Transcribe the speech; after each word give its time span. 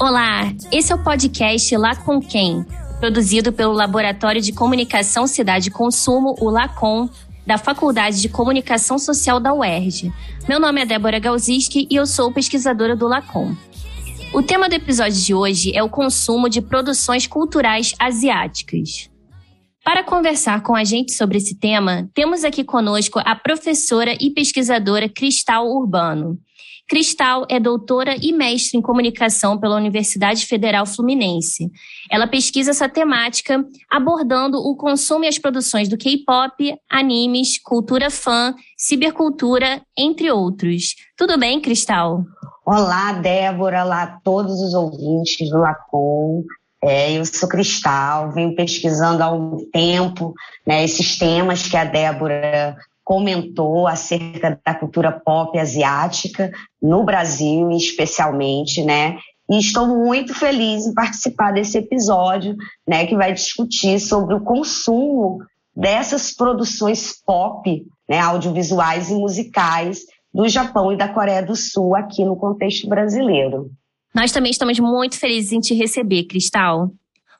Olá, 0.00 0.50
esse 0.72 0.90
é 0.90 0.94
o 0.94 1.04
podcast 1.04 1.76
Lá 1.76 1.94
com 1.94 2.18
Quem, 2.18 2.64
produzido 2.98 3.52
pelo 3.52 3.74
Laboratório 3.74 4.40
de 4.40 4.54
Comunicação 4.54 5.26
Cidade 5.26 5.68
e 5.68 5.70
Consumo, 5.70 6.34
o 6.40 6.48
LACOM, 6.48 7.10
da 7.46 7.58
Faculdade 7.58 8.22
de 8.22 8.28
Comunicação 8.30 8.98
Social 8.98 9.38
da 9.38 9.52
UERJ. 9.52 10.10
Meu 10.48 10.58
nome 10.58 10.80
é 10.80 10.86
Débora 10.86 11.18
Galziski 11.18 11.86
e 11.90 11.96
eu 11.96 12.06
sou 12.06 12.32
pesquisadora 12.32 12.96
do 12.96 13.06
LACOM. 13.06 13.54
O 14.32 14.42
tema 14.42 14.66
do 14.66 14.74
episódio 14.74 15.20
de 15.20 15.34
hoje 15.34 15.76
é 15.76 15.82
o 15.82 15.90
consumo 15.90 16.48
de 16.48 16.62
produções 16.62 17.26
culturais 17.26 17.94
asiáticas. 17.98 19.10
Para 19.92 20.04
conversar 20.04 20.62
com 20.62 20.76
a 20.76 20.84
gente 20.84 21.10
sobre 21.10 21.38
esse 21.38 21.58
tema, 21.58 22.08
temos 22.14 22.44
aqui 22.44 22.62
conosco 22.62 23.18
a 23.24 23.34
professora 23.34 24.16
e 24.20 24.30
pesquisadora 24.30 25.08
Cristal 25.08 25.66
Urbano. 25.66 26.38
Cristal 26.88 27.44
é 27.50 27.58
doutora 27.58 28.14
e 28.22 28.32
mestre 28.32 28.78
em 28.78 28.80
comunicação 28.80 29.58
pela 29.58 29.74
Universidade 29.74 30.46
Federal 30.46 30.86
Fluminense. 30.86 31.68
Ela 32.08 32.28
pesquisa 32.28 32.70
essa 32.70 32.88
temática 32.88 33.64
abordando 33.90 34.58
o 34.58 34.76
consumo 34.76 35.24
e 35.24 35.26
as 35.28 35.40
produções 35.40 35.88
do 35.88 35.98
K-pop, 35.98 36.72
animes, 36.88 37.60
cultura 37.60 38.10
fã, 38.10 38.54
cibercultura, 38.78 39.82
entre 39.98 40.30
outros. 40.30 40.94
Tudo 41.16 41.36
bem, 41.36 41.60
Cristal? 41.60 42.24
Olá, 42.64 43.14
Débora, 43.14 43.84
olá 43.84 44.02
a 44.04 44.20
todos 44.20 44.60
os 44.60 44.72
ouvintes 44.72 45.50
do 45.50 45.58
Lacom. 45.58 46.44
É, 46.82 47.12
eu 47.12 47.24
sou 47.26 47.48
Cristal, 47.48 48.32
venho 48.32 48.54
pesquisando 48.54 49.22
há 49.22 49.30
um 49.30 49.68
tempo 49.70 50.32
né, 50.66 50.82
esses 50.82 51.18
temas 51.18 51.66
que 51.68 51.76
a 51.76 51.84
Débora 51.84 52.76
comentou 53.04 53.86
acerca 53.86 54.58
da 54.64 54.74
cultura 54.74 55.12
pop 55.12 55.58
asiática 55.58 56.50
no 56.80 57.04
Brasil, 57.04 57.70
especialmente, 57.72 58.82
né? 58.82 59.18
E 59.50 59.58
estou 59.58 59.86
muito 59.86 60.32
feliz 60.32 60.86
em 60.86 60.94
participar 60.94 61.52
desse 61.52 61.76
episódio, 61.76 62.54
né, 62.86 63.04
que 63.06 63.16
vai 63.16 63.32
discutir 63.32 63.98
sobre 63.98 64.36
o 64.36 64.40
consumo 64.40 65.38
dessas 65.74 66.32
produções 66.32 67.12
pop, 67.26 67.84
né, 68.08 68.20
audiovisuais 68.20 69.10
e 69.10 69.14
musicais 69.14 70.02
do 70.32 70.48
Japão 70.48 70.92
e 70.92 70.96
da 70.96 71.08
Coreia 71.08 71.42
do 71.42 71.56
Sul 71.56 71.96
aqui 71.96 72.24
no 72.24 72.36
contexto 72.36 72.88
brasileiro. 72.88 73.70
Nós 74.14 74.32
também 74.32 74.50
estamos 74.50 74.78
muito 74.78 75.18
felizes 75.18 75.52
em 75.52 75.60
te 75.60 75.74
receber, 75.74 76.24
Cristal. 76.24 76.92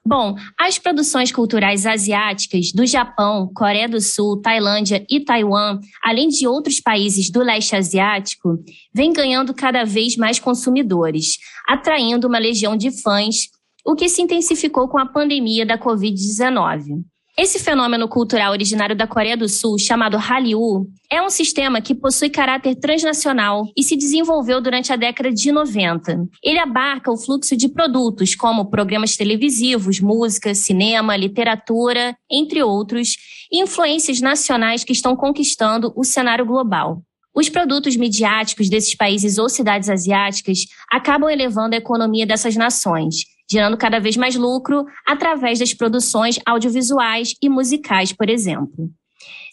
Bom, 0.03 0.35
as 0.59 0.79
produções 0.79 1.31
culturais 1.31 1.85
asiáticas 1.85 2.71
do 2.71 2.87
Japão, 2.87 3.51
Coreia 3.53 3.87
do 3.87 4.01
Sul, 4.01 4.41
Tailândia 4.41 5.05
e 5.07 5.19
Taiwan, 5.19 5.79
além 6.03 6.27
de 6.27 6.47
outros 6.47 6.79
países 6.79 7.29
do 7.29 7.43
leste 7.43 7.75
asiático, 7.75 8.57
vêm 8.91 9.13
ganhando 9.13 9.53
cada 9.53 9.83
vez 9.83 10.17
mais 10.17 10.39
consumidores, 10.39 11.37
atraindo 11.67 12.27
uma 12.27 12.39
legião 12.39 12.75
de 12.75 12.89
fãs, 12.89 13.49
o 13.85 13.95
que 13.95 14.09
se 14.09 14.23
intensificou 14.23 14.87
com 14.87 14.97
a 14.97 15.05
pandemia 15.05 15.65
da 15.67 15.77
Covid-19. 15.77 17.03
Esse 17.37 17.59
fenômeno 17.59 18.09
cultural 18.09 18.51
originário 18.51 18.95
da 18.95 19.07
Coreia 19.07 19.37
do 19.37 19.47
Sul, 19.47 19.79
chamado 19.79 20.17
Hallyu, 20.17 20.87
é 21.09 21.21
um 21.21 21.29
sistema 21.29 21.81
que 21.81 21.95
possui 21.95 22.29
caráter 22.29 22.75
transnacional 22.75 23.63
e 23.75 23.83
se 23.83 23.95
desenvolveu 23.95 24.59
durante 24.59 24.91
a 24.91 24.97
década 24.97 25.31
de 25.31 25.49
90. 25.49 26.27
Ele 26.43 26.59
abarca 26.59 27.09
o 27.09 27.17
fluxo 27.17 27.55
de 27.55 27.69
produtos 27.69 28.35
como 28.35 28.69
programas 28.69 29.15
televisivos, 29.15 30.01
música, 30.01 30.53
cinema, 30.53 31.15
literatura, 31.15 32.15
entre 32.29 32.61
outros, 32.61 33.15
e 33.49 33.61
influências 33.61 34.19
nacionais 34.19 34.83
que 34.83 34.93
estão 34.93 35.15
conquistando 35.15 35.93
o 35.95 36.03
cenário 36.03 36.45
global. 36.45 37.01
Os 37.33 37.47
produtos 37.47 37.95
midiáticos 37.95 38.69
desses 38.69 38.93
países 38.93 39.37
ou 39.37 39.47
cidades 39.47 39.89
asiáticas 39.89 40.65
acabam 40.91 41.29
elevando 41.29 41.75
a 41.75 41.77
economia 41.77 42.25
dessas 42.25 42.57
nações, 42.57 43.15
gerando 43.51 43.75
cada 43.75 43.99
vez 43.99 44.15
mais 44.15 44.37
lucro 44.37 44.85
através 45.05 45.59
das 45.59 45.73
produções 45.73 46.39
audiovisuais 46.45 47.33
e 47.41 47.49
musicais, 47.49 48.13
por 48.13 48.29
exemplo. 48.29 48.89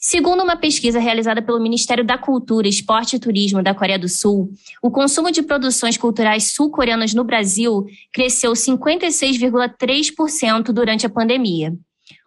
Segundo 0.00 0.44
uma 0.44 0.56
pesquisa 0.56 1.00
realizada 1.00 1.42
pelo 1.42 1.60
Ministério 1.60 2.04
da 2.04 2.16
Cultura, 2.16 2.68
Esporte 2.68 3.16
e 3.16 3.18
Turismo 3.18 3.60
da 3.60 3.74
Coreia 3.74 3.98
do 3.98 4.08
Sul, 4.08 4.52
o 4.80 4.92
consumo 4.92 5.32
de 5.32 5.42
produções 5.42 5.96
culturais 5.96 6.52
sul-coreanas 6.52 7.12
no 7.12 7.24
Brasil 7.24 7.84
cresceu 8.12 8.52
56,3% 8.52 10.72
durante 10.72 11.04
a 11.04 11.10
pandemia. 11.10 11.76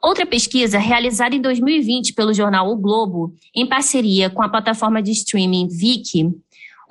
Outra 0.04 0.26
pesquisa, 0.26 0.78
realizada 0.78 1.34
em 1.34 1.42
2020 1.42 2.14
pelo 2.14 2.34
jornal 2.34 2.70
O 2.70 2.76
Globo, 2.76 3.34
em 3.56 3.66
parceria 3.66 4.30
com 4.30 4.44
a 4.44 4.50
plataforma 4.50 5.02
de 5.02 5.12
streaming 5.12 5.70
Viki, 5.70 6.30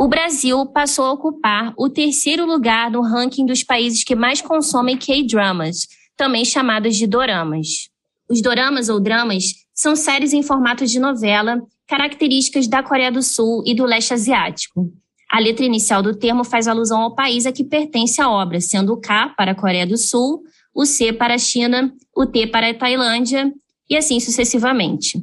o 0.00 0.08
Brasil 0.08 0.64
passou 0.64 1.04
a 1.04 1.12
ocupar 1.12 1.74
o 1.76 1.90
terceiro 1.90 2.46
lugar 2.46 2.90
no 2.90 3.02
ranking 3.02 3.44
dos 3.44 3.62
países 3.62 4.02
que 4.02 4.16
mais 4.16 4.40
consomem 4.40 4.96
K-dramas, 4.96 5.86
também 6.16 6.42
chamados 6.42 6.96
de 6.96 7.06
doramas. 7.06 7.90
Os 8.26 8.40
doramas 8.40 8.88
ou 8.88 8.98
dramas 8.98 9.44
são 9.74 9.94
séries 9.94 10.32
em 10.32 10.42
formato 10.42 10.86
de 10.86 10.98
novela, 10.98 11.60
características 11.86 12.66
da 12.66 12.82
Coreia 12.82 13.12
do 13.12 13.22
Sul 13.22 13.62
e 13.66 13.74
do 13.74 13.84
leste 13.84 14.14
asiático. 14.14 14.90
A 15.30 15.38
letra 15.38 15.66
inicial 15.66 16.02
do 16.02 16.16
termo 16.16 16.44
faz 16.44 16.66
alusão 16.66 17.02
ao 17.02 17.14
país 17.14 17.44
a 17.44 17.52
que 17.52 17.62
pertence 17.62 18.22
a 18.22 18.30
obra, 18.30 18.58
sendo 18.58 18.94
o 18.94 18.96
K 18.98 19.34
para 19.36 19.50
a 19.50 19.54
Coreia 19.54 19.86
do 19.86 19.98
Sul, 19.98 20.42
o 20.74 20.86
C 20.86 21.12
para 21.12 21.34
a 21.34 21.38
China, 21.38 21.92
o 22.16 22.24
T 22.24 22.46
para 22.46 22.70
a 22.70 22.74
Tailândia 22.74 23.52
e 23.86 23.98
assim 23.98 24.18
sucessivamente. 24.18 25.22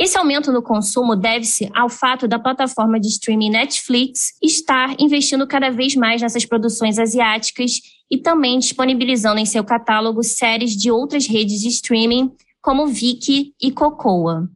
Esse 0.00 0.16
aumento 0.16 0.50
no 0.50 0.62
consumo 0.62 1.14
deve-se 1.14 1.68
ao 1.74 1.90
fato 1.90 2.26
da 2.26 2.38
plataforma 2.38 2.98
de 2.98 3.08
streaming 3.08 3.50
Netflix 3.50 4.32
estar 4.42 4.96
investindo 4.98 5.46
cada 5.46 5.68
vez 5.68 5.94
mais 5.94 6.22
nessas 6.22 6.46
produções 6.46 6.98
asiáticas 6.98 7.72
e 8.10 8.16
também 8.16 8.58
disponibilizando 8.58 9.38
em 9.38 9.44
seu 9.44 9.62
catálogo 9.62 10.22
séries 10.22 10.74
de 10.74 10.90
outras 10.90 11.26
redes 11.26 11.60
de 11.60 11.68
streaming, 11.68 12.32
como 12.62 12.86
Viki 12.86 13.52
e 13.60 13.70
Cocoa. 13.70 14.48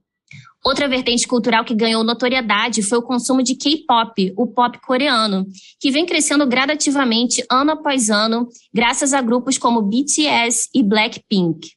Outra 0.64 0.88
vertente 0.88 1.28
cultural 1.28 1.62
que 1.62 1.74
ganhou 1.74 2.02
notoriedade 2.02 2.82
foi 2.82 2.96
o 2.96 3.02
consumo 3.02 3.42
de 3.42 3.54
K-pop, 3.54 4.32
o 4.38 4.46
pop 4.46 4.80
coreano, 4.80 5.46
que 5.78 5.90
vem 5.90 6.06
crescendo 6.06 6.46
gradativamente 6.46 7.44
ano 7.50 7.72
após 7.72 8.08
ano, 8.08 8.48
graças 8.72 9.12
a 9.12 9.20
grupos 9.20 9.58
como 9.58 9.82
BTS 9.82 10.70
e 10.74 10.82
Blackpink. 10.82 11.68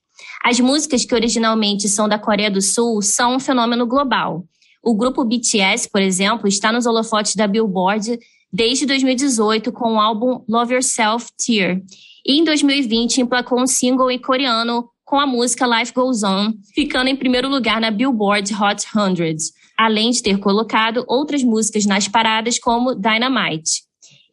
As 0.43 0.59
músicas 0.59 1.05
que 1.05 1.15
originalmente 1.15 1.89
são 1.89 2.07
da 2.07 2.19
Coreia 2.19 2.49
do 2.49 2.61
Sul 2.61 3.01
são 3.01 3.35
um 3.35 3.39
fenômeno 3.39 3.85
global. 3.85 4.45
O 4.83 4.95
grupo 4.95 5.25
BTS, 5.25 5.89
por 5.91 6.01
exemplo, 6.01 6.47
está 6.47 6.71
nos 6.71 6.85
holofotes 6.85 7.35
da 7.35 7.47
Billboard 7.47 8.17
desde 8.51 8.85
2018 8.85 9.71
com 9.71 9.95
o 9.95 9.99
álbum 9.99 10.43
Love 10.47 10.75
Yourself 10.75 11.27
Tear. 11.37 11.81
E 12.25 12.39
em 12.39 12.43
2020 12.43 13.21
emplacou 13.21 13.61
um 13.61 13.67
single 13.67 14.09
em 14.09 14.19
coreano 14.19 14.89
com 15.03 15.19
a 15.19 15.25
música 15.25 15.65
Life 15.65 15.93
Goes 15.93 16.23
On, 16.23 16.51
ficando 16.73 17.09
em 17.09 17.15
primeiro 17.15 17.49
lugar 17.49 17.79
na 17.79 17.89
Billboard 17.89 18.53
Hot 18.53 18.81
100, 18.81 19.35
além 19.77 20.11
de 20.11 20.21
ter 20.21 20.37
colocado 20.37 21.05
outras 21.07 21.43
músicas 21.43 21.85
nas 21.85 22.07
paradas 22.07 22.59
como 22.59 22.93
Dynamite. 22.93 23.83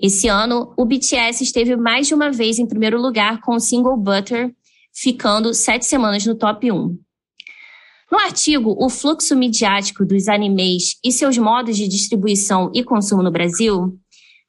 Esse 0.01 0.27
ano, 0.27 0.75
o 0.77 0.85
BTS 0.85 1.45
esteve 1.45 1.77
mais 1.77 2.09
de 2.09 2.15
uma 2.15 2.31
vez 2.31 2.59
em 2.59 2.67
primeiro 2.67 3.01
lugar 3.01 3.41
com 3.41 3.55
o 3.55 3.61
single 3.61 3.97
Butter, 3.97 4.53
ficando 4.95 5.53
sete 5.53 5.85
semanas 5.85 6.25
no 6.25 6.37
top 6.37 6.71
1. 6.71 6.99
No 8.13 8.19
artigo 8.21 8.77
O 8.79 8.89
Fluxo 8.89 9.35
Midiático 9.35 10.07
dos 10.07 10.29
Animes 10.29 10.97
e 11.05 11.11
seus 11.11 11.37
modos 11.37 11.77
de 11.77 11.89
distribuição 11.89 12.71
e 12.73 12.85
consumo 12.85 13.23
no 13.23 13.31
Brasil, 13.33 13.99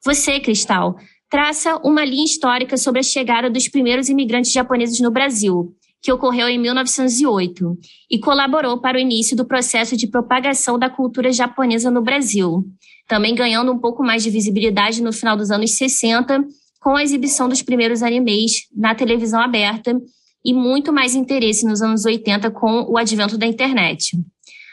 você, 0.04 0.38
Cristal, 0.38 0.96
traça 1.28 1.76
uma 1.82 2.04
linha 2.04 2.24
histórica 2.24 2.76
sobre 2.76 3.00
a 3.00 3.02
chegada 3.02 3.50
dos 3.50 3.66
primeiros 3.66 4.08
imigrantes 4.08 4.52
japoneses 4.52 5.00
no 5.00 5.10
Brasil, 5.10 5.74
que 6.00 6.12
ocorreu 6.12 6.48
em 6.48 6.58
1908, 6.58 7.76
e 8.08 8.20
colaborou 8.20 8.80
para 8.80 8.96
o 8.96 9.00
início 9.00 9.36
do 9.36 9.44
processo 9.44 9.96
de 9.96 10.06
propagação 10.06 10.78
da 10.78 10.88
cultura 10.88 11.32
japonesa 11.32 11.90
no 11.90 12.02
Brasil, 12.02 12.64
também 13.08 13.34
ganhando 13.34 13.72
um 13.72 13.78
pouco 13.78 14.04
mais 14.04 14.22
de 14.22 14.30
visibilidade 14.30 15.02
no 15.02 15.12
final 15.12 15.36
dos 15.36 15.50
anos 15.50 15.72
60, 15.72 16.44
com 16.80 16.94
a 16.94 17.02
exibição 17.02 17.48
dos 17.48 17.62
primeiros 17.62 18.00
animes 18.00 18.68
na 18.72 18.94
televisão 18.94 19.40
aberta 19.40 20.00
e 20.46 20.54
muito 20.54 20.92
mais 20.92 21.16
interesse 21.16 21.66
nos 21.66 21.82
anos 21.82 22.04
80 22.04 22.52
com 22.52 22.82
o 22.88 22.96
advento 22.96 23.36
da 23.36 23.46
internet. 23.46 24.16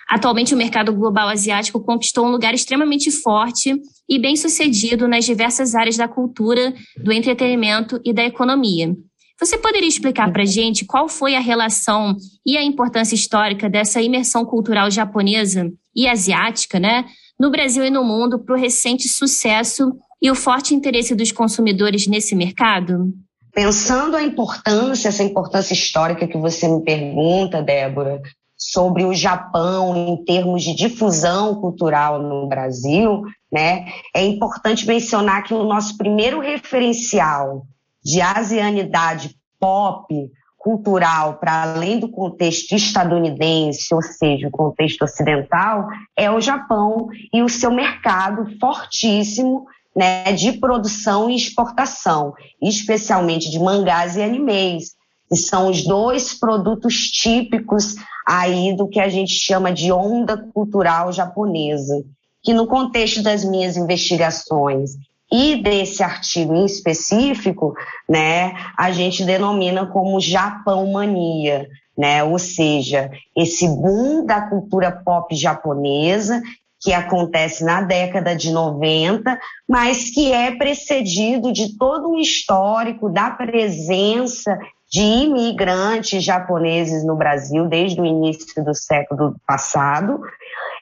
Atualmente, 0.07 0.53
o 0.53 0.57
mercado 0.57 0.93
global 0.93 1.27
asiático 1.29 1.79
conquistou 1.79 2.27
um 2.27 2.29
lugar 2.29 2.53
extremamente 2.53 3.09
forte 3.09 3.75
e 4.07 4.19
bem 4.19 4.35
sucedido 4.35 5.07
nas 5.07 5.25
diversas 5.25 5.73
áreas 5.73 5.97
da 5.97 6.07
cultura, 6.07 6.71
do 7.03 7.11
entretenimento 7.11 7.99
e 8.05 8.13
da 8.13 8.23
economia. 8.23 8.95
Você 9.39 9.57
poderia 9.57 9.89
explicar 9.89 10.31
para 10.31 10.43
a 10.43 10.45
gente 10.45 10.85
qual 10.85 11.09
foi 11.09 11.35
a 11.35 11.39
relação 11.39 12.15
e 12.45 12.55
a 12.55 12.63
importância 12.63 13.15
histórica 13.15 13.67
dessa 13.67 13.99
imersão 13.99 14.45
cultural 14.45 14.91
japonesa 14.91 15.71
e 15.95 16.07
asiática, 16.07 16.79
né, 16.79 17.05
no 17.39 17.49
Brasil 17.49 17.83
e 17.83 17.89
no 17.89 18.03
mundo, 18.03 18.37
para 18.37 18.55
o 18.55 18.59
recente 18.59 19.07
sucesso 19.09 19.91
e 20.21 20.29
o 20.29 20.35
forte 20.35 20.75
interesse 20.75 21.15
dos 21.15 21.31
consumidores 21.31 22.05
nesse 22.05 22.35
mercado? 22.35 23.11
Pensando 23.53 24.17
a 24.17 24.23
importância, 24.23 25.09
essa 25.09 25.23
importância 25.23 25.73
histórica 25.73 26.27
que 26.27 26.37
você 26.37 26.67
me 26.67 26.83
pergunta, 26.83 27.61
Débora, 27.61 28.19
sobre 28.57 29.03
o 29.03 29.13
Japão 29.13 29.95
em 29.95 30.23
termos 30.23 30.63
de 30.63 30.73
difusão 30.73 31.55
cultural 31.61 32.21
no 32.21 32.47
Brasil, 32.47 33.21
né, 33.51 33.85
é 34.15 34.23
importante 34.23 34.87
mencionar 34.87 35.43
que 35.43 35.53
o 35.53 35.63
nosso 35.63 35.97
primeiro 35.97 36.39
referencial 36.39 37.67
de 38.03 38.21
asianidade 38.21 39.35
pop 39.59 40.31
cultural 40.57 41.35
para 41.35 41.61
além 41.63 41.99
do 41.99 42.09
contexto 42.09 42.73
estadunidense, 42.73 43.93
ou 43.93 44.01
seja, 44.01 44.47
o 44.47 44.51
contexto 44.51 45.03
ocidental, 45.03 45.87
é 46.17 46.31
o 46.31 46.39
Japão 46.39 47.09
e 47.33 47.43
o 47.43 47.49
seu 47.49 47.69
mercado 47.69 48.47
fortíssimo 48.59 49.65
né, 49.95 50.31
de 50.33 50.53
produção 50.53 51.29
e 51.29 51.35
exportação, 51.35 52.33
especialmente 52.61 53.49
de 53.49 53.59
mangás 53.59 54.15
e 54.15 54.23
animes, 54.23 54.95
que 55.29 55.35
são 55.35 55.69
os 55.69 55.83
dois 55.83 56.33
produtos 56.33 57.09
típicos 57.09 57.95
aí 58.27 58.75
do 58.75 58.87
que 58.87 58.99
a 58.99 59.09
gente 59.09 59.33
chama 59.33 59.71
de 59.71 59.91
onda 59.91 60.37
cultural 60.53 61.11
japonesa, 61.11 62.03
que 62.41 62.53
no 62.53 62.67
contexto 62.67 63.21
das 63.21 63.43
minhas 63.43 63.77
investigações 63.77 64.91
e 65.31 65.55
desse 65.55 66.03
artigo 66.03 66.53
em 66.53 66.65
específico, 66.65 67.73
né, 68.07 68.53
a 68.77 68.91
gente 68.91 69.23
denomina 69.23 69.85
como 69.85 70.19
Japão 70.19 70.91
mania, 70.91 71.67
né, 71.97 72.23
ou 72.23 72.37
seja, 72.37 73.11
esse 73.35 73.67
boom 73.67 74.25
da 74.25 74.41
cultura 74.41 74.91
pop 74.91 75.35
japonesa 75.35 76.41
que 76.83 76.91
acontece 76.91 77.63
na 77.63 77.81
década 77.81 78.35
de 78.35 78.51
90, 78.51 79.39
mas 79.67 80.09
que 80.09 80.33
é 80.33 80.51
precedido 80.51 81.53
de 81.53 81.77
todo 81.77 82.09
um 82.09 82.19
histórico 82.19 83.09
da 83.09 83.31
presença 83.31 84.59
de 84.91 85.01
imigrantes 85.01 86.23
japoneses 86.23 87.03
no 87.05 87.15
Brasil 87.15 87.67
desde 87.67 87.99
o 87.99 88.05
início 88.05 88.63
do 88.63 88.75
século 88.75 89.35
passado, 89.47 90.19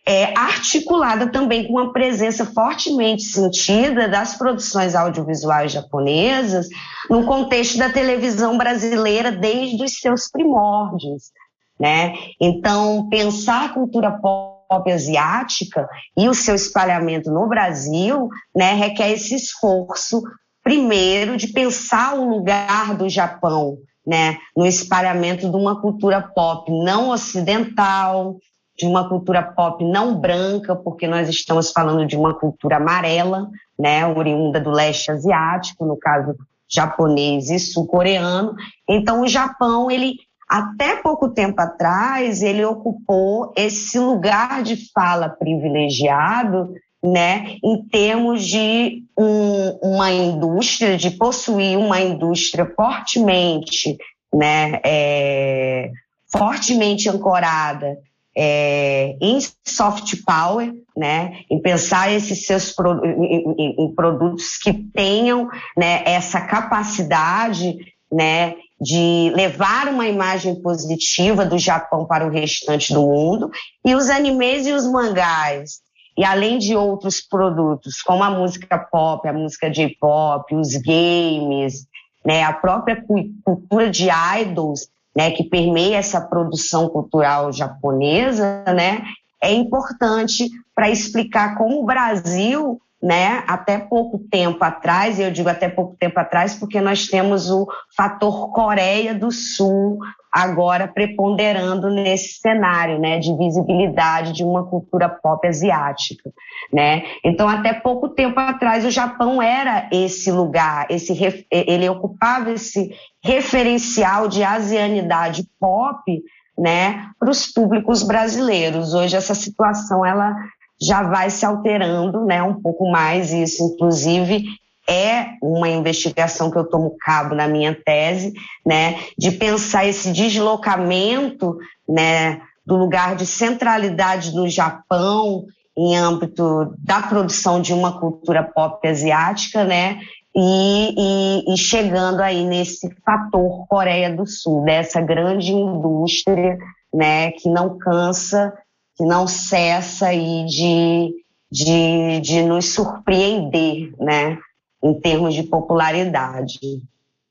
é, 0.06 0.38
articulada 0.38 1.32
também 1.32 1.68
com 1.68 1.74
uma 1.74 1.94
presença 1.94 2.46
fortemente 2.46 3.22
sentida 3.22 4.10
das 4.10 4.36
produções 4.36 4.96
audiovisuais 4.96 5.72
japonesas 5.72 6.68
no 7.10 7.24
contexto 7.26 7.78
da 7.78 7.90
televisão 7.90 8.58
brasileira 8.58 9.32
desde 9.32 9.84
os 9.84 10.00
seus 10.00 10.30
primórdios. 10.30 11.32
Né? 11.80 12.14
Então, 12.40 13.08
pensar 13.10 13.66
a 13.66 13.70
cultura 13.70 14.12
pop 14.12 14.51
asiática 14.92 15.88
e 16.18 16.30
o 16.30 16.34
seu 16.34 16.56
espalhamento 16.56 17.32
no 17.32 17.48
Brasil 17.48 18.30
né, 18.56 18.74
requer 18.74 19.12
esse 19.12 19.36
esforço, 19.36 20.22
primeiro, 20.64 21.38
de 21.38 21.48
pensar 21.48 22.16
o 22.16 22.30
lugar 22.30 22.96
do 22.96 23.10
Japão 23.10 23.78
né, 24.06 24.38
no 24.56 24.66
espalhamento 24.66 25.50
de 25.50 25.56
uma 25.56 25.80
cultura 25.80 26.22
pop 26.22 26.72
não 26.72 27.10
ocidental, 27.10 28.38
de 28.78 28.86
uma 28.86 29.08
cultura 29.08 29.44
pop 29.44 29.84
não 29.84 30.20
branca, 30.20 30.76
porque 30.76 31.08
nós 31.08 31.30
estamos 31.30 31.72
falando 31.72 32.06
de 32.06 32.16
uma 32.16 32.34
cultura 32.34 32.78
amarela, 32.78 33.48
né, 33.78 34.06
oriunda 34.08 34.60
do 34.60 34.72
leste 34.72 35.12
asiático, 35.12 35.86
no 35.86 35.98
caso 35.98 36.36
japonês 36.68 37.50
e 37.50 37.60
sul-coreano. 37.60 38.56
Então 38.90 39.22
o 39.22 39.28
Japão, 39.28 39.92
ele 39.92 40.16
até 40.52 40.98
pouco 40.98 41.30
tempo 41.30 41.62
atrás, 41.62 42.42
ele 42.42 42.66
ocupou 42.66 43.54
esse 43.56 43.98
lugar 43.98 44.62
de 44.64 44.92
fala 44.92 45.30
privilegiado 45.30 46.74
né, 47.02 47.56
em 47.64 47.82
termos 47.88 48.46
de 48.46 49.02
um, 49.18 49.80
uma 49.82 50.12
indústria, 50.12 50.98
de 50.98 51.12
possuir 51.12 51.78
uma 51.78 52.02
indústria 52.02 52.70
fortemente, 52.76 53.98
né, 54.34 54.82
é, 54.84 55.90
fortemente 56.28 57.08
ancorada 57.08 57.98
é, 58.36 59.16
em 59.22 59.40
soft 59.66 60.18
power, 60.26 60.70
né, 60.98 61.40
em 61.50 61.62
pensar 61.62 62.12
esses 62.12 62.46
seus 62.46 62.76
em, 62.78 63.56
em, 63.58 63.86
em, 63.86 63.96
produtos 63.96 64.58
que 64.58 64.74
tenham 64.74 65.48
né, 65.78 66.04
essa 66.06 66.42
capacidade 66.42 67.78
né, 68.12 68.56
de 68.82 69.32
levar 69.36 69.88
uma 69.90 70.08
imagem 70.08 70.60
positiva 70.60 71.46
do 71.46 71.60
Japão 71.60 72.06
para 72.06 72.26
o 72.26 72.32
restante 72.32 72.92
do 72.92 73.02
mundo 73.02 73.52
e 73.86 73.94
os 73.94 74.10
animes 74.10 74.66
e 74.66 74.72
os 74.72 74.88
mangás 74.88 75.82
e 76.18 76.26
além 76.26 76.58
de 76.58 76.76
outros 76.76 77.22
produtos, 77.22 78.02
como 78.02 78.24
a 78.24 78.30
música 78.30 78.78
pop, 78.78 79.28
a 79.28 79.34
música 79.34 79.70
J-pop, 79.70 80.54
os 80.56 80.76
games, 80.76 81.88
né, 82.26 82.44
a 82.44 82.54
própria 82.54 83.04
cultura 83.44 83.90
de 83.90 84.08
idols, 84.40 84.88
né, 85.16 85.32
que 85.32 85.44
permeia 85.44 85.98
essa 85.98 86.22
produção 86.22 86.90
cultural 86.90 87.52
japonesa, 87.52 88.64
né, 88.68 89.04
é 89.42 89.54
importante 89.54 90.50
para 90.76 90.90
explicar 90.90 91.58
como 91.58 91.82
o 91.82 91.86
Brasil 91.86 92.80
né, 93.02 93.44
até 93.48 93.80
pouco 93.80 94.20
tempo 94.20 94.64
atrás, 94.64 95.18
e 95.18 95.24
eu 95.24 95.32
digo 95.32 95.50
até 95.50 95.68
pouco 95.68 95.96
tempo 95.98 96.20
atrás 96.20 96.54
porque 96.54 96.80
nós 96.80 97.08
temos 97.08 97.50
o 97.50 97.68
fator 97.98 98.52
Coreia 98.52 99.16
do 99.16 99.32
Sul 99.32 99.98
agora 100.32 100.88
preponderando 100.88 101.90
nesse 101.90 102.40
cenário, 102.40 103.00
né, 103.00 103.20
de 103.20 103.36
visibilidade 103.36 104.32
de 104.32 104.44
uma 104.44 104.66
cultura 104.66 105.10
pop 105.10 105.46
asiática, 105.46 106.32
né? 106.72 107.04
Então, 107.26 107.50
até 107.50 107.74
pouco 107.74 108.08
tempo 108.08 108.40
atrás, 108.40 108.86
o 108.86 108.92
Japão 108.92 109.42
era 109.42 109.90
esse 109.92 110.32
lugar, 110.32 110.86
esse 110.90 111.12
ele 111.52 111.90
ocupava 111.90 112.52
esse 112.52 112.96
referencial 113.22 114.30
de 114.30 114.42
asianidade 114.42 115.46
pop, 115.60 116.24
né, 116.58 117.10
para 117.20 117.30
os 117.30 117.48
públicos 117.48 118.04
brasileiros. 118.04 118.94
Hoje 118.94 119.18
essa 119.18 119.36
situação 119.36 120.06
ela 120.06 120.34
já 120.82 121.04
vai 121.04 121.30
se 121.30 121.46
alterando, 121.46 122.26
né, 122.26 122.42
um 122.42 122.60
pouco 122.62 122.90
mais. 122.90 123.32
Isso, 123.32 123.64
inclusive 123.64 124.46
é 124.90 125.36
uma 125.42 125.70
investigação 125.70 126.50
que 126.50 126.58
eu 126.58 126.68
tomo 126.68 126.96
cabo 127.00 127.36
na 127.36 127.48
minha 127.48 127.74
tese, 127.74 128.34
né, 128.66 129.00
de 129.18 129.32
pensar 129.32 129.86
esse 129.86 130.12
deslocamento, 130.12 131.58
né, 131.88 132.42
do 132.66 132.76
lugar 132.76 133.16
de 133.16 133.26
centralidade 133.26 134.32
do 134.32 134.48
Japão 134.50 135.46
em 135.78 135.96
âmbito 135.96 136.74
da 136.80 137.02
produção 137.02 137.62
de 137.62 137.74
uma 137.74 138.00
cultura 138.00 138.44
pop 138.44 138.86
asiática, 138.88 139.64
né, 139.64 140.00
e, 140.36 140.96
e, 140.98 141.54
e 141.54 141.58
chegando 141.58 142.22
aí 142.22 142.44
nesse 142.44 142.90
fator 143.06 143.68
Coreia 143.68 144.14
do 144.14 144.26
Sul, 144.26 144.64
dessa 144.64 145.02
grande 145.02 145.52
indústria, 145.54 146.58
né, 146.94 147.32
que 147.32 147.50
não 147.50 147.78
cansa, 147.78 148.54
que 148.98 149.06
não 149.06 149.28
cessa 149.28 150.08
aí 150.08 150.46
de, 150.46 151.14
de, 151.52 152.20
de 152.22 152.44
nos 152.44 152.70
surpreender, 152.70 153.94
né, 154.00 154.38
em 154.84 155.00
termos 155.00 155.34
de 155.34 155.44
popularidade. 155.44 156.60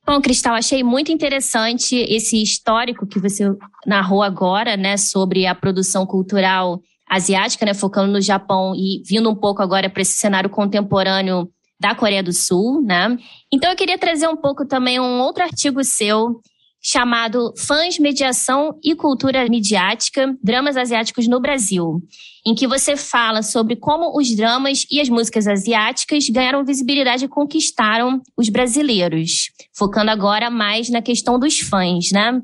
Bom, 0.06 0.20
Cristal, 0.20 0.54
achei 0.54 0.82
muito 0.82 1.12
interessante 1.12 1.94
esse 1.96 2.42
histórico 2.42 3.06
que 3.06 3.20
você 3.20 3.44
narrou 3.86 4.22
agora, 4.22 4.76
né, 4.76 4.96
sobre 4.96 5.46
a 5.46 5.54
produção 5.54 6.06
cultural 6.06 6.80
asiática, 7.08 7.66
né, 7.66 7.74
focando 7.74 8.12
no 8.12 8.20
Japão 8.20 8.74
e 8.74 9.02
vindo 9.06 9.28
um 9.28 9.34
pouco 9.34 9.62
agora 9.62 9.90
para 9.90 10.02
esse 10.02 10.14
cenário 10.14 10.48
contemporâneo 10.48 11.50
da 11.78 11.94
Coreia 11.94 12.22
do 12.22 12.32
Sul, 12.32 12.82
né? 12.82 13.16
Então 13.50 13.70
eu 13.70 13.76
queria 13.76 13.96
trazer 13.96 14.28
um 14.28 14.36
pouco 14.36 14.66
também 14.66 15.00
um 15.00 15.18
outro 15.20 15.42
artigo 15.42 15.82
seu 15.82 16.40
chamado 16.82 17.52
Fãs, 17.58 17.98
Mediação 17.98 18.78
e 18.82 18.94
Cultura 18.94 19.46
Midiática, 19.48 20.34
Dramas 20.42 20.76
Asiáticos 20.76 21.28
no 21.28 21.40
Brasil, 21.40 22.00
em 22.46 22.54
que 22.54 22.66
você 22.66 22.96
fala 22.96 23.42
sobre 23.42 23.76
como 23.76 24.16
os 24.18 24.34
dramas 24.34 24.86
e 24.90 25.00
as 25.00 25.08
músicas 25.08 25.46
asiáticas 25.46 26.28
ganharam 26.28 26.64
visibilidade 26.64 27.26
e 27.26 27.28
conquistaram 27.28 28.22
os 28.36 28.48
brasileiros, 28.48 29.50
focando 29.76 30.10
agora 30.10 30.48
mais 30.48 30.88
na 30.88 31.02
questão 31.02 31.38
dos 31.38 31.58
fãs, 31.60 32.10
né? 32.12 32.40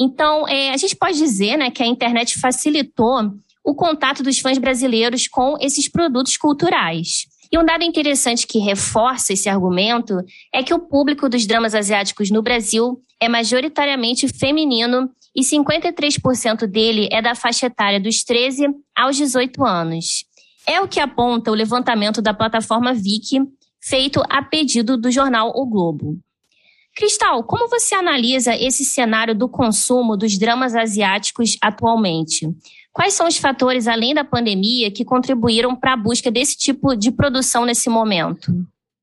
Então, 0.00 0.46
é, 0.48 0.70
a 0.70 0.76
gente 0.76 0.96
pode 0.96 1.18
dizer 1.18 1.56
né, 1.56 1.70
que 1.70 1.82
a 1.82 1.86
internet 1.86 2.38
facilitou 2.38 3.32
o 3.64 3.74
contato 3.74 4.22
dos 4.22 4.38
fãs 4.38 4.56
brasileiros 4.56 5.26
com 5.26 5.56
esses 5.60 5.88
produtos 5.88 6.36
culturais. 6.36 7.26
E 7.50 7.58
um 7.58 7.64
dado 7.64 7.82
interessante 7.82 8.46
que 8.46 8.58
reforça 8.58 9.32
esse 9.32 9.48
argumento 9.48 10.18
é 10.52 10.62
que 10.62 10.74
o 10.74 10.78
público 10.78 11.28
dos 11.28 11.46
dramas 11.46 11.74
asiáticos 11.74 12.30
no 12.30 12.42
Brasil 12.42 13.02
é 13.20 13.28
majoritariamente 13.28 14.28
feminino 14.28 15.10
e 15.34 15.42
53% 15.42 16.66
dele 16.66 17.08
é 17.10 17.22
da 17.22 17.34
faixa 17.34 17.66
etária 17.66 18.00
dos 18.00 18.22
13 18.22 18.68
aos 18.94 19.16
18 19.16 19.64
anos. 19.64 20.24
É 20.66 20.80
o 20.80 20.88
que 20.88 21.00
aponta 21.00 21.50
o 21.50 21.54
levantamento 21.54 22.20
da 22.20 22.34
plataforma 22.34 22.92
Viki, 22.92 23.40
feito 23.80 24.22
a 24.28 24.42
pedido 24.42 24.98
do 24.98 25.10
jornal 25.10 25.52
O 25.54 25.66
Globo. 25.66 26.18
Cristal, 26.94 27.44
como 27.44 27.68
você 27.68 27.94
analisa 27.94 28.56
esse 28.56 28.84
cenário 28.84 29.34
do 29.34 29.48
consumo 29.48 30.16
dos 30.16 30.36
dramas 30.36 30.74
asiáticos 30.74 31.56
atualmente? 31.62 32.48
Quais 32.98 33.14
são 33.14 33.28
os 33.28 33.36
fatores, 33.36 33.86
além 33.86 34.12
da 34.12 34.24
pandemia, 34.24 34.90
que 34.90 35.04
contribuíram 35.04 35.76
para 35.76 35.92
a 35.92 35.96
busca 35.96 36.32
desse 36.32 36.56
tipo 36.56 36.96
de 36.96 37.12
produção 37.12 37.64
nesse 37.64 37.88
momento? 37.88 38.52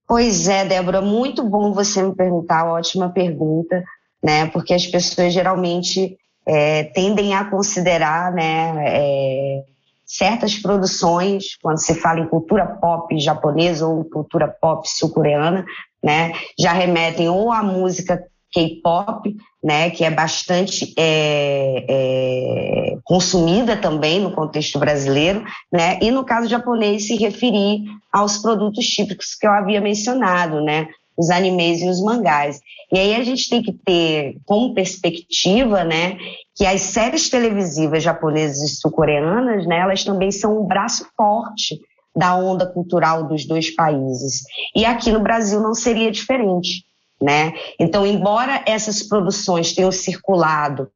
Pois 0.06 0.50
é, 0.50 0.66
Débora, 0.66 1.00
muito 1.00 1.42
bom 1.42 1.72
você 1.72 2.04
me 2.04 2.14
perguntar, 2.14 2.66
ótima 2.66 3.08
pergunta, 3.08 3.82
né? 4.22 4.48
Porque 4.48 4.74
as 4.74 4.86
pessoas 4.86 5.32
geralmente 5.32 6.18
é, 6.46 6.84
tendem 6.84 7.36
a 7.36 7.46
considerar 7.46 8.34
né, 8.34 8.74
é, 8.86 9.64
certas 10.06 10.58
produções, 10.58 11.56
quando 11.64 11.80
se 11.80 11.96
fala 11.96 12.20
em 12.20 12.28
cultura 12.28 12.66
pop 12.66 13.18
japonesa 13.18 13.88
ou 13.88 14.04
cultura 14.04 14.50
pop 14.50 14.86
sul-coreana, 14.90 15.66
né, 16.04 16.34
já 16.60 16.74
remetem 16.74 17.30
ou 17.30 17.50
à 17.50 17.64
música 17.64 18.22
K-pop, 18.52 19.34
né, 19.66 19.90
que 19.90 20.06
é 20.06 20.12
bastante 20.12 20.94
é, 20.96 21.86
é, 21.90 22.98
consumida 23.04 23.76
também 23.76 24.20
no 24.20 24.32
contexto 24.32 24.78
brasileiro, 24.78 25.44
né, 25.74 25.98
e 26.04 26.12
no 26.12 26.24
caso 26.24 26.48
japonês 26.48 27.08
se 27.08 27.16
referir 27.16 27.82
aos 28.14 28.38
produtos 28.38 28.86
típicos 28.86 29.34
que 29.34 29.48
eu 29.48 29.52
havia 29.52 29.82
mencionado, 29.82 30.62
né, 30.62 30.88
os 31.18 31.32
animes 31.32 31.82
e 31.82 31.90
os 31.90 32.00
mangás. 32.00 32.60
E 32.94 33.00
aí 33.00 33.16
a 33.16 33.24
gente 33.24 33.50
tem 33.50 33.64
que 33.64 33.74
ter 33.74 34.38
como 34.46 34.76
perspectiva, 34.76 35.84
né, 35.84 36.16
que 36.56 36.64
as 36.64 36.82
séries 36.82 37.28
televisivas 37.28 38.04
japonesas 38.04 38.62
e 38.62 38.76
sul-coreanas, 38.76 39.66
né, 39.66 39.80
elas 39.80 40.04
também 40.04 40.32
são 40.32 40.62
um 40.62 40.68
braço 40.68 41.08
forte 41.18 41.80
da 42.16 42.38
onda 42.38 42.68
cultural 42.68 43.28
dos 43.28 43.48
dois 43.48 43.74
países. 43.74 44.44
E 44.76 44.86
aqui 44.86 45.12
no 45.12 45.22
Brasil 45.22 45.60
não 45.60 45.74
seria 45.74 46.12
diferente. 46.12 46.85
Né? 47.22 47.54
Então, 47.80 48.06
embora 48.06 48.62
essas 48.68 49.02
produções 49.02 49.74
tenham 49.74 49.92
circulado 49.92 50.90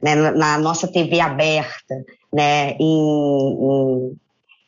né, 0.00 0.14
na 0.14 0.58
nossa 0.58 0.86
TV 0.86 1.20
aberta, 1.20 2.04
né, 2.32 2.76
em, 2.78 4.16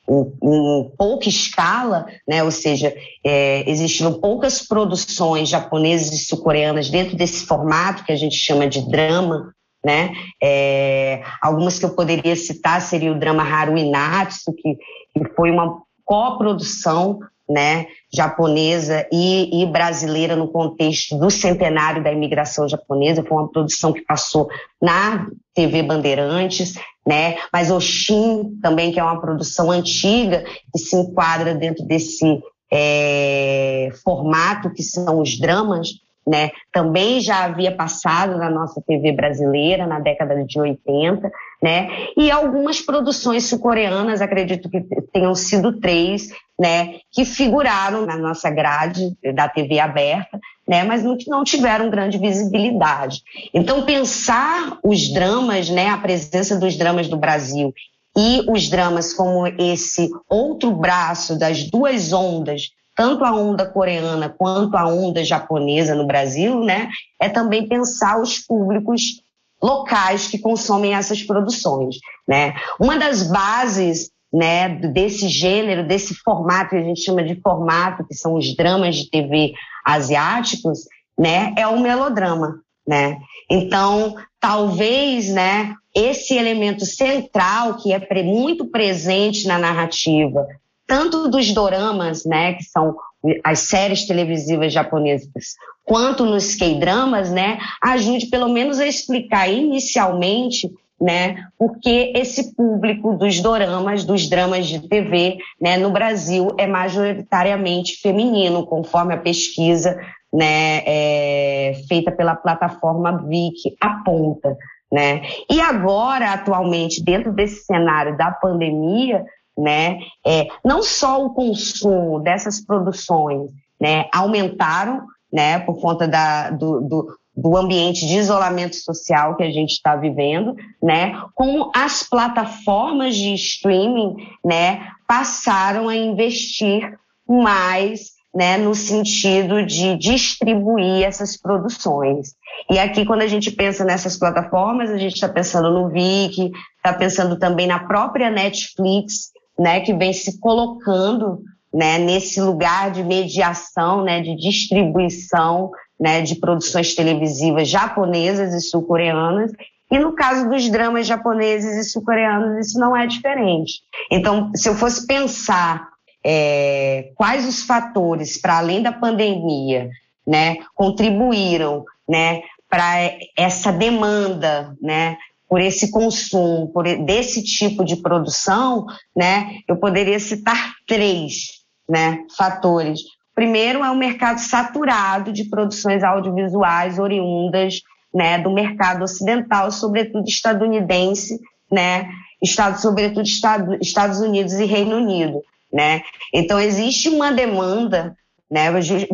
em, 0.08 0.32
em, 0.42 0.90
pouca 0.98 1.28
escala, 1.28 2.06
né, 2.26 2.42
ou 2.42 2.50
seja, 2.50 2.92
é, 3.24 3.70
existiram 3.70 4.14
poucas 4.14 4.66
produções 4.66 5.48
japonesas 5.48 6.12
e 6.12 6.24
sul-coreanas 6.24 6.90
dentro 6.90 7.16
desse 7.16 7.46
formato 7.46 8.04
que 8.04 8.12
a 8.12 8.16
gente 8.16 8.36
chama 8.36 8.66
de 8.66 8.88
drama, 8.90 9.54
né? 9.82 10.12
É, 10.42 11.22
algumas 11.40 11.78
que 11.78 11.86
eu 11.86 11.94
poderia 11.94 12.36
citar 12.36 12.82
seria 12.82 13.12
o 13.12 13.18
drama 13.18 13.42
Haru 13.42 13.78
Inatsu, 13.78 14.52
que, 14.52 14.76
que 15.14 15.34
foi 15.34 15.50
uma 15.50 15.80
coprodução 16.04 17.20
né, 17.50 17.88
japonesa 18.14 19.08
e, 19.12 19.60
e, 19.60 19.66
brasileira 19.66 20.36
no 20.36 20.46
contexto 20.46 21.18
do 21.18 21.28
centenário 21.28 22.02
da 22.02 22.12
imigração 22.12 22.68
japonesa. 22.68 23.24
Foi 23.24 23.38
uma 23.38 23.48
produção 23.48 23.92
que 23.92 24.02
passou 24.02 24.48
na 24.80 25.26
TV 25.52 25.82
Bandeirantes, 25.82 26.74
né? 27.04 27.38
Mas 27.52 27.68
Oshin 27.72 28.56
também, 28.62 28.92
que 28.92 29.00
é 29.00 29.02
uma 29.02 29.20
produção 29.20 29.68
antiga, 29.68 30.44
que 30.72 30.78
se 30.78 30.94
enquadra 30.94 31.52
dentro 31.52 31.84
desse 31.84 32.40
é, 32.72 33.88
formato 34.04 34.72
que 34.72 34.84
são 34.84 35.20
os 35.20 35.36
dramas, 35.36 35.88
né? 36.26 36.50
Também 36.72 37.20
já 37.20 37.44
havia 37.44 37.74
passado 37.74 38.38
na 38.38 38.48
nossa 38.48 38.80
TV 38.86 39.10
brasileira 39.10 39.86
na 39.86 39.98
década 39.98 40.44
de 40.44 40.60
80, 40.60 41.30
né? 41.60 41.88
E 42.16 42.30
algumas 42.30 42.80
produções 42.80 43.48
sul-coreanas, 43.48 44.20
acredito 44.20 44.70
que 44.70 44.80
tenham 45.12 45.34
sido 45.34 45.80
três, 45.80 46.28
né? 46.60 46.96
Que 47.10 47.24
figuraram 47.24 48.04
na 48.04 48.18
nossa 48.18 48.50
grade 48.50 49.16
da 49.34 49.48
TV 49.48 49.80
aberta, 49.80 50.38
né? 50.68 50.84
Mas 50.84 51.02
não, 51.02 51.16
não 51.26 51.42
tiveram 51.42 51.88
grande 51.88 52.18
visibilidade. 52.18 53.22
Então 53.54 53.86
pensar 53.86 54.78
os 54.84 55.10
dramas, 55.10 55.70
né? 55.70 55.88
A 55.88 55.96
presença 55.96 56.58
dos 56.58 56.76
dramas 56.76 57.08
do 57.08 57.16
Brasil 57.16 57.72
e 58.14 58.44
os 58.46 58.68
dramas 58.68 59.14
como 59.14 59.46
esse 59.46 60.10
outro 60.28 60.70
braço 60.70 61.38
das 61.38 61.64
duas 61.64 62.12
ondas 62.12 62.68
tanto 62.94 63.24
a 63.24 63.32
onda 63.32 63.64
coreana 63.64 64.28
quanto 64.28 64.76
a 64.76 64.86
onda 64.86 65.24
japonesa 65.24 65.94
no 65.94 66.06
Brasil, 66.06 66.62
né, 66.62 66.90
é 67.18 67.30
também 67.30 67.66
pensar 67.66 68.20
os 68.20 68.38
públicos 68.40 69.22
locais 69.62 70.26
que 70.26 70.38
consomem 70.38 70.94
essas 70.94 71.22
produções, 71.22 71.96
né? 72.28 72.52
Uma 72.78 72.98
das 72.98 73.22
bases 73.22 74.10
né, 74.32 74.68
desse 74.68 75.28
gênero, 75.28 75.86
desse 75.86 76.14
formato 76.14 76.70
que 76.70 76.76
a 76.76 76.82
gente 76.82 77.02
chama 77.02 77.22
de 77.22 77.40
formato, 77.40 78.06
que 78.06 78.14
são 78.14 78.34
os 78.34 78.54
dramas 78.56 78.96
de 78.96 79.10
TV 79.10 79.52
asiáticos, 79.84 80.80
né, 81.18 81.52
é 81.56 81.66
o 81.66 81.80
melodrama, 81.80 82.60
né? 82.86 83.18
Então, 83.50 84.14
talvez, 84.38 85.28
né, 85.28 85.74
esse 85.94 86.34
elemento 86.34 86.86
central 86.86 87.76
que 87.76 87.92
é 87.92 88.22
muito 88.22 88.66
presente 88.66 89.46
na 89.46 89.58
narrativa 89.58 90.46
tanto 90.90 91.28
dos 91.28 91.52
doramas, 91.54 92.24
né, 92.24 92.54
que 92.54 92.64
são 92.64 92.96
as 93.44 93.60
séries 93.60 94.08
televisivas 94.08 94.72
japonesas, 94.72 95.54
quanto 95.84 96.24
nos 96.24 96.56
K-dramas, 96.56 97.30
né, 97.30 97.60
ajude 97.80 98.26
pelo 98.26 98.48
menos 98.48 98.80
a 98.80 98.86
explicar 98.88 99.48
inicialmente 99.48 100.68
né? 101.00 101.46
Porque 101.58 102.12
esse 102.14 102.54
público 102.54 103.14
dos 103.14 103.40
doramas, 103.40 104.04
dos 104.04 104.28
dramas 104.28 104.66
de 104.66 104.86
TV, 104.86 105.38
né, 105.60 105.78
no 105.78 105.90
Brasil 105.90 106.48
é 106.58 106.66
majoritariamente 106.66 108.00
feminino, 108.00 108.66
conforme 108.66 109.14
a 109.14 109.18
pesquisa, 109.18 109.98
né, 110.32 110.82
é, 110.86 111.72
feita 111.88 112.12
pela 112.12 112.36
plataforma 112.36 113.24
Vic 113.26 113.76
aponta, 113.80 114.56
né? 114.92 115.22
E 115.50 115.60
agora, 115.60 116.32
atualmente, 116.32 117.02
dentro 117.02 117.32
desse 117.32 117.64
cenário 117.64 118.16
da 118.16 118.30
pandemia, 118.30 119.24
né? 119.56 119.98
É, 120.26 120.46
não 120.64 120.82
só 120.82 121.24
o 121.24 121.30
consumo 121.30 122.20
dessas 122.20 122.60
produções, 122.60 123.50
né, 123.80 124.06
aumentaram, 124.12 125.06
né, 125.32 125.60
por 125.60 125.80
conta 125.80 126.06
da, 126.06 126.50
do, 126.50 126.80
do, 126.80 127.19
do 127.36 127.56
ambiente 127.56 128.06
de 128.06 128.16
isolamento 128.16 128.76
social 128.76 129.36
que 129.36 129.42
a 129.42 129.50
gente 129.50 129.72
está 129.72 129.96
vivendo, 129.96 130.54
né, 130.82 131.20
como 131.34 131.70
as 131.74 132.02
plataformas 132.02 133.16
de 133.16 133.34
streaming, 133.34 134.16
né, 134.44 134.88
passaram 135.06 135.88
a 135.88 135.96
investir 135.96 136.98
mais 137.28 138.20
né, 138.34 138.56
no 138.56 138.74
sentido 138.74 139.64
de 139.64 139.96
distribuir 139.96 141.04
essas 141.04 141.36
produções. 141.36 142.34
E 142.70 142.78
aqui, 142.78 143.04
quando 143.04 143.22
a 143.22 143.26
gente 143.26 143.50
pensa 143.50 143.84
nessas 143.84 144.16
plataformas, 144.16 144.90
a 144.90 144.98
gente 144.98 145.14
está 145.14 145.28
pensando 145.28 145.70
no 145.70 145.88
Viki, 145.88 146.52
está 146.76 146.92
pensando 146.96 147.38
também 147.38 147.66
na 147.66 147.80
própria 147.80 148.30
Netflix, 148.30 149.30
né, 149.58 149.80
que 149.80 149.92
vem 149.92 150.12
se 150.12 150.38
colocando 150.38 151.42
né, 151.72 151.98
nesse 151.98 152.40
lugar 152.40 152.90
de 152.90 153.02
mediação, 153.02 154.02
né, 154.02 154.20
de 154.20 154.36
distribuição 154.36 155.70
né, 156.00 156.22
de 156.22 156.36
produções 156.36 156.94
televisivas 156.94 157.68
japonesas 157.68 158.54
e 158.54 158.60
sul-coreanas. 158.60 159.52
E 159.90 159.98
no 159.98 160.12
caso 160.14 160.48
dos 160.48 160.68
dramas 160.70 161.06
japoneses 161.06 161.76
e 161.76 161.90
sul-coreanos, 161.90 162.66
isso 162.66 162.78
não 162.78 162.96
é 162.96 163.06
diferente. 163.06 163.82
Então, 164.10 164.50
se 164.54 164.68
eu 164.68 164.74
fosse 164.74 165.06
pensar 165.06 165.88
é, 166.24 167.10
quais 167.14 167.46
os 167.46 167.62
fatores, 167.62 168.40
para 168.40 168.58
além 168.58 168.82
da 168.82 168.92
pandemia, 168.92 169.90
né, 170.26 170.56
contribuíram 170.74 171.84
né, 172.08 172.42
para 172.68 173.12
essa 173.36 173.72
demanda 173.72 174.76
né, 174.80 175.18
por 175.48 175.60
esse 175.60 175.90
consumo, 175.90 176.68
por 176.72 176.84
desse 177.04 177.42
tipo 177.42 177.84
de 177.84 177.96
produção, 177.96 178.86
né, 179.14 179.58
eu 179.66 179.76
poderia 179.76 180.20
citar 180.20 180.74
três, 180.86 181.64
né, 181.88 182.24
fatores. 182.36 183.00
Primeiro 183.34 183.84
é 183.84 183.90
o 183.90 183.96
mercado 183.96 184.38
saturado 184.38 185.32
de 185.32 185.44
produções 185.44 186.02
audiovisuais 186.02 186.98
oriundas, 186.98 187.80
né, 188.12 188.38
do 188.38 188.50
mercado 188.50 189.04
ocidental, 189.04 189.70
sobretudo 189.70 190.28
estadunidense, 190.28 191.38
né, 191.70 192.08
Estados, 192.42 192.82
sobretudo 192.82 193.22
Estado, 193.22 193.78
Estados 193.80 194.20
Unidos 194.20 194.54
e 194.54 194.64
Reino 194.64 194.96
Unido, 194.96 195.42
né. 195.72 196.02
Então 196.34 196.58
existe 196.58 197.08
uma 197.08 197.30
demanda, 197.30 198.16
né, 198.50 198.66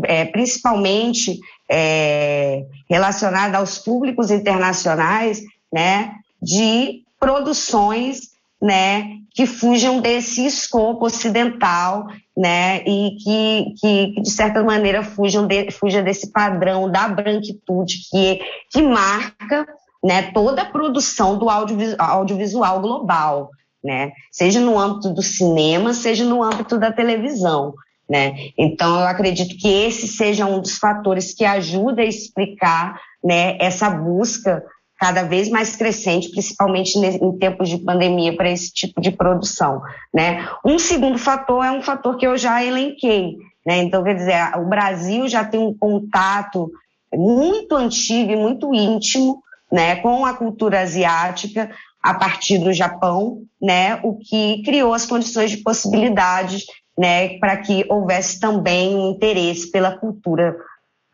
é, 0.04 0.24
principalmente 0.24 1.38
é, 1.70 2.64
relacionada 2.88 3.58
aos 3.58 3.78
públicos 3.78 4.30
internacionais, 4.30 5.42
né, 5.70 6.14
de 6.42 7.02
produções 7.20 8.36
né, 8.60 9.18
que 9.36 9.44
fujam 9.44 10.00
desse 10.00 10.46
escopo 10.46 11.04
ocidental, 11.04 12.06
né, 12.34 12.82
e 12.86 13.16
que, 13.22 13.74
que, 13.78 14.22
de 14.22 14.30
certa 14.30 14.64
maneira 14.64 15.02
fujam 15.02 15.46
de, 15.46 15.70
fuja 15.70 16.02
desse 16.02 16.32
padrão 16.32 16.90
da 16.90 17.06
branquitude 17.06 17.98
que, 18.10 18.40
que 18.72 18.80
marca, 18.80 19.66
né, 20.02 20.32
toda 20.32 20.62
a 20.62 20.70
produção 20.70 21.38
do 21.38 21.50
audiovisual, 21.50 22.10
audiovisual 22.10 22.80
global, 22.80 23.50
né, 23.84 24.10
seja 24.32 24.58
no 24.58 24.78
âmbito 24.78 25.10
do 25.10 25.22
cinema, 25.22 25.92
seja 25.92 26.24
no 26.24 26.42
âmbito 26.42 26.78
da 26.78 26.90
televisão, 26.90 27.74
né. 28.08 28.32
Então 28.56 29.00
eu 29.00 29.06
acredito 29.06 29.54
que 29.58 29.68
esse 29.68 30.08
seja 30.08 30.46
um 30.46 30.60
dos 30.60 30.78
fatores 30.78 31.34
que 31.34 31.44
ajuda 31.44 32.00
a 32.00 32.06
explicar, 32.06 32.98
né, 33.22 33.58
essa 33.60 33.90
busca 33.90 34.64
cada 34.98 35.22
vez 35.22 35.48
mais 35.48 35.76
crescente, 35.76 36.30
principalmente 36.30 36.98
em 36.98 37.38
tempos 37.38 37.68
de 37.68 37.78
pandemia, 37.78 38.34
para 38.36 38.50
esse 38.50 38.72
tipo 38.72 39.00
de 39.00 39.10
produção. 39.10 39.82
Né? 40.12 40.48
Um 40.64 40.78
segundo 40.78 41.18
fator 41.18 41.64
é 41.64 41.70
um 41.70 41.82
fator 41.82 42.16
que 42.16 42.26
eu 42.26 42.36
já 42.36 42.64
elenquei. 42.64 43.36
Né? 43.64 43.78
Então, 43.78 44.02
quer 44.02 44.14
dizer, 44.14 44.56
o 44.58 44.68
Brasil 44.68 45.28
já 45.28 45.44
tem 45.44 45.60
um 45.60 45.76
contato 45.76 46.70
muito 47.14 47.74
antigo 47.74 48.32
e 48.32 48.36
muito 48.36 48.72
íntimo 48.74 49.42
né, 49.70 49.96
com 49.96 50.24
a 50.24 50.34
cultura 50.34 50.80
asiática 50.80 51.70
a 52.02 52.14
partir 52.14 52.58
do 52.58 52.72
Japão, 52.72 53.42
né, 53.60 53.98
o 54.04 54.16
que 54.16 54.62
criou 54.62 54.94
as 54.94 55.04
condições 55.04 55.50
de 55.50 55.56
possibilidades 55.58 56.64
né, 56.96 57.38
para 57.38 57.56
que 57.56 57.84
houvesse 57.88 58.38
também 58.38 58.94
um 58.94 59.10
interesse 59.10 59.70
pela 59.70 59.96
cultura 59.98 60.56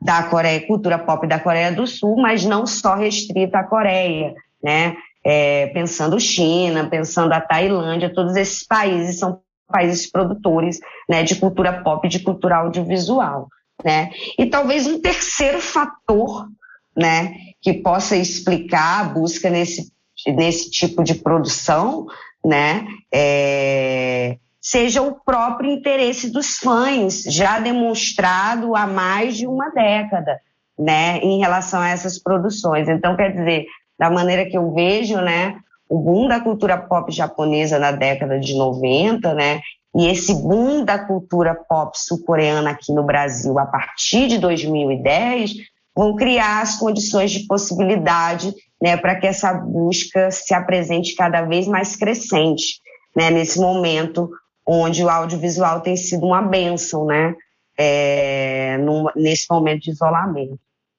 da 0.02 0.25
Coreia, 0.25 0.66
cultura 0.66 0.99
pop 0.99 1.26
da 1.26 1.38
Coreia 1.38 1.71
do 1.71 1.87
Sul, 1.87 2.16
mas 2.16 2.44
não 2.44 2.66
só 2.66 2.97
restrita 2.97 3.59
à 3.59 3.64
Coreia, 3.64 4.35
né? 4.62 4.97
É, 5.25 5.68
pensando 5.68 6.18
China, 6.18 6.88
pensando 6.88 7.32
a 7.32 7.40
Tailândia, 7.40 8.12
todos 8.12 8.35
esses 8.35 8.66
países 8.66 9.21
são 9.21 9.40
países 9.68 10.11
produtores 10.11 10.80
né, 11.09 11.23
de 11.23 11.37
cultura 11.37 11.82
pop, 11.82 12.09
de 12.09 12.18
cultura 12.18 12.56
audiovisual. 12.56 13.47
Né? 13.85 14.11
E 14.37 14.47
talvez 14.47 14.87
um 14.88 15.00
terceiro 15.00 15.61
fator 15.61 16.49
né, 16.97 17.35
que 17.61 17.73
possa 17.73 18.16
explicar 18.16 19.00
a 19.00 19.04
busca 19.04 19.49
nesse, 19.49 19.92
nesse 20.26 20.71
tipo 20.71 21.04
de 21.04 21.14
produção 21.14 22.06
né, 22.44 22.85
é, 23.14 24.38
seja 24.62 25.02
o 25.02 25.16
próprio 25.25 25.73
interesse 25.73 26.31
dos 26.31 26.57
fãs, 26.59 27.25
já 27.25 27.59
demonstrado 27.59 28.76
há 28.76 28.87
mais 28.87 29.37
de 29.37 29.45
uma 29.45 29.71
década, 29.71 30.40
né, 30.78 31.19
em 31.19 31.40
relação 31.40 31.81
a 31.81 31.88
essas 31.88 32.23
produções. 32.23 32.88
Então, 32.88 33.16
quer 33.16 33.33
dizer, 33.33 33.66
da 33.99 34.09
maneira 34.09 34.49
que 34.49 34.57
eu 34.57 34.73
vejo, 34.73 35.16
né, 35.16 35.57
o 35.88 35.99
boom 35.99 36.28
da 36.28 36.40
cultura 36.40 36.78
pop 36.78 37.11
japonesa 37.11 37.78
na 37.78 37.90
década 37.90 38.38
de 38.38 38.54
90, 38.57 39.35
né, 39.35 39.61
e 39.95 40.07
esse 40.07 40.33
boom 40.33 40.85
da 40.85 40.99
cultura 40.99 41.54
pop 41.54 41.99
sul-coreana 41.99 42.71
aqui 42.71 42.92
no 42.92 43.02
Brasil 43.02 43.59
a 43.59 43.66
partir 43.66 44.28
de 44.28 44.38
2010 44.38 45.54
vão 45.95 46.16
criar 46.16 46.62
as 46.62 46.78
condições 46.78 47.31
de 47.31 47.47
possibilidade 47.47 48.54
né, 48.81 48.97
para 48.97 49.16
que 49.16 49.26
essa 49.26 49.52
busca 49.52 50.31
se 50.31 50.54
apresente 50.54 51.14
cada 51.14 51.42
vez 51.42 51.66
mais 51.66 51.95
crescente 51.95 52.81
né, 53.14 53.31
nesse 53.31 53.61
momento 53.61 54.31
onde 54.66 55.02
o 55.04 55.09
audiovisual 55.09 55.81
tem 55.81 55.97
sido 55.97 56.26
uma 56.26 56.42
bênção, 56.42 57.07
né? 57.07 57.35
É, 57.78 58.76
num, 58.78 59.07
nesse 59.16 59.47
momento 59.50 59.83
de 59.83 59.90
isolamento. 59.90 60.59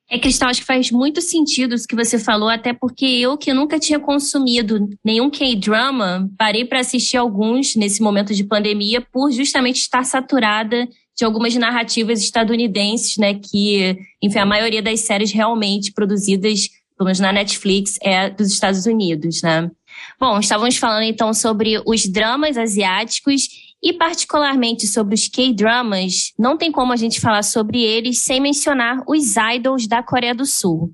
É, 0.10 0.20
Cristal, 0.20 0.50
acho 0.50 0.60
que 0.60 0.66
faz 0.66 0.92
muito 0.92 1.22
sentido 1.22 1.74
isso 1.74 1.88
que 1.88 1.96
você 1.96 2.20
falou, 2.20 2.50
até 2.50 2.74
porque 2.74 3.06
eu 3.06 3.38
que 3.38 3.54
nunca 3.54 3.80
tinha 3.80 4.00
consumido 4.00 4.88
nenhum 5.04 5.30
K-drama, 5.30 6.30
parei 6.38 6.66
para 6.66 6.80
assistir 6.80 7.18
alguns 7.18 7.76
nesse 7.76 8.02
momento 8.02 8.34
de 8.34 8.44
pandemia 8.44 9.02
por 9.02 9.32
justamente 9.32 9.78
estar 9.78 10.04
saturada 10.04 10.88
de 11.16 11.24
algumas 11.24 11.56
narrativas 11.56 12.20
estadunidenses, 12.22 13.18
né, 13.18 13.36
que, 13.36 13.98
enfim, 14.22 14.40
a 14.40 14.46
maioria 14.46 14.82
das 14.82 15.02
séries 15.02 15.32
realmente 15.32 15.92
produzidas, 15.94 16.68
pelo 16.98 17.06
menos 17.06 17.20
na 17.20 17.32
Netflix, 17.32 17.98
é 18.02 18.30
dos 18.30 18.52
Estados 18.52 18.86
Unidos, 18.86 19.42
né? 19.42 19.72
Bom, 20.20 20.40
estávamos 20.40 20.78
falando 20.78 21.04
então 21.04 21.34
sobre 21.34 21.82
os 21.86 22.06
dramas 22.08 22.58
asiáticos 22.58 23.48
e 23.82 23.94
particularmente 23.94 24.88
sobre 24.88 25.16
os 25.16 25.28
K-dramas. 25.28 26.32
Não 26.40 26.58
tem 26.58 26.72
como 26.72 26.94
a 26.94 26.96
gente 26.96 27.20
falar 27.20 27.44
sobre 27.44 27.82
eles 27.82 28.20
sem 28.20 28.40
mencionar 28.40 29.04
os 29.08 29.36
idols 29.36 29.88
da 29.88 30.02
Coreia 30.02 30.34
do 30.34 30.46
Sul. 30.46 30.94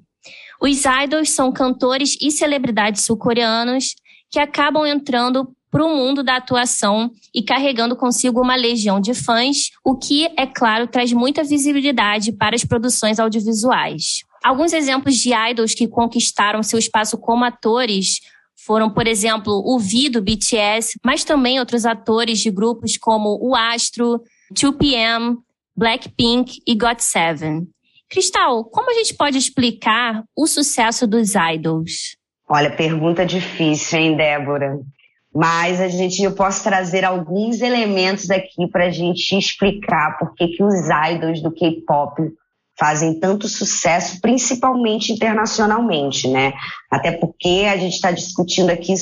Os 0.62 0.84
idols 1.04 1.30
são 1.30 1.52
cantores 1.52 2.18
e 2.20 2.32
celebridades 2.32 3.04
sul-coreanos 3.04 3.96
que 4.30 4.40
acabam 4.40 4.86
entrando 4.86 5.48
para 5.72 5.86
o 5.86 5.96
mundo 5.96 6.24
da 6.24 6.38
atuação 6.38 7.12
e 7.34 7.44
carregando 7.44 7.96
consigo 7.96 8.42
uma 8.42 8.56
legião 8.56 9.00
de 9.00 9.14
fãs, 9.14 9.70
o 9.86 9.96
que, 9.96 10.26
é 10.36 10.46
claro, 10.46 10.88
traz 10.88 11.14
muita 11.14 11.44
visibilidade 11.44 12.32
para 12.32 12.56
as 12.56 12.66
produções 12.66 13.20
audiovisuais. 13.20 14.24
Alguns 14.44 14.74
exemplos 14.74 15.16
de 15.18 15.32
idols 15.34 15.74
que 15.74 15.88
conquistaram 15.88 16.64
seu 16.64 16.80
espaço 16.80 17.18
como 17.18 17.46
atores 17.46 18.20
foram, 18.66 18.90
por 18.90 19.08
exemplo, 19.08 19.54
o 19.66 19.80
V 19.80 20.10
do 20.10 20.22
BTS, 20.22 21.00
mas 21.04 21.24
também 21.24 21.60
outros 21.60 21.86
atores 21.86 22.40
de 22.40 22.52
grupos 22.52 22.98
como 22.98 23.38
o 23.42 23.56
Astro, 23.56 24.22
2PM, 24.54 25.38
Blackpink 25.76 26.60
e 26.68 26.76
GOT7. 26.76 27.66
Cristal, 28.10 28.66
como 28.66 28.92
a 28.92 28.94
gente 28.96 29.14
pode 29.14 29.38
explicar 29.38 30.24
o 30.36 30.48
sucesso 30.48 31.06
dos 31.06 31.34
idols? 31.36 32.18
Olha, 32.48 32.76
pergunta 32.76 33.26
difícil, 33.26 34.00
hein, 34.00 34.18
Débora? 34.18 34.80
Mas 35.34 35.80
a 35.80 35.88
gente, 35.88 36.24
eu 36.24 36.34
posso 36.34 36.64
trazer 36.64 37.06
alguns 37.06 37.62
elementos 37.62 38.32
aqui 38.32 38.68
para 38.68 38.86
a 38.86 38.92
gente 38.92 39.38
explicar 39.38 40.18
por 40.18 40.34
que, 40.34 40.48
que 40.48 40.64
os 40.64 40.90
idols 41.12 41.42
do 41.42 41.52
K-pop 41.52 42.20
fazem 42.80 43.20
tanto 43.20 43.50
sucesso, 43.50 44.22
principalmente 44.22 45.12
internacionalmente, 45.12 46.30
né? 46.30 46.54
Até 46.90 47.12
porque 47.12 47.68
a 47.70 47.76
gente 47.76 47.96
está 47.96 48.10
discutindo 48.10 48.70
aqui 48.70 48.94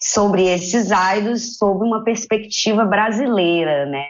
sobre 0.00 0.46
esses 0.46 0.88
idols 1.16 1.58
sob 1.58 1.84
uma 1.84 2.02
perspectiva 2.02 2.86
brasileira, 2.86 3.84
né? 3.84 4.06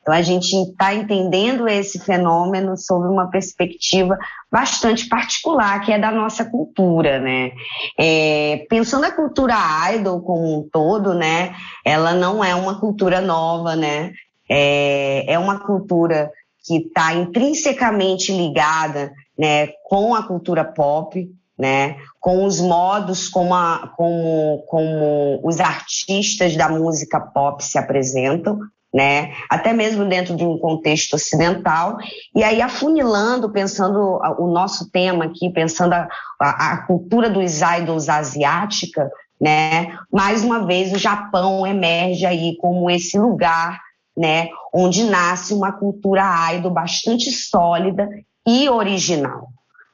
Então 0.00 0.12
a 0.12 0.22
gente 0.22 0.56
está 0.56 0.92
entendendo 0.92 1.68
esse 1.68 2.00
fenômeno 2.00 2.76
sob 2.76 3.06
uma 3.06 3.30
perspectiva 3.30 4.18
bastante 4.50 5.06
particular, 5.06 5.80
que 5.80 5.92
é 5.92 5.98
da 5.98 6.10
nossa 6.10 6.44
cultura, 6.44 7.20
né? 7.20 7.52
É, 7.98 8.66
pensando 8.68 9.04
a 9.04 9.12
cultura 9.12 9.54
idol 9.94 10.20
como 10.22 10.58
um 10.58 10.68
todo, 10.68 11.14
né? 11.14 11.54
Ela 11.84 12.14
não 12.14 12.42
é 12.42 12.54
uma 12.54 12.80
cultura 12.80 13.20
nova, 13.20 13.76
né? 13.76 14.12
É, 14.50 15.34
é 15.34 15.38
uma 15.38 15.60
cultura 15.60 16.30
que 16.64 16.78
está 16.78 17.14
intrinsecamente 17.14 18.32
ligada 18.32 19.12
né, 19.38 19.68
com 19.84 20.14
a 20.14 20.22
cultura 20.22 20.64
pop, 20.64 21.28
né, 21.58 21.96
com 22.20 22.44
os 22.44 22.60
modos 22.60 23.28
como, 23.28 23.54
a, 23.54 23.92
como, 23.96 24.64
como 24.68 25.40
os 25.42 25.60
artistas 25.60 26.56
da 26.56 26.68
música 26.68 27.20
pop 27.20 27.62
se 27.64 27.78
apresentam, 27.78 28.58
né, 28.92 29.32
até 29.48 29.72
mesmo 29.72 30.04
dentro 30.04 30.36
de 30.36 30.44
um 30.44 30.58
contexto 30.58 31.14
ocidental, 31.14 31.96
e 32.34 32.44
aí 32.44 32.60
afunilando, 32.60 33.50
pensando 33.50 34.20
o 34.38 34.46
nosso 34.48 34.90
tema 34.90 35.24
aqui, 35.24 35.50
pensando 35.50 35.94
a, 35.94 36.08
a, 36.40 36.72
a 36.72 36.86
cultura 36.86 37.30
dos 37.30 37.60
idols 37.60 38.08
asiática, 38.08 39.10
né, 39.40 39.98
mais 40.12 40.44
uma 40.44 40.66
vez 40.66 40.92
o 40.92 40.98
Japão 40.98 41.66
emerge 41.66 42.26
aí 42.26 42.56
como 42.58 42.90
esse 42.90 43.18
lugar 43.18 43.80
né, 44.16 44.48
onde 44.72 45.04
nasce 45.04 45.54
uma 45.54 45.72
cultura 45.72 46.52
idol 46.52 46.70
bastante 46.70 47.30
sólida 47.30 48.08
e 48.46 48.68
original, 48.68 49.48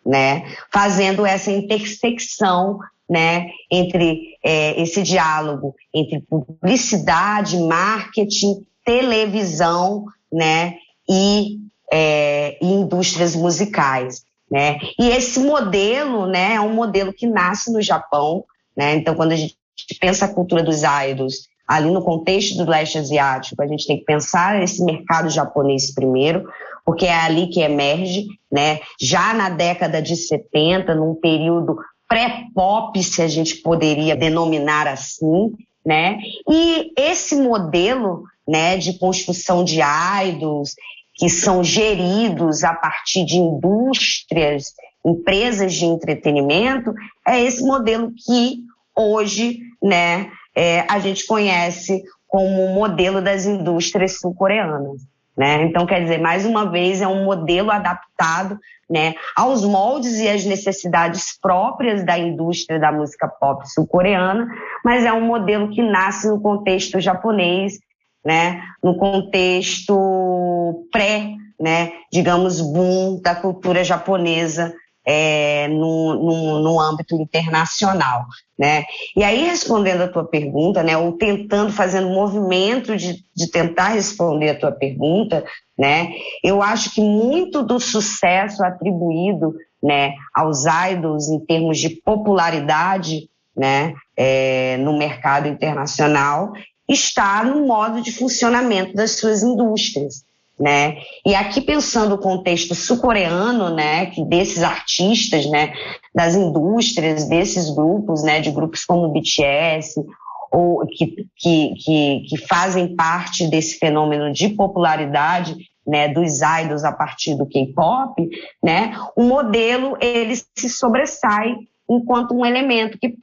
né, 0.05 0.45
fazendo 0.73 1.25
essa 1.25 1.51
intersecção 1.51 2.79
né, 3.09 3.47
entre 3.71 4.37
é, 4.45 4.81
esse 4.81 5.03
diálogo 5.03 5.75
entre 5.95 6.21
publicidade, 6.21 7.57
marketing, 7.59 8.67
televisão, 8.85 10.05
né, 10.31 10.75
e, 11.09 11.59
é, 11.91 12.59
indústrias 12.61 13.35
musicais, 13.35 14.23
né. 14.51 14.79
E 14.99 15.09
esse 15.09 15.41
modelo, 15.41 16.27
né, 16.27 16.55
é 16.55 16.61
um 16.61 16.75
modelo 16.75 17.13
que 17.13 17.27
nasce 17.27 17.73
no 17.73 17.81
Japão, 17.81 18.45
né. 18.77 18.95
Então, 18.97 19.15
quando 19.15 19.33
a 19.33 19.37
gente 19.37 19.57
pensa 20.01 20.27
a 20.27 20.35
cultura 20.35 20.63
dos 20.63 20.83
idols 20.83 21.49
ali 21.69 21.91
no 21.91 22.03
contexto 22.03 22.57
do 22.57 22.71
leste 22.71 22.97
asiático, 22.97 23.63
a 23.63 23.67
gente 23.67 23.87
tem 23.87 23.99
que 23.99 24.05
pensar 24.05 24.63
esse 24.63 24.83
mercado 24.83 25.29
japonês 25.29 25.93
primeiro, 25.95 26.49
porque 26.85 27.05
é 27.05 27.15
ali 27.15 27.49
que 27.49 27.61
emerge, 27.61 28.27
né? 28.51 28.81
Já 28.99 29.35
na 29.35 29.51
década 29.51 30.01
de 30.01 30.17
70, 30.17 30.95
num 30.95 31.15
período 31.15 31.77
pré-pop, 32.09 33.03
se 33.05 33.21
a 33.21 33.29
gente 33.29 33.57
poderia 33.57 34.17
denominar 34.17 34.89
assim, 34.89 35.53
né? 35.85 36.19
E 36.49 36.91
esse 36.97 37.37
modelo, 37.37 38.23
né, 38.47 38.79
de 38.79 38.99
construção 38.99 39.63
de 39.63 39.81
idols 39.83 40.75
que 41.15 41.29
são 41.29 41.63
geridos 41.63 42.65
a 42.65 42.73
partir 42.73 43.27
de 43.27 43.37
indústrias, 43.37 44.73
empresas 45.05 45.75
de 45.75 45.85
entretenimento, 45.85 46.95
é 47.27 47.43
esse 47.43 47.63
modelo 47.63 48.11
que 48.25 48.61
hoje, 48.97 49.59
né, 49.83 50.31
é, 50.59 50.85
a 50.91 50.99
gente 50.99 51.25
conhece 51.25 52.03
como 52.27 52.75
modelo 52.75 53.23
das 53.23 53.47
indústrias 53.47 54.19
sul-coreanas. 54.19 55.03
Né? 55.37 55.63
Então, 55.63 55.87
quer 55.87 56.03
dizer, 56.03 56.19
mais 56.21 56.45
uma 56.45 56.69
vez, 56.69 57.01
é 57.01 57.07
um 57.07 57.25
modelo 57.25 57.71
adaptado 57.71 58.59
né, 58.91 59.15
aos 59.37 59.65
moldes 59.65 60.19
e 60.19 60.29
às 60.29 60.45
necessidades 60.45 61.39
próprias 61.41 62.05
da 62.05 62.19
indústria 62.19 62.81
da 62.81 62.91
música 62.91 63.29
pop 63.29 63.63
sul-coreana, 63.71 64.49
mas 64.85 65.05
é 65.05 65.13
um 65.13 65.25
modelo 65.25 65.71
que 65.71 65.81
nasce 65.81 66.27
no 66.27 66.41
contexto 66.41 66.99
japonês, 66.99 67.79
né, 68.25 68.61
no 68.83 68.97
contexto 68.97 70.89
pré, 70.91 71.35
né, 71.61 71.93
digamos, 72.13 72.61
boom 72.61 73.21
da 73.23 73.37
cultura 73.37 73.85
japonesa 73.85 74.75
é, 75.11 75.67
no, 75.69 76.13
no, 76.23 76.63
no, 76.63 76.79
âmbito 76.79 77.17
internacional. 77.17 78.27
Né? 78.59 78.85
E 79.17 79.25
aí, 79.25 79.43
respondendo 79.43 80.03
a 80.03 80.09
tua 80.09 80.25
pergunta, 80.25 80.83
né, 80.83 80.99
ou 80.99 81.13
tentando, 81.13 81.73
fazendo 81.73 82.11
movimento 82.11 82.95
de, 82.95 83.25
de 83.35 83.51
tentar 83.51 83.89
responder 83.89 84.51
a 84.51 84.59
tua 84.59 84.71
pergunta, 84.71 85.43
né, 85.79 86.11
eu 86.45 86.61
acho 86.61 86.95
que 86.95 87.01
muito 87.01 87.63
do 87.63 87.81
sucesso 87.81 88.63
atribuído 88.63 89.55
né, 89.83 90.13
aos 90.35 90.65
idols 90.93 91.31
em 91.31 91.41
termos 91.41 91.79
de 91.79 91.89
popularidade 91.89 93.31
né, 93.57 93.95
é, 94.15 94.77
no 94.77 94.99
mercado 94.99 95.49
internacional 95.49 96.53
está 96.87 97.43
no 97.43 97.67
modo 97.67 98.03
de 98.03 98.13
funcionamento 98.13 98.93
das 98.93 99.13
suas 99.13 99.43
indústrias. 99.43 100.28
Né? 100.59 100.97
E 101.25 101.37
aqui 101.37 101.61
pensando 101.61 102.17
o 102.17 102.19
contexto 102.19 102.75
sul-coreano, 102.75 103.73
né, 103.73 104.07
que 104.07 104.25
desses 104.25 104.65
artistas, 104.65 105.47
né, 105.47 105.73
das 106.13 106.35
indústrias, 106.35 107.29
desses 107.29 107.71
grupos, 107.71 108.25
né, 108.25 108.41
de 108.41 108.51
grupos 108.51 108.85
como 108.85 109.05
o 109.05 109.13
BTS, 109.13 110.05
ou 110.51 110.85
que, 110.87 111.29
que, 111.37 111.75
que, 111.77 112.23
que 112.29 112.37
fazem 112.49 112.97
parte 112.97 113.47
desse 113.47 113.79
fenômeno 113.79 114.33
de 114.33 114.49
popularidade, 114.49 115.57
né, 115.87 116.09
dos 116.09 116.41
idols 116.43 116.85
a 116.85 116.93
partir 116.93 117.35
do 117.35 117.47
K-pop, 117.47 118.29
né, 118.63 118.95
o 119.17 119.23
modelo 119.23 119.97
ele 120.01 120.35
se 120.37 120.69
sobressai 120.69 121.55
enquanto 121.89 122.35
um 122.35 122.45
elemento 122.45 122.99
que 122.99 123.15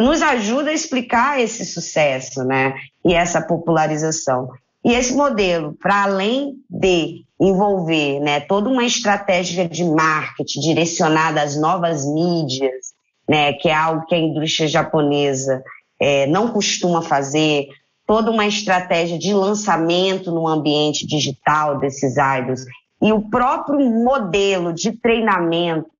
nos 0.00 0.20
ajuda 0.20 0.70
a 0.70 0.74
explicar 0.74 1.40
esse 1.40 1.64
sucesso, 1.64 2.44
né, 2.44 2.74
e 3.04 3.14
essa 3.14 3.40
popularização. 3.40 4.50
E 4.86 4.92
esse 4.92 5.12
modelo, 5.16 5.76
para 5.82 6.04
além 6.04 6.54
de 6.70 7.24
envolver 7.40 8.20
né, 8.20 8.38
toda 8.38 8.70
uma 8.70 8.84
estratégia 8.84 9.68
de 9.68 9.84
marketing 9.84 10.60
direcionada 10.60 11.42
às 11.42 11.60
novas 11.60 12.06
mídias, 12.06 12.94
né, 13.28 13.52
que 13.54 13.68
é 13.68 13.74
algo 13.74 14.06
que 14.06 14.14
a 14.14 14.18
indústria 14.18 14.68
japonesa 14.68 15.60
é, 16.00 16.28
não 16.28 16.52
costuma 16.52 17.02
fazer, 17.02 17.66
toda 18.06 18.30
uma 18.30 18.46
estratégia 18.46 19.18
de 19.18 19.34
lançamento 19.34 20.30
no 20.30 20.46
ambiente 20.46 21.04
digital 21.04 21.80
desses 21.80 22.14
idols 22.16 22.64
e 23.02 23.12
o 23.12 23.28
próprio 23.28 23.80
modelo 23.80 24.72
de 24.72 24.92
treinamento 24.92 25.90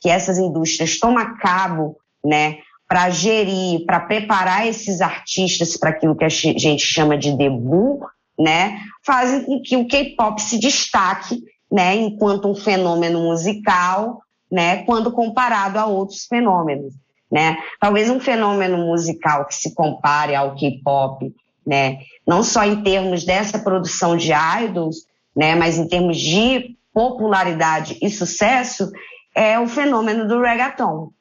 que 0.00 0.08
essas 0.08 0.36
indústrias 0.36 0.98
tomam 0.98 1.18
a 1.18 1.36
cabo, 1.36 1.96
né, 2.24 2.58
para 2.90 3.08
gerir, 3.08 3.86
para 3.86 4.00
preparar 4.00 4.66
esses 4.66 5.00
artistas 5.00 5.76
para 5.76 5.90
aquilo 5.90 6.16
que 6.16 6.24
a 6.24 6.28
gente 6.28 6.80
chama 6.80 7.16
de 7.16 7.30
debut, 7.36 8.00
né, 8.36 8.80
fazem 9.06 9.44
com 9.44 9.62
que 9.62 9.76
o 9.76 9.86
K-pop 9.86 10.42
se 10.42 10.58
destaque, 10.58 11.40
né, 11.70 11.94
enquanto 11.94 12.50
um 12.50 12.54
fenômeno 12.54 13.20
musical, 13.20 14.20
né, 14.50 14.82
quando 14.82 15.12
comparado 15.12 15.78
a 15.78 15.86
outros 15.86 16.24
fenômenos, 16.24 16.92
né? 17.30 17.58
Talvez 17.78 18.10
um 18.10 18.18
fenômeno 18.18 18.78
musical 18.78 19.44
que 19.44 19.54
se 19.54 19.72
compare 19.72 20.34
ao 20.34 20.56
K-pop, 20.56 21.32
né, 21.64 22.00
não 22.26 22.42
só 22.42 22.64
em 22.64 22.82
termos 22.82 23.24
dessa 23.24 23.60
produção 23.60 24.16
de 24.16 24.32
idols, 24.64 25.06
né, 25.36 25.54
mas 25.54 25.78
em 25.78 25.86
termos 25.86 26.18
de 26.18 26.76
popularidade 26.92 27.96
e 28.02 28.10
sucesso, 28.10 28.90
é 29.32 29.60
o 29.60 29.68
fenômeno 29.68 30.26
do 30.26 30.40
reggaeton, 30.40 31.12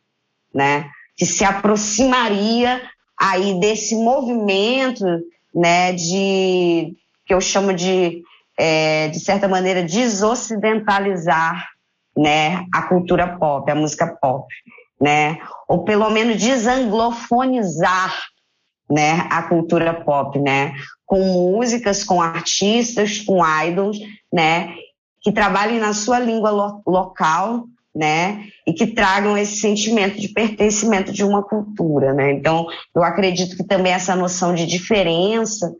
né? 0.52 0.90
Que 1.20 1.26
se 1.26 1.44
aproximaria 1.44 2.82
aí 3.20 3.60
desse 3.60 3.94
movimento, 3.94 5.04
né, 5.54 5.92
de 5.92 6.96
que 7.26 7.34
eu 7.34 7.42
chamo 7.42 7.74
de, 7.74 8.24
é, 8.58 9.10
de 9.10 9.20
certa 9.20 9.46
maneira, 9.46 9.84
desocidentalizar, 9.84 11.68
né, 12.18 12.66
a 12.74 12.84
cultura 12.84 13.38
pop, 13.38 13.70
a 13.70 13.76
música 13.76 14.08
pop, 14.22 14.48
né, 15.00 15.38
ou 15.68 15.84
pelo 15.84 16.10
menos 16.10 16.38
desanglofonizar, 16.38 18.16
né, 18.90 19.28
a 19.30 19.44
cultura 19.44 19.94
pop, 19.94 20.40
né, 20.40 20.74
com 21.06 21.20
músicas, 21.20 22.02
com 22.02 22.22
artistas, 22.22 23.20
com 23.20 23.46
idols, 23.66 24.00
né, 24.32 24.74
que 25.22 25.34
trabalhem 25.34 25.80
na 25.80 25.94
sua 25.94 26.18
língua 26.18 26.50
lo 26.50 26.82
local, 26.88 27.66
né? 27.96 28.46
E 28.66 28.74
que 28.74 28.88
tragam 28.88 29.38
esse 29.38 29.58
sentimento 29.58 30.20
de 30.20 30.30
pertencimento 30.30 31.12
de 31.12 31.24
uma 31.24 31.44
cultura, 31.44 32.14
né? 32.14 32.32
Então, 32.32 32.68
eu 32.96 33.04
acredito 33.04 33.56
que 33.58 33.64
também 33.64 33.92
essa 33.92 34.16
noção 34.16 34.54
de 34.54 34.66
diferença 34.66 35.74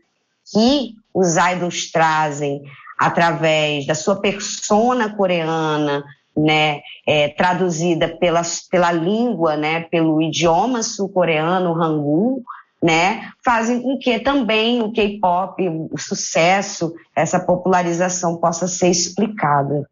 que 0.52 0.94
os 1.14 1.36
idols 1.36 1.90
trazem 1.90 2.62
através 2.98 3.86
da 3.86 3.94
sua 3.94 4.20
persona 4.20 5.14
coreana, 5.14 6.04
né, 6.36 6.80
é, 7.06 7.28
traduzida 7.28 8.08
pela, 8.08 8.42
pela 8.70 8.92
língua, 8.92 9.56
né, 9.56 9.80
pelo 9.84 10.20
idioma 10.20 10.82
sul-coreano, 10.82 11.74
Hangul, 11.82 12.42
né, 12.82 13.30
fazem 13.44 13.82
com 13.82 13.98
que 13.98 14.18
também 14.20 14.82
o 14.82 14.92
K-pop, 14.92 15.66
o 15.90 15.98
sucesso, 15.98 16.94
essa 17.14 17.40
popularização 17.40 18.36
possa 18.36 18.66
ser 18.66 18.88
explicada. 18.88 19.88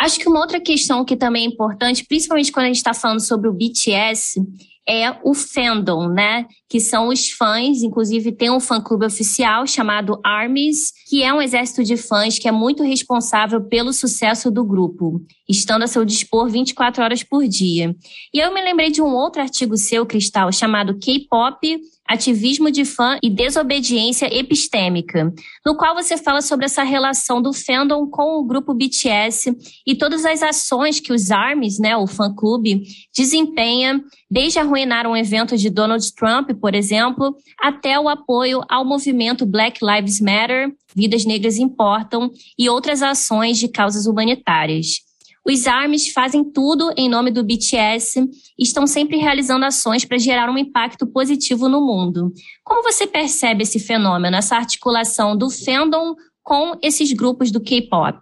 Acho 0.00 0.18
que 0.18 0.28
uma 0.28 0.40
outra 0.40 0.60
questão 0.60 1.04
que 1.04 1.16
também 1.16 1.44
é 1.44 1.48
importante, 1.48 2.04
principalmente 2.06 2.52
quando 2.52 2.66
a 2.66 2.68
gente 2.68 2.76
está 2.76 2.94
falando 2.94 3.20
sobre 3.20 3.48
o 3.48 3.52
BTS, 3.52 4.40
é 4.88 5.14
o 5.22 5.34
fandom, 5.34 6.08
né? 6.08 6.46
Que 6.66 6.80
são 6.80 7.08
os 7.08 7.30
fãs, 7.30 7.82
inclusive 7.82 8.32
tem 8.32 8.50
um 8.50 8.58
fã-clube 8.58 9.04
oficial 9.04 9.66
chamado 9.66 10.18
ARMYs, 10.24 10.92
que 11.06 11.22
é 11.22 11.32
um 11.32 11.42
exército 11.42 11.84
de 11.84 11.98
fãs 11.98 12.38
que 12.38 12.48
é 12.48 12.52
muito 12.52 12.82
responsável 12.82 13.60
pelo 13.60 13.92
sucesso 13.92 14.50
do 14.50 14.64
grupo, 14.64 15.20
estando 15.46 15.82
a 15.82 15.86
seu 15.86 16.06
dispor 16.06 16.48
24 16.48 17.04
horas 17.04 17.22
por 17.22 17.46
dia. 17.46 17.94
E 18.32 18.38
eu 18.38 18.52
me 18.54 18.62
lembrei 18.62 18.90
de 18.90 19.02
um 19.02 19.14
outro 19.14 19.42
artigo 19.42 19.76
seu, 19.76 20.06
Cristal, 20.06 20.50
chamado 20.50 20.98
K-pop 20.98 21.78
Ativismo 22.08 22.70
de 22.70 22.84
Fã 22.84 23.18
e 23.22 23.28
Desobediência 23.28 24.32
Epistêmica, 24.34 25.32
no 25.64 25.76
qual 25.76 25.94
você 25.94 26.16
fala 26.16 26.40
sobre 26.40 26.64
essa 26.64 26.82
relação 26.82 27.42
do 27.42 27.52
fandom 27.52 28.06
com 28.08 28.38
o 28.38 28.44
grupo 28.44 28.72
BTS 28.72 29.54
e 29.86 29.94
todas 29.94 30.24
as 30.24 30.42
ações 30.42 31.00
que 31.00 31.12
os 31.12 31.30
ARMYs, 31.30 31.78
né, 31.78 31.96
o 31.96 32.06
fã-clube, 32.06 32.82
desempenha, 33.14 34.02
desde 34.30 34.58
arruinar 34.58 35.06
um 35.06 35.16
evento 35.16 35.56
de 35.56 35.68
Donald 35.68 36.14
Trump, 36.14 36.50
por 36.60 36.74
exemplo, 36.74 37.36
até 37.60 37.98
o 38.00 38.08
apoio 38.08 38.62
ao 38.68 38.84
movimento 38.84 39.44
Black 39.44 39.80
Lives 39.84 40.20
Matter, 40.20 40.72
Vidas 40.94 41.24
Negras 41.24 41.58
Importam, 41.58 42.30
e 42.58 42.68
outras 42.68 43.02
ações 43.02 43.58
de 43.58 43.68
causas 43.68 44.06
humanitárias. 44.06 45.07
Os 45.48 45.66
ARMYs 45.66 46.12
fazem 46.12 46.44
tudo 46.44 46.92
em 46.94 47.08
nome 47.08 47.30
do 47.30 47.42
BTS 47.42 48.20
e 48.58 48.62
estão 48.62 48.86
sempre 48.86 49.16
realizando 49.16 49.64
ações 49.64 50.04
para 50.04 50.18
gerar 50.18 50.50
um 50.50 50.58
impacto 50.58 51.06
positivo 51.06 51.70
no 51.70 51.80
mundo. 51.80 52.30
Como 52.62 52.82
você 52.82 53.06
percebe 53.06 53.62
esse 53.62 53.80
fenômeno, 53.80 54.36
essa 54.36 54.56
articulação 54.56 55.34
do 55.34 55.48
fandom 55.48 56.14
com 56.42 56.76
esses 56.82 57.10
grupos 57.14 57.50
do 57.50 57.62
K-pop? 57.62 58.20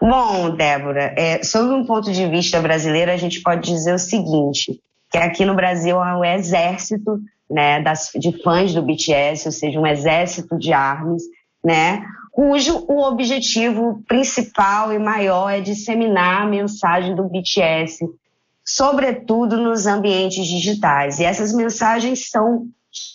Bom, 0.00 0.56
Débora, 0.56 1.14
é, 1.18 1.42
sob 1.42 1.68
um 1.74 1.84
ponto 1.84 2.10
de 2.10 2.26
vista 2.28 2.60
brasileiro, 2.62 3.10
a 3.10 3.16
gente 3.18 3.42
pode 3.42 3.70
dizer 3.70 3.94
o 3.94 3.98
seguinte, 3.98 4.80
que 5.10 5.18
aqui 5.18 5.44
no 5.44 5.54
Brasil 5.54 6.00
há 6.00 6.18
um 6.18 6.24
exército 6.24 7.20
né, 7.50 7.82
das, 7.82 8.10
de 8.14 8.42
fãs 8.42 8.72
do 8.72 8.82
BTS, 8.82 9.48
ou 9.48 9.52
seja, 9.52 9.78
um 9.78 9.86
exército 9.86 10.58
de 10.58 10.72
armas, 10.72 11.22
né, 11.62 12.02
cujo 12.34 12.84
o 12.88 13.00
objetivo 13.00 14.02
principal 14.08 14.92
e 14.92 14.98
maior 14.98 15.50
é 15.50 15.60
disseminar 15.60 16.42
a 16.42 16.46
mensagem 16.46 17.14
do 17.14 17.28
BTS, 17.28 18.04
sobretudo 18.64 19.56
nos 19.56 19.86
ambientes 19.86 20.44
digitais. 20.44 21.20
E 21.20 21.24
essas 21.24 21.54
mensagens 21.54 22.28
são 22.28 22.66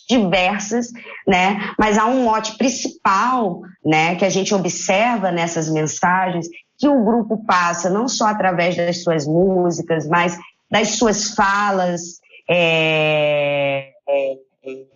diversas, 0.08 0.88
né? 1.28 1.74
Mas 1.78 1.98
há 1.98 2.06
um 2.06 2.24
mote 2.24 2.58
principal, 2.58 3.60
né, 3.84 4.16
que 4.16 4.24
a 4.24 4.30
gente 4.30 4.56
observa 4.56 5.32
nessas 5.32 5.70
mensagens 5.70 6.48
que 6.78 6.88
o 6.88 7.04
grupo 7.04 7.44
passa 7.46 7.90
não 7.90 8.08
só 8.08 8.28
através 8.28 8.78
das 8.78 9.04
suas 9.04 9.28
músicas, 9.28 10.08
mas 10.08 10.38
das 10.72 10.92
suas 10.92 11.32
falas 11.32 12.22
é, 12.50 13.92
é, 14.08 14.38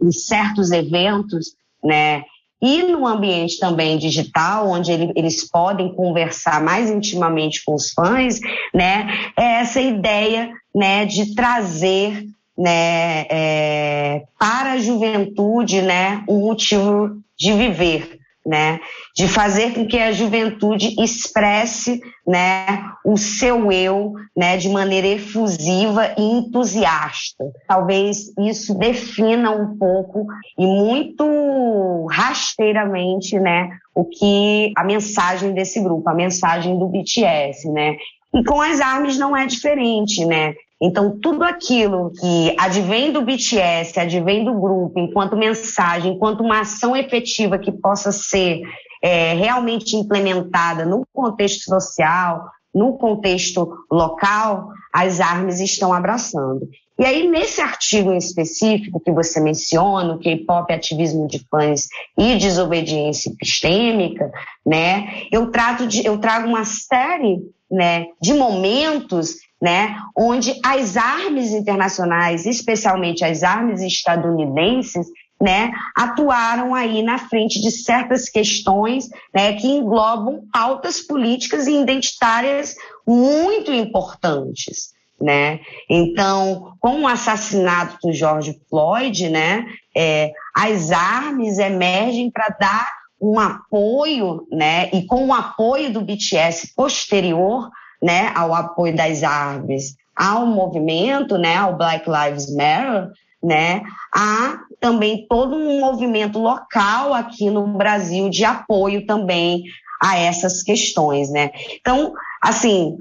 em 0.01 0.12
certos 0.13 0.71
eventos, 0.71 1.57
né? 1.83 2.23
E 2.63 2.82
no 2.84 3.06
ambiente 3.06 3.60
também 3.60 3.97
digital, 3.97 4.69
onde 4.69 4.89
ele, 4.89 5.12
eles 5.17 5.45
podem 5.52 5.93
conversar 5.93 6.63
mais 6.63 6.89
intimamente 6.89 7.62
com 7.65 7.76
os 7.76 7.91
fãs, 7.91 8.39
né, 8.73 9.10
é 9.38 9.60
essa 9.60 9.82
ideia 9.82 10.49
né, 10.73 11.06
de 11.06 11.36
trazer 11.36 12.26
né, 12.58 13.26
é, 13.30 14.23
para 14.39 14.73
a 14.73 14.80
juventude 14.80 15.82
né, 15.82 16.23
um 16.30 16.39
motivo 16.39 17.17
de 17.38 17.52
viver 17.52 18.22
né, 18.45 18.79
de 19.15 19.27
fazer 19.27 19.73
com 19.73 19.88
que 19.88 19.97
a 19.97 20.12
juventude 20.12 20.95
expresse, 20.99 22.01
né, 22.27 22.84
o 23.06 23.17
seu 23.17 23.71
eu, 23.71 24.13
né, 24.36 24.58
de 24.58 24.69
maneira 24.69 25.08
efusiva 25.08 26.13
e 26.17 26.21
entusiasta. 26.21 27.45
Talvez 27.67 28.34
isso 28.38 28.77
defina 28.77 29.51
um 29.51 29.77
pouco 29.77 30.25
e 30.58 30.65
muito 30.65 32.06
rasteiramente, 32.12 33.39
né, 33.39 33.69
o 33.95 34.03
que 34.03 34.73
a 34.75 34.84
mensagem 34.84 35.53
desse 35.53 35.79
grupo, 35.79 36.10
a 36.10 36.13
mensagem 36.13 36.77
do 36.77 36.88
BTS, 36.88 37.69
né? 37.71 37.95
E 38.34 38.43
com 38.43 38.60
as 38.60 38.82
armas 38.82 39.17
não 39.17 39.38
é 39.38 39.45
diferente, 39.45 40.25
né? 40.25 40.56
Então, 40.81 41.17
tudo 41.19 41.43
aquilo 41.43 42.12
que 42.12 42.55
advém 42.59 43.12
do 43.12 43.21
BTS, 43.21 43.99
advém 43.99 44.43
do 44.43 44.53
grupo, 44.53 44.99
enquanto 44.99 45.38
mensagem, 45.38 46.13
enquanto 46.13 46.41
uma 46.41 46.62
ação 46.62 46.95
efetiva 46.95 47.57
que 47.57 47.71
possa 47.71 48.12
ser 48.12 48.62
é, 49.01 49.33
realmente 49.33 49.95
implementada 49.95 50.86
no 50.86 51.05
contexto 51.13 51.63
social, 51.63 52.45
no 52.73 52.97
contexto 52.97 53.69
local, 53.91 54.69
as 54.93 55.19
armas 55.19 55.59
estão 55.59 55.93
abraçando. 55.93 56.67
E 56.99 57.06
aí, 57.06 57.27
nesse 57.27 57.60
artigo 57.60 58.13
em 58.13 58.17
específico 58.17 58.99
que 58.99 59.12
você 59.12 59.39
menciona, 59.39 60.13
o 60.13 60.19
K-pop, 60.19 60.71
ativismo 60.71 61.27
de 61.27 61.39
fãs 61.49 61.88
e 62.17 62.38
desobediência 62.38 63.32
epistêmica, 63.32 64.32
né, 64.65 65.23
eu, 65.32 65.49
trato 65.49 65.88
de, 65.88 66.06
eu 66.06 66.19
trago 66.19 66.47
uma 66.47 66.63
série 66.65 67.39
né, 67.69 68.06
de 68.21 68.34
momentos 68.36 69.38
né, 69.60 69.95
onde 70.15 70.53
as 70.63 70.95
armas 70.95 71.51
internacionais, 71.51 72.45
especialmente 72.45 73.25
as 73.25 73.41
armas 73.41 73.82
estadunidenses, 73.82 75.08
né, 75.41 75.71
atuaram 75.97 76.75
aí 76.75 77.01
na 77.01 77.17
frente 77.17 77.60
de 77.60 77.71
certas 77.71 78.29
questões 78.29 79.10
né, 79.34 79.53
que 79.53 79.67
englobam 79.67 80.43
pautas 80.53 81.01
políticas 81.01 81.65
e 81.65 81.82
identitárias 81.82 82.75
muito 83.08 83.71
importantes. 83.71 84.92
Né? 85.23 85.62
Então, 85.89 86.73
com 86.81 87.03
o 87.03 87.07
assassinato 87.07 87.97
do 88.03 88.12
George 88.12 88.59
Floyd, 88.69 89.29
né, 89.29 89.65
é, 89.95 90.33
as 90.53 90.91
armas 90.91 91.59
emergem 91.59 92.29
para 92.29 92.49
dar 92.59 92.91
um 93.21 93.39
apoio, 93.39 94.45
né, 94.51 94.89
e 94.91 95.05
com 95.05 95.27
o 95.27 95.33
apoio 95.33 95.93
do 95.93 96.01
BTS 96.01 96.73
posterior, 96.75 97.69
né, 98.01 98.33
ao 98.36 98.53
apoio 98.53 98.93
das 98.93 99.23
armas 99.23 99.95
ao 100.13 100.45
movimento, 100.45 101.38
né, 101.38 101.55
ao 101.55 101.77
Black 101.77 102.05
Lives 102.05 102.53
Matter, 102.53 103.09
né, 103.41 103.81
há 104.13 104.59
também 104.81 105.25
todo 105.29 105.55
um 105.55 105.79
movimento 105.79 106.38
local 106.38 107.13
aqui 107.13 107.49
no 107.49 107.65
Brasil 107.65 108.29
de 108.29 108.43
apoio 108.43 109.05
também 109.05 109.63
a 110.01 110.17
essas 110.17 110.62
questões, 110.62 111.31
né. 111.31 111.49
Então, 111.79 112.13
assim, 112.41 112.97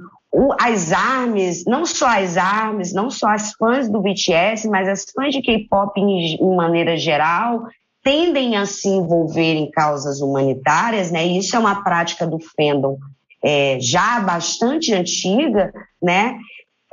as 0.59 0.92
armas, 0.92 1.64
não 1.66 1.85
só 1.85 2.07
as 2.07 2.37
armas, 2.37 2.92
não 2.92 3.11
só 3.11 3.29
as 3.29 3.53
fãs 3.53 3.88
do 3.88 4.01
BTS, 4.01 4.66
mas 4.68 4.88
as 4.88 5.05
fãs 5.05 5.35
de 5.35 5.42
K-pop 5.42 6.01
em, 6.01 6.37
em, 6.37 6.57
maneira 6.57 6.97
geral, 6.97 7.66
tendem 8.03 8.57
a 8.57 8.64
se 8.64 8.88
envolver 8.88 9.55
em 9.55 9.71
causas 9.71 10.21
humanitárias, 10.21 11.11
né? 11.11 11.27
E 11.27 11.38
isso 11.38 11.55
é 11.55 11.59
uma 11.59 11.85
prática 11.85 12.27
do 12.27 12.38
fandom 12.38 12.97
é, 13.45 13.79
já 13.81 14.21
bastante 14.21 14.95
antiga, 14.95 15.73
né? 16.01 16.38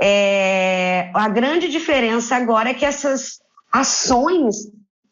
É, 0.02 1.10
a 1.14 1.30
grande 1.30 1.70
diferença 1.70 2.36
agora 2.36 2.70
é 2.70 2.74
que 2.74 2.86
essas 2.86 3.40
ações 3.72 4.56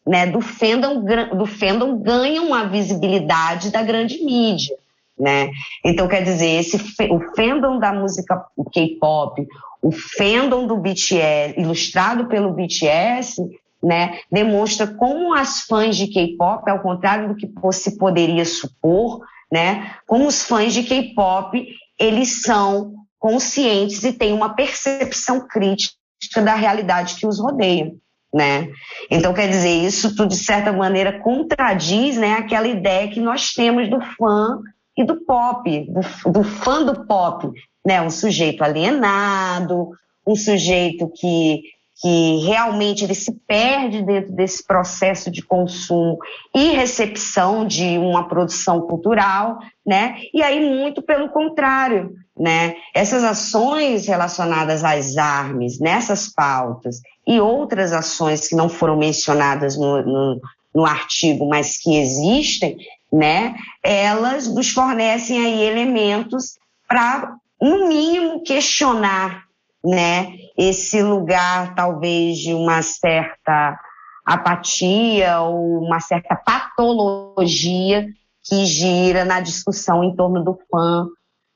né, 0.06 0.26
do, 0.26 0.40
fandom, 0.40 1.04
do 1.36 1.46
fandom 1.46 1.98
ganham 1.98 2.54
a 2.54 2.64
visibilidade 2.64 3.70
da 3.70 3.82
grande 3.82 4.22
mídia 4.24 4.76
né? 5.18 5.50
Então, 5.84 6.06
quer 6.06 6.22
dizer, 6.22 6.60
esse, 6.60 6.76
o 7.10 7.20
fandom 7.34 7.78
da 7.78 7.92
música 7.92 8.44
K-pop, 8.72 9.46
o 9.82 9.90
fandom 9.90 10.66
do 10.66 10.76
BTS, 10.76 11.58
ilustrado 11.58 12.26
pelo 12.26 12.52
BTS, 12.52 13.42
né, 13.82 14.18
demonstra 14.30 14.86
como 14.86 15.32
as 15.32 15.62
fãs 15.62 15.96
de 15.96 16.08
K-pop, 16.08 16.68
ao 16.68 16.80
contrário 16.80 17.28
do 17.28 17.36
que 17.36 17.48
se 17.72 17.96
poderia 17.96 18.44
supor, 18.44 19.20
né, 19.50 19.94
como 20.06 20.26
os 20.26 20.42
fãs 20.42 20.72
de 20.72 20.82
K-pop, 20.82 21.66
eles 21.98 22.42
são 22.42 22.94
conscientes 23.18 24.02
e 24.04 24.12
têm 24.12 24.32
uma 24.32 24.54
percepção 24.54 25.46
crítica 25.46 25.96
da 26.44 26.54
realidade 26.54 27.16
que 27.16 27.26
os 27.26 27.38
rodeia. 27.38 27.92
Né? 28.32 28.68
Então, 29.10 29.32
quer 29.32 29.48
dizer, 29.48 29.86
isso 29.86 30.14
tudo, 30.14 30.28
de 30.28 30.36
certa 30.36 30.70
maneira, 30.70 31.20
contradiz 31.20 32.18
né, 32.18 32.34
aquela 32.34 32.68
ideia 32.68 33.08
que 33.08 33.20
nós 33.20 33.52
temos 33.52 33.88
do 33.88 34.00
fã 34.00 34.60
e 34.98 35.04
do 35.04 35.24
pop, 35.24 35.86
do, 35.88 36.32
do 36.32 36.42
fã 36.42 36.84
do 36.84 37.06
pop, 37.06 37.48
né? 37.86 38.02
Um 38.02 38.10
sujeito 38.10 38.64
alienado, 38.64 39.90
um 40.26 40.34
sujeito 40.34 41.08
que, 41.08 41.62
que 42.02 42.38
realmente 42.44 43.04
ele 43.04 43.14
se 43.14 43.32
perde 43.46 44.02
dentro 44.02 44.32
desse 44.32 44.66
processo 44.66 45.30
de 45.30 45.40
consumo 45.40 46.18
e 46.52 46.72
recepção 46.72 47.64
de 47.64 47.96
uma 47.96 48.28
produção 48.28 48.80
cultural, 48.80 49.60
né? 49.86 50.16
E 50.34 50.42
aí 50.42 50.60
muito 50.60 51.00
pelo 51.00 51.28
contrário, 51.28 52.12
né? 52.36 52.74
Essas 52.92 53.22
ações 53.22 54.08
relacionadas 54.08 54.82
às 54.82 55.16
armas, 55.16 55.78
nessas 55.78 56.28
pautas 56.28 57.00
e 57.24 57.38
outras 57.40 57.92
ações 57.92 58.48
que 58.48 58.56
não 58.56 58.68
foram 58.68 58.96
mencionadas 58.96 59.78
no, 59.78 60.02
no, 60.02 60.40
no 60.74 60.84
artigo, 60.84 61.48
mas 61.48 61.78
que 61.78 61.96
existem, 61.96 62.76
né, 63.12 63.54
elas 63.82 64.46
nos 64.46 64.70
fornecem 64.70 65.44
aí 65.44 65.62
elementos 65.62 66.58
para, 66.86 67.36
no 67.60 67.88
mínimo, 67.88 68.42
questionar 68.42 69.44
né, 69.84 70.34
esse 70.56 71.02
lugar, 71.02 71.74
talvez, 71.74 72.38
de 72.38 72.52
uma 72.52 72.82
certa 72.82 73.78
apatia 74.24 75.40
ou 75.40 75.82
uma 75.82 76.00
certa 76.00 76.36
patologia 76.36 78.06
que 78.44 78.66
gira 78.66 79.24
na 79.24 79.40
discussão 79.40 80.04
em 80.04 80.14
torno 80.14 80.44
do 80.44 80.58
fã 80.70 81.06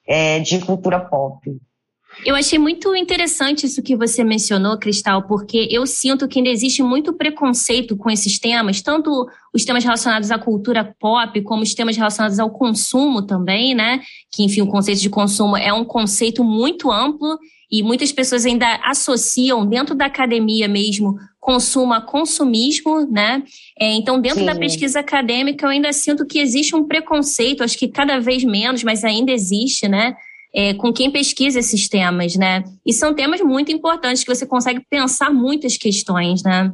é, 0.07 0.41
de 0.41 0.59
cultura 0.61 1.01
pop. 1.01 1.39
Eu 2.25 2.37
achei 2.37 2.59
muito 2.59 2.95
interessante 2.95 3.67
isso 3.67 3.83
que 3.83 3.97
você 3.97 4.23
mencionou, 4.23 4.79
Cristal, 4.79 5.27
porque 5.27 5.67
eu 5.71 5.87
sinto 5.87 6.29
que 6.29 6.39
ainda 6.39 6.51
existe 6.51 6.83
muito 6.83 7.13
preconceito 7.13 7.97
com 7.97 8.11
esses 8.11 8.39
temas, 8.39 8.81
tanto 8.81 9.29
os 9.53 9.65
temas 9.65 9.83
relacionados 9.83 10.31
à 10.31 10.39
cultura 10.39 10.95
pop, 11.01 11.41
como 11.43 11.63
os 11.63 11.75
temas 11.75 11.97
relacionados 11.97 12.39
ao 12.39 12.51
consumo 12.51 13.23
também, 13.23 13.75
né? 13.75 14.01
Que, 14.31 14.45
enfim, 14.45 14.61
o 14.61 14.69
conceito 14.69 15.01
de 15.01 15.11
consumo 15.11 15.57
é 15.57 15.73
um 15.73 15.85
conceito 15.85 16.45
muito 16.45 16.93
amplo 16.93 17.39
e 17.71 17.83
muitas 17.83 18.13
pessoas 18.13 18.45
ainda 18.45 18.81
associam, 18.85 19.67
dentro 19.67 19.95
da 19.95 20.07
academia 20.07 20.69
mesmo, 20.69 21.17
consumo 21.41 21.93
a 21.95 22.01
consumismo, 22.01 23.07
né? 23.11 23.43
É, 23.81 23.95
então, 23.95 24.21
dentro 24.21 24.41
Sim. 24.41 24.47
da 24.47 24.55
pesquisa 24.55 25.01
acadêmica, 25.01 25.67
eu 25.67 25.71
ainda 25.71 25.93
sinto 25.93 26.25
que 26.27 26.39
existe 26.39 26.77
um 26.77 26.85
preconceito, 26.85 27.65
acho 27.65 27.77
que 27.77 27.89
cada 27.89 28.21
vez 28.21 28.45
menos, 28.45 28.85
mas 28.85 29.03
ainda 29.03 29.33
existe, 29.33 29.89
né? 29.89 30.15
É, 30.55 30.75
com 30.75 30.93
quem 30.93 31.11
pesquisa 31.11 31.59
esses 31.59 31.89
temas, 31.89 32.37
né? 32.37 32.63
E 32.85 32.93
são 32.93 33.15
temas 33.15 33.41
muito 33.41 33.73
importantes 33.73 34.23
que 34.23 34.35
você 34.35 34.47
consegue 34.47 34.85
pensar 34.91 35.31
muitas 35.31 35.77
questões, 35.77 36.43
né? 36.43 36.71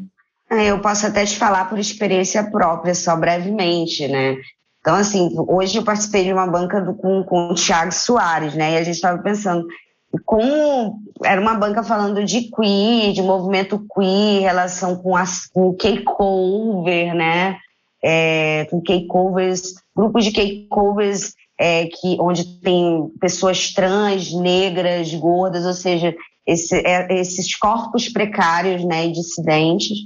É, 0.51 0.67
eu 0.67 0.81
posso 0.81 1.07
até 1.07 1.25
te 1.25 1.37
falar 1.37 1.69
por 1.69 1.79
experiência 1.79 2.43
própria, 2.51 2.95
só 2.95 3.15
brevemente, 3.15 4.09
né? 4.09 4.37
Então, 4.81 4.97
assim, 4.97 5.31
hoje 5.37 5.77
eu 5.77 5.85
participei 5.85 6.25
de 6.25 6.33
uma 6.33 6.47
banca 6.47 6.81
do, 6.81 6.95
com, 6.95 7.23
com 7.23 7.51
o 7.51 7.55
Thiago 7.55 7.93
Soares, 7.93 8.55
né? 8.55 8.73
E 8.73 8.77
a 8.79 8.83
gente 8.83 8.95
estava 8.95 9.23
pensando 9.23 9.67
como 10.25 11.03
era 11.23 11.41
uma 11.41 11.55
banca 11.55 11.83
falando 11.83 12.25
de 12.25 12.51
queer, 12.51 13.13
de 13.13 13.21
movimento 13.21 13.85
queer, 13.95 14.43
relação 14.43 14.97
com, 14.97 15.15
as, 15.15 15.47
com 15.47 15.75
K-cover, 15.75 17.15
né? 17.15 17.59
É, 18.03 18.67
com 18.71 18.81
K-covers, 18.81 19.75
grupos 19.95 20.25
de 20.25 20.31
K-covers 20.31 21.35
é, 21.59 21.87
que, 21.87 22.17
onde 22.21 22.61
tem 22.61 23.11
pessoas 23.21 23.73
trans, 23.73 24.33
negras, 24.33 25.13
gordas, 25.15 25.67
ou 25.67 25.73
seja, 25.73 26.15
esse, 26.47 26.77
é, 26.77 27.21
esses 27.21 27.57
corpos 27.57 28.09
precários 28.09 28.85
né, 28.85 29.07
e 29.07 29.13
dissidentes. 29.13 29.99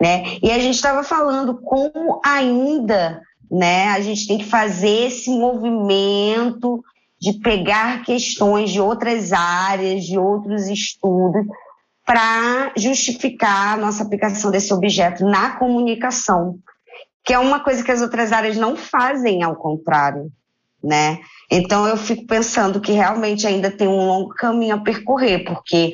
Né? 0.00 0.38
E 0.42 0.50
a 0.50 0.58
gente 0.58 0.74
estava 0.74 1.04
falando 1.04 1.58
como 1.62 2.20
ainda 2.24 3.22
né, 3.50 3.88
a 3.88 4.00
gente 4.00 4.26
tem 4.26 4.38
que 4.38 4.44
fazer 4.44 5.06
esse 5.06 5.30
movimento 5.30 6.82
de 7.18 7.34
pegar 7.34 8.04
questões 8.04 8.70
de 8.70 8.80
outras 8.80 9.32
áreas, 9.32 10.04
de 10.04 10.18
outros 10.18 10.66
estudos, 10.68 11.46
para 12.04 12.72
justificar 12.76 13.74
a 13.74 13.80
nossa 13.80 14.02
aplicação 14.02 14.50
desse 14.50 14.72
objeto 14.72 15.24
na 15.24 15.56
comunicação, 15.56 16.58
que 17.24 17.32
é 17.32 17.38
uma 17.38 17.60
coisa 17.60 17.82
que 17.82 17.90
as 17.90 18.02
outras 18.02 18.32
áreas 18.32 18.56
não 18.56 18.76
fazem, 18.76 19.42
ao 19.42 19.56
contrário 19.56 20.30
né? 20.86 21.18
Então 21.50 21.86
eu 21.86 21.96
fico 21.96 22.26
pensando 22.26 22.80
que 22.80 22.92
realmente 22.92 23.46
ainda 23.46 23.70
tem 23.70 23.88
um 23.88 24.06
longo 24.06 24.30
caminho 24.30 24.76
a 24.76 24.80
percorrer, 24.80 25.44
porque 25.44 25.92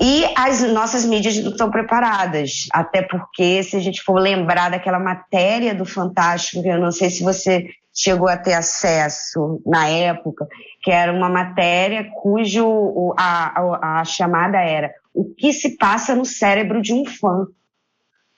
e 0.00 0.24
as 0.36 0.62
nossas 0.72 1.04
mídias 1.04 1.36
não 1.38 1.50
estão 1.50 1.70
preparadas, 1.70 2.66
até 2.72 3.02
porque 3.02 3.64
se 3.64 3.76
a 3.76 3.80
gente 3.80 4.00
for 4.00 4.20
lembrar 4.20 4.70
daquela 4.70 5.00
matéria 5.00 5.74
do 5.74 5.84
Fantástico, 5.84 6.62
que 6.62 6.68
eu 6.68 6.78
não 6.78 6.92
sei 6.92 7.10
se 7.10 7.24
você 7.24 7.68
chegou 7.92 8.28
a 8.28 8.36
ter 8.36 8.54
acesso 8.54 9.60
na 9.66 9.88
época, 9.88 10.46
que 10.84 10.92
era 10.92 11.12
uma 11.12 11.28
matéria 11.28 12.08
cujo 12.22 13.12
a, 13.18 13.60
a, 13.60 14.00
a 14.00 14.04
chamada 14.04 14.58
era 14.58 14.92
o 15.12 15.24
que 15.34 15.52
se 15.52 15.76
passa 15.76 16.14
no 16.14 16.24
cérebro 16.24 16.80
de 16.80 16.92
um 16.92 17.04
fã, 17.04 17.48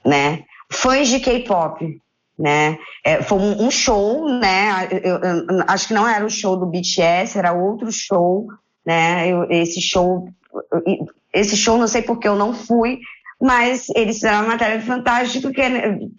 né? 0.02 0.44
Fãs 0.72 1.08
de 1.08 1.20
K-pop, 1.20 2.00
né? 2.40 2.78
É, 3.04 3.22
foi 3.22 3.38
um, 3.38 3.66
um, 3.66 3.70
show, 3.70 4.26
né? 4.26 4.88
Eu, 4.90 5.18
eu, 5.18 5.64
acho 5.68 5.88
que 5.88 5.94
não 5.94 6.08
era 6.08 6.24
o 6.24 6.30
show 6.30 6.56
do 6.56 6.64
BTS, 6.64 7.38
era 7.38 7.52
outro 7.52 7.92
show, 7.92 8.48
né? 8.84 9.28
esse 9.50 9.78
show, 9.78 10.26
esse 11.34 11.54
show 11.54 11.76
não 11.76 11.86
sei 11.86 12.00
porque 12.00 12.26
eu 12.26 12.34
não 12.34 12.54
fui, 12.54 12.98
mas 13.38 13.90
eles 13.94 14.16
fizeram 14.16 14.38
uma 14.38 14.48
matéria 14.48 14.80
fantástica 14.80 15.52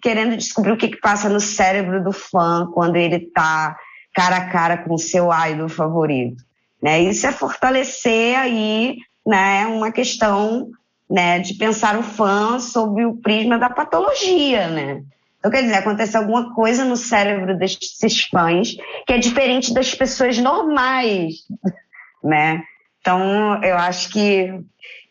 querendo 0.00 0.36
descobrir 0.36 0.70
o 0.70 0.76
que, 0.76 0.88
que 0.88 1.00
passa 1.00 1.28
no 1.28 1.40
cérebro 1.40 2.04
do 2.04 2.12
fã 2.12 2.70
quando 2.72 2.94
ele 2.94 3.16
está 3.16 3.76
cara 4.14 4.36
a 4.36 4.50
cara 4.50 4.78
com 4.78 4.94
o 4.94 4.98
seu 4.98 5.28
idol 5.50 5.68
favorito. 5.68 6.42
Né? 6.80 7.00
Isso 7.02 7.26
é 7.26 7.32
fortalecer 7.32 8.38
aí 8.38 8.96
né, 9.26 9.66
uma 9.66 9.90
questão 9.90 10.68
né, 11.10 11.40
de 11.40 11.54
pensar 11.54 11.98
o 11.98 12.02
fã 12.02 12.60
sob 12.60 13.04
o 13.04 13.16
prisma 13.16 13.58
da 13.58 13.68
patologia, 13.68 14.68
né? 14.68 15.02
Então, 15.42 15.50
quer 15.50 15.62
dizer, 15.62 15.74
acontece 15.74 16.16
alguma 16.16 16.54
coisa 16.54 16.84
no 16.84 16.96
cérebro 16.96 17.58
desses 17.58 18.22
fãs 18.30 18.76
que 19.04 19.12
é 19.12 19.18
diferente 19.18 19.74
das 19.74 19.92
pessoas 19.92 20.38
normais, 20.38 21.38
né? 22.22 22.62
Então, 23.00 23.60
eu 23.64 23.76
acho 23.76 24.10
que, 24.10 24.54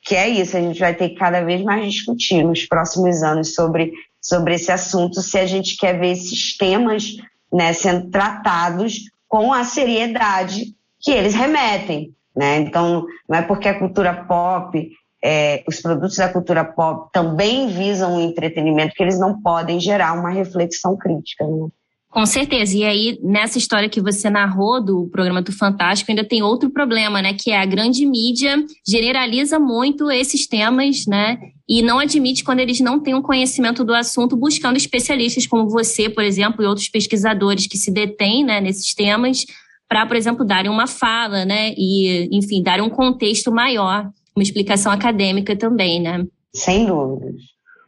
que 0.01 0.15
é 0.15 0.29
isso. 0.29 0.55
A 0.55 0.61
gente 0.61 0.79
vai 0.79 0.95
ter 0.95 1.09
que 1.09 1.15
cada 1.15 1.41
vez 1.41 1.61
mais 1.61 1.91
discutir 1.91 2.45
nos 2.45 2.65
próximos 2.65 3.21
anos 3.21 3.53
sobre, 3.53 3.91
sobre 4.21 4.55
esse 4.55 4.71
assunto, 4.71 5.21
se 5.21 5.37
a 5.37 5.45
gente 5.45 5.75
quer 5.75 5.99
ver 5.99 6.11
esses 6.11 6.55
temas 6.55 7.17
né, 7.51 7.73
sendo 7.73 8.09
tratados 8.09 9.01
com 9.27 9.51
a 9.51 9.65
seriedade 9.65 10.73
que 11.01 11.11
eles 11.11 11.35
remetem. 11.35 12.15
Né? 12.33 12.59
Então, 12.59 13.05
não 13.27 13.37
é 13.37 13.41
porque 13.41 13.67
a 13.67 13.77
cultura 13.77 14.13
pop, 14.13 14.89
é, 15.23 15.63
os 15.67 15.79
produtos 15.81 16.17
da 16.17 16.29
cultura 16.29 16.63
pop 16.63 17.09
também 17.13 17.67
visam 17.67 18.17
o 18.17 18.21
entretenimento 18.21 18.93
que 18.95 19.03
eles 19.03 19.19
não 19.19 19.41
podem 19.41 19.79
gerar 19.79 20.13
uma 20.13 20.31
reflexão 20.31 20.97
crítica. 20.97 21.45
Né? 21.45 21.67
Com 22.11 22.25
certeza. 22.25 22.77
E 22.77 22.83
aí, 22.83 23.19
nessa 23.23 23.57
história 23.57 23.87
que 23.87 24.01
você 24.01 24.29
narrou 24.29 24.83
do 24.83 25.07
programa 25.09 25.41
do 25.41 25.53
Fantástico, 25.53 26.11
ainda 26.11 26.25
tem 26.25 26.43
outro 26.43 26.69
problema, 26.69 27.21
né? 27.21 27.33
Que 27.33 27.51
é 27.51 27.57
a 27.57 27.65
grande 27.65 28.05
mídia 28.05 28.57
generaliza 28.85 29.57
muito 29.57 30.11
esses 30.11 30.45
temas, 30.45 31.05
né? 31.07 31.39
E 31.69 31.81
não 31.81 31.99
admite 31.99 32.43
quando 32.43 32.59
eles 32.59 32.81
não 32.81 32.99
têm 32.99 33.15
um 33.15 33.21
conhecimento 33.21 33.85
do 33.85 33.93
assunto, 33.93 34.35
buscando 34.35 34.75
especialistas 34.75 35.47
como 35.47 35.69
você, 35.69 36.09
por 36.09 36.21
exemplo, 36.21 36.61
e 36.61 36.67
outros 36.67 36.89
pesquisadores 36.89 37.65
que 37.65 37.77
se 37.77 37.89
detêm 37.89 38.43
né, 38.43 38.59
nesses 38.59 38.93
temas, 38.93 39.45
para, 39.87 40.05
por 40.05 40.17
exemplo, 40.17 40.43
darem 40.43 40.69
uma 40.69 40.87
fala, 40.87 41.45
né? 41.45 41.73
E, 41.77 42.27
enfim, 42.35 42.61
darem 42.61 42.83
um 42.83 42.89
contexto 42.89 43.53
maior, 43.53 44.09
uma 44.35 44.43
explicação 44.43 44.91
acadêmica 44.91 45.55
também, 45.55 46.01
né? 46.01 46.25
Sem 46.53 46.85
dúvidas. 46.85 47.35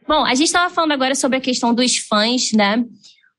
Bom, 0.06 0.24
a 0.24 0.34
gente 0.34 0.46
estava 0.46 0.72
falando 0.72 0.92
agora 0.92 1.14
sobre 1.14 1.38
a 1.38 1.40
questão 1.40 1.74
dos 1.74 1.96
fãs, 1.96 2.52
né? 2.52 2.84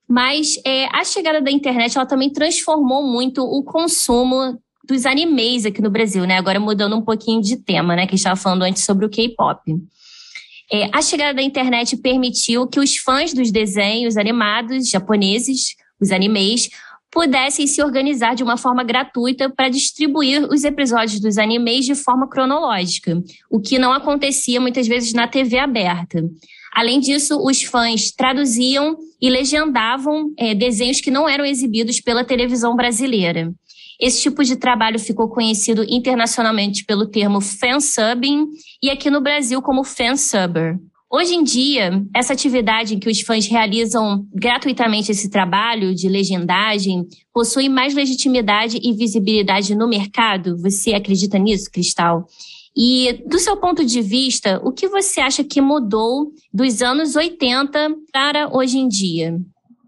Mas 0.07 0.59
é, 0.65 0.85
a 0.95 1.03
chegada 1.03 1.41
da 1.41 1.51
internet 1.51 1.95
ela 1.95 2.05
também 2.05 2.29
transformou 2.29 3.03
muito 3.03 3.43
o 3.43 3.63
consumo 3.63 4.59
dos 4.87 5.05
animes 5.05 5.65
aqui 5.65 5.81
no 5.81 5.89
Brasil, 5.89 6.25
né? 6.25 6.37
Agora 6.37 6.59
mudando 6.59 6.95
um 6.95 7.01
pouquinho 7.01 7.41
de 7.41 7.57
tema, 7.57 7.95
né? 7.95 8.03
Que 8.03 8.13
a 8.13 8.15
gente 8.15 8.19
estava 8.19 8.35
falando 8.35 8.63
antes 8.63 8.83
sobre 8.83 9.05
o 9.05 9.09
K-pop. 9.09 9.61
É, 10.71 10.89
a 10.91 11.01
chegada 11.01 11.35
da 11.35 11.41
internet 11.41 11.97
permitiu 11.97 12.67
que 12.67 12.79
os 12.79 12.97
fãs 12.97 13.33
dos 13.33 13.51
desenhos 13.51 14.17
animados 14.17 14.89
japoneses, 14.89 15.75
os 15.99 16.11
animes, 16.11 16.69
pudessem 17.15 17.65
se 17.65 17.81
organizar 17.81 18.35
de 18.35 18.43
uma 18.43 18.57
forma 18.57 18.83
gratuita 18.83 19.49
para 19.49 19.69
distribuir 19.69 20.43
os 20.51 20.65
episódios 20.65 21.21
dos 21.21 21.37
animes 21.37 21.85
de 21.85 21.95
forma 21.95 22.27
cronológica, 22.27 23.23
o 23.49 23.61
que 23.61 23.79
não 23.79 23.93
acontecia 23.93 24.59
muitas 24.59 24.85
vezes 24.85 25.13
na 25.13 25.25
TV 25.25 25.57
aberta. 25.57 26.21
Além 26.73 26.99
disso, 26.99 27.39
os 27.41 27.63
fãs 27.63 28.11
traduziam 28.11 28.97
e 29.21 29.29
legendavam 29.29 30.33
é, 30.37 30.53
desenhos 30.53 30.99
que 30.99 31.09
não 31.09 31.27
eram 31.27 31.45
exibidos 31.45 32.01
pela 32.01 32.25
televisão 32.25 32.75
brasileira. 32.75 33.49
Esse 33.97 34.21
tipo 34.23 34.43
de 34.43 34.57
trabalho 34.57 34.99
ficou 34.99 35.29
conhecido 35.29 35.85
internacionalmente 35.87 36.83
pelo 36.83 37.05
termo 37.05 37.39
fansubbing 37.39 38.45
e 38.83 38.89
aqui 38.89 39.09
no 39.09 39.21
Brasil 39.21 39.61
como 39.61 39.85
fansubber. 39.85 40.77
Hoje 41.17 41.33
em 41.33 41.45
dia, 41.45 42.03
essa 42.13 42.33
atividade 42.33 42.93
em 42.93 42.99
que 42.99 43.09
os 43.09 43.21
fãs 43.21 43.47
realizam 43.47 44.25
gratuitamente 44.33 45.13
esse 45.13 45.29
trabalho 45.29 45.95
de 45.95 46.09
legendagem 46.09 47.07
possui 47.33 47.69
mais 47.69 47.95
legitimidade 47.95 48.77
e 48.83 48.91
visibilidade 48.91 49.75
no 49.75 49.87
mercado? 49.87 50.57
Você 50.57 50.93
acredita 50.93 51.39
nisso, 51.39 51.71
Cristal? 51.71 52.25
E 52.75 53.23
do 53.25 53.39
seu 53.39 53.55
ponto 53.55 53.85
de 53.85 54.01
vista, 54.01 54.59
o 54.61 54.73
que 54.73 54.89
você 54.89 55.21
acha 55.21 55.41
que 55.41 55.61
mudou 55.61 56.33
dos 56.53 56.81
anos 56.81 57.15
80 57.15 57.95
para 58.11 58.49
hoje 58.53 58.77
em 58.77 58.89
dia? 58.89 59.39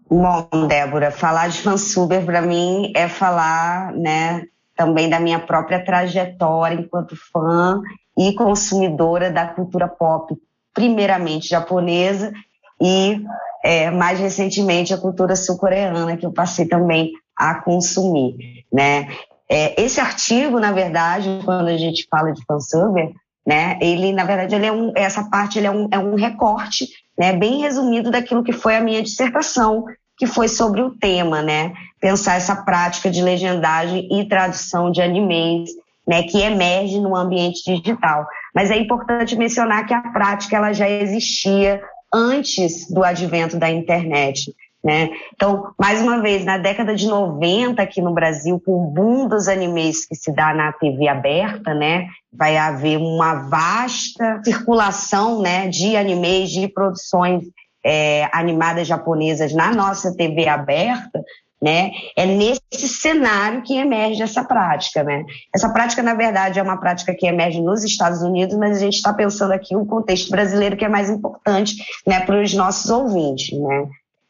Bom, 0.08 0.48
Débora, 0.66 1.10
falar 1.10 1.48
de 1.48 1.58
fansuber 1.58 2.24
para 2.24 2.40
mim 2.40 2.90
é 2.96 3.06
falar, 3.06 3.92
né, 3.92 4.44
também 4.74 5.10
da 5.10 5.20
minha 5.20 5.38
própria 5.38 5.84
trajetória 5.84 6.80
enquanto 6.80 7.14
fã 7.14 7.82
e 8.16 8.32
consumidora 8.32 9.30
da 9.30 9.46
cultura 9.46 9.86
pop, 9.86 10.34
primeiramente 10.78 11.48
japonesa 11.48 12.32
e 12.80 13.20
é, 13.64 13.90
mais 13.90 14.20
recentemente 14.20 14.94
a 14.94 14.98
cultura 14.98 15.34
sul-coreana 15.34 16.16
que 16.16 16.24
eu 16.24 16.32
passei 16.32 16.66
também 16.68 17.10
a 17.36 17.56
consumir, 17.56 18.64
né? 18.72 19.08
É, 19.50 19.82
esse 19.82 19.98
artigo, 19.98 20.60
na 20.60 20.70
verdade, 20.70 21.40
quando 21.44 21.66
a 21.66 21.76
gente 21.76 22.06
fala 22.08 22.32
de 22.32 22.44
fanserver, 22.44 23.10
né, 23.44 23.76
ele, 23.80 24.12
na 24.12 24.24
verdade, 24.24 24.54
ele 24.54 24.66
é 24.66 24.72
um, 24.72 24.92
essa 24.94 25.24
parte 25.28 25.58
ele 25.58 25.66
é, 25.66 25.70
um, 25.70 25.88
é 25.90 25.98
um 25.98 26.14
recorte 26.14 26.86
né, 27.18 27.32
bem 27.32 27.62
resumido 27.62 28.10
daquilo 28.10 28.44
que 28.44 28.52
foi 28.52 28.76
a 28.76 28.80
minha 28.80 29.02
dissertação, 29.02 29.84
que 30.16 30.26
foi 30.26 30.46
sobre 30.48 30.80
o 30.82 30.90
tema, 30.90 31.42
né? 31.42 31.72
Pensar 32.00 32.36
essa 32.36 32.54
prática 32.54 33.10
de 33.10 33.22
legendagem 33.22 34.06
e 34.12 34.28
tradução 34.28 34.92
de 34.92 35.02
animes, 35.02 35.70
né, 36.06 36.22
que 36.22 36.40
emerge 36.40 37.00
no 37.00 37.16
ambiente 37.16 37.64
digital. 37.64 38.26
Mas 38.54 38.70
é 38.70 38.76
importante 38.76 39.36
mencionar 39.36 39.86
que 39.86 39.94
a 39.94 40.00
prática 40.00 40.56
ela 40.56 40.72
já 40.72 40.88
existia 40.88 41.82
antes 42.12 42.90
do 42.90 43.04
advento 43.04 43.58
da 43.58 43.70
internet. 43.70 44.54
Né? 44.82 45.10
Então, 45.34 45.72
mais 45.78 46.00
uma 46.00 46.20
vez, 46.20 46.44
na 46.44 46.56
década 46.56 46.94
de 46.94 47.08
90 47.08 47.82
aqui 47.82 48.00
no 48.00 48.14
Brasil, 48.14 48.60
com 48.64 48.72
o 48.72 48.86
boom 48.86 49.26
dos 49.26 49.48
animes 49.48 50.06
que 50.06 50.14
se 50.14 50.32
dá 50.32 50.54
na 50.54 50.72
TV 50.72 51.08
aberta, 51.08 51.74
né, 51.74 52.06
vai 52.32 52.56
haver 52.56 52.96
uma 52.96 53.34
vasta 53.48 54.40
circulação 54.44 55.42
né, 55.42 55.68
de 55.68 55.96
animes, 55.96 56.50
de 56.50 56.68
produções 56.68 57.44
é, 57.84 58.28
animadas 58.32 58.86
japonesas 58.86 59.52
na 59.52 59.72
nossa 59.72 60.14
TV 60.14 60.48
aberta, 60.48 61.22
né? 61.60 61.90
É 62.16 62.24
nesse 62.24 62.88
cenário 62.88 63.62
que 63.62 63.76
emerge 63.76 64.22
essa 64.22 64.44
prática, 64.44 65.02
né? 65.02 65.24
Essa 65.54 65.68
prática, 65.72 66.02
na 66.02 66.14
verdade, 66.14 66.58
é 66.58 66.62
uma 66.62 66.76
prática 66.76 67.14
que 67.14 67.26
emerge 67.26 67.60
nos 67.60 67.82
Estados 67.84 68.22
Unidos, 68.22 68.56
mas 68.56 68.76
a 68.76 68.80
gente 68.80 68.94
está 68.94 69.12
pensando 69.12 69.52
aqui 69.52 69.76
um 69.76 69.84
contexto 69.84 70.30
brasileiro 70.30 70.76
que 70.76 70.84
é 70.84 70.88
mais 70.88 71.10
importante, 71.10 71.76
né, 72.06 72.20
para 72.20 72.40
os 72.40 72.54
nossos 72.54 72.90
ouvintes, 72.90 73.58
né? 73.58 73.88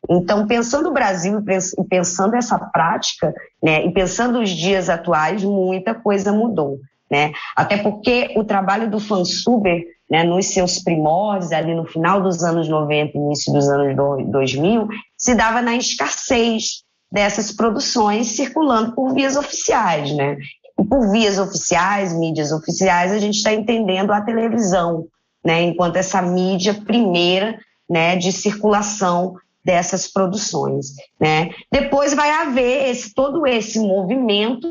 Então, 0.09 0.47
pensando 0.47 0.89
o 0.89 0.93
Brasil 0.93 1.43
e 1.79 1.85
pensando 1.85 2.35
essa 2.35 2.59
prática, 2.59 3.35
né, 3.63 3.85
e 3.85 3.93
pensando 3.93 4.41
os 4.41 4.49
dias 4.51 4.89
atuais, 4.89 5.45
muita 5.45 5.95
coisa 5.95 6.33
mudou. 6.33 6.79
Né? 7.11 7.33
Até 7.57 7.79
porque 7.79 8.35
o 8.37 8.45
trabalho 8.45 8.91
do 8.91 9.01
fansuber, 9.01 9.83
né, 10.11 10.25
nos 10.25 10.47
seus 10.47 10.79
primórdios, 10.79 11.53
ali 11.53 11.75
no 11.75 11.87
final 11.87 12.23
dos 12.23 12.43
anos 12.45 12.69
90, 12.69 13.17
início 13.17 13.53
dos 13.53 13.69
anos 13.69 13.97
2000, 14.31 14.89
se 15.17 15.35
dava 15.35 15.61
na 15.61 15.75
escassez 15.77 16.85
dessas 17.11 17.53
produções 17.53 18.29
circulando 18.29 18.95
por 18.95 19.15
vias 19.15 19.37
oficiais. 19.37 20.13
Né? 20.13 20.37
E 20.79 20.85
por 20.85 21.11
vias 21.11 21.39
oficiais, 21.39 22.13
mídias 22.13 22.53
oficiais, 22.53 23.13
a 23.13 23.19
gente 23.19 23.37
está 23.37 23.53
entendendo 23.53 24.13
a 24.13 24.21
televisão, 24.21 25.07
né, 25.45 25.63
enquanto 25.63 25.97
essa 25.97 26.23
mídia 26.23 26.75
primeira 26.75 27.59
né, 27.89 28.17
de 28.17 28.31
circulação 28.31 29.35
dessas 29.65 30.07
produções, 30.11 30.95
né? 31.21 31.51
Depois 31.71 32.15
vai 32.15 32.31
haver 32.31 32.89
esse, 32.89 33.13
todo 33.13 33.47
esse 33.47 33.79
movimento, 33.79 34.67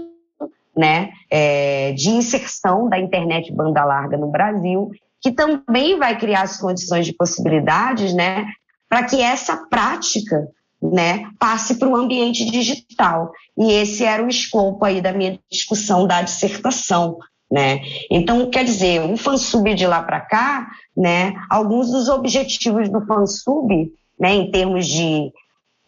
né, 0.76 1.10
é, 1.30 1.92
de 1.94 2.10
inserção 2.10 2.88
da 2.88 2.98
internet 2.98 3.54
banda 3.54 3.84
larga 3.84 4.18
no 4.18 4.32
Brasil, 4.32 4.90
que 5.22 5.32
também 5.32 5.98
vai 6.00 6.18
criar 6.18 6.44
as 6.44 6.58
condições 6.58 7.06
de 7.06 7.14
possibilidades, 7.14 8.14
né, 8.14 8.46
para 8.88 9.04
que 9.04 9.22
essa 9.22 9.58
prática, 9.70 10.48
né, 10.82 11.30
passe 11.40 11.76
para 11.76 11.88
o 11.88 11.96
ambiente 11.96 12.46
digital. 12.46 13.32
E 13.58 13.72
esse 13.72 14.04
era 14.04 14.24
o 14.24 14.30
escopo 14.30 14.86
aí 14.86 15.02
da 15.02 15.12
minha 15.12 15.40
discussão 15.50 16.06
da 16.06 16.22
dissertação, 16.22 17.18
né? 17.50 17.82
Então, 18.12 18.50
quer 18.50 18.64
dizer, 18.64 19.02
o 19.02 19.18
fansub 19.18 19.74
de 19.74 19.88
lá 19.88 20.04
para 20.04 20.22
cá, 20.22 20.68
né, 20.96 21.34
alguns 21.50 21.92
dos 21.92 22.10
objetivos 22.10 22.90
do 22.90 23.06
fansub 23.06 23.92
né, 24.20 24.34
em 24.34 24.52
termos 24.52 24.88
de 24.88 25.32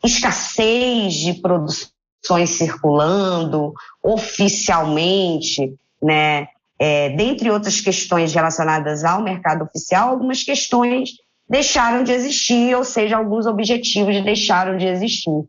escassez 0.04 1.14
de 1.14 1.34
produções 1.34 2.50
circulando 2.50 3.74
oficialmente, 4.04 5.76
né, 6.02 6.48
é, 6.78 7.10
dentre 7.10 7.52
outras 7.52 7.82
questões 7.82 8.34
relacionadas 8.34 9.04
ao 9.04 9.22
mercado 9.22 9.66
oficial, 9.66 10.10
algumas 10.10 10.44
questões 10.44 11.12
deixaram 11.50 12.04
de 12.04 12.12
existir, 12.12 12.76
ou 12.76 12.84
seja, 12.84 13.18
alguns 13.18 13.45
objetivos 13.45 14.22
deixaram 14.24 14.78
de 14.78 14.86
existir. 14.86 15.43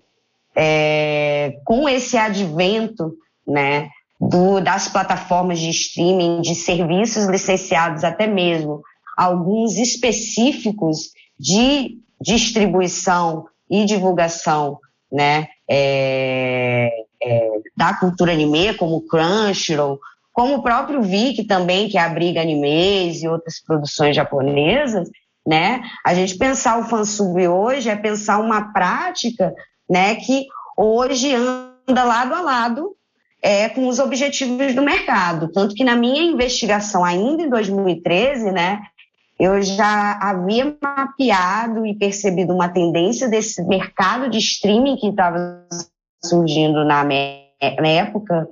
É, 0.56 1.58
com 1.64 1.88
esse 1.88 2.16
advento 2.16 3.14
né, 3.46 3.88
do, 4.20 4.60
das 4.60 4.88
plataformas 4.88 5.60
de 5.60 5.70
streaming, 5.70 6.40
de 6.40 6.54
serviços 6.54 7.26
licenciados 7.26 8.02
até 8.02 8.26
mesmo, 8.26 8.82
alguns 9.16 9.76
específicos 9.76 11.10
de 11.38 11.98
distribuição 12.20 13.46
e 13.70 13.84
divulgação 13.84 14.78
né, 15.12 15.48
é, 15.68 16.90
é, 17.22 17.50
da 17.76 17.94
cultura 17.94 18.32
anime, 18.32 18.74
como 18.74 19.06
Crunchyroll, 19.06 19.98
como 20.32 20.56
o 20.56 20.62
próprio 20.62 21.02
Vic 21.02 21.44
também, 21.44 21.88
que 21.88 21.98
abriga 21.98 22.40
animes 22.40 23.22
e 23.22 23.28
outras 23.28 23.60
produções 23.60 24.16
japonesas, 24.16 25.08
né? 25.50 25.82
A 26.06 26.14
gente 26.14 26.38
pensar 26.38 26.78
o 26.78 26.84
fansub 26.84 27.48
hoje 27.48 27.90
é 27.90 27.96
pensar 27.96 28.38
uma 28.38 28.72
prática, 28.72 29.52
né, 29.90 30.14
que 30.14 30.46
hoje 30.76 31.34
anda 31.34 32.04
lado 32.04 32.34
a 32.34 32.40
lado 32.40 32.94
é, 33.42 33.68
com 33.68 33.88
os 33.88 33.98
objetivos 33.98 34.76
do 34.76 34.82
mercado. 34.82 35.50
Tanto 35.50 35.74
que 35.74 35.82
na 35.82 35.96
minha 35.96 36.22
investigação, 36.22 37.04
ainda 37.04 37.42
em 37.42 37.50
2013, 37.50 38.52
né, 38.52 38.80
eu 39.40 39.60
já 39.60 40.20
havia 40.22 40.76
mapeado 40.80 41.84
e 41.84 41.98
percebido 41.98 42.54
uma 42.54 42.68
tendência 42.68 43.28
desse 43.28 43.64
mercado 43.64 44.30
de 44.30 44.38
streaming 44.38 44.98
que 44.98 45.08
estava 45.08 45.66
surgindo 46.24 46.84
na 46.84 47.04
época 47.60 48.46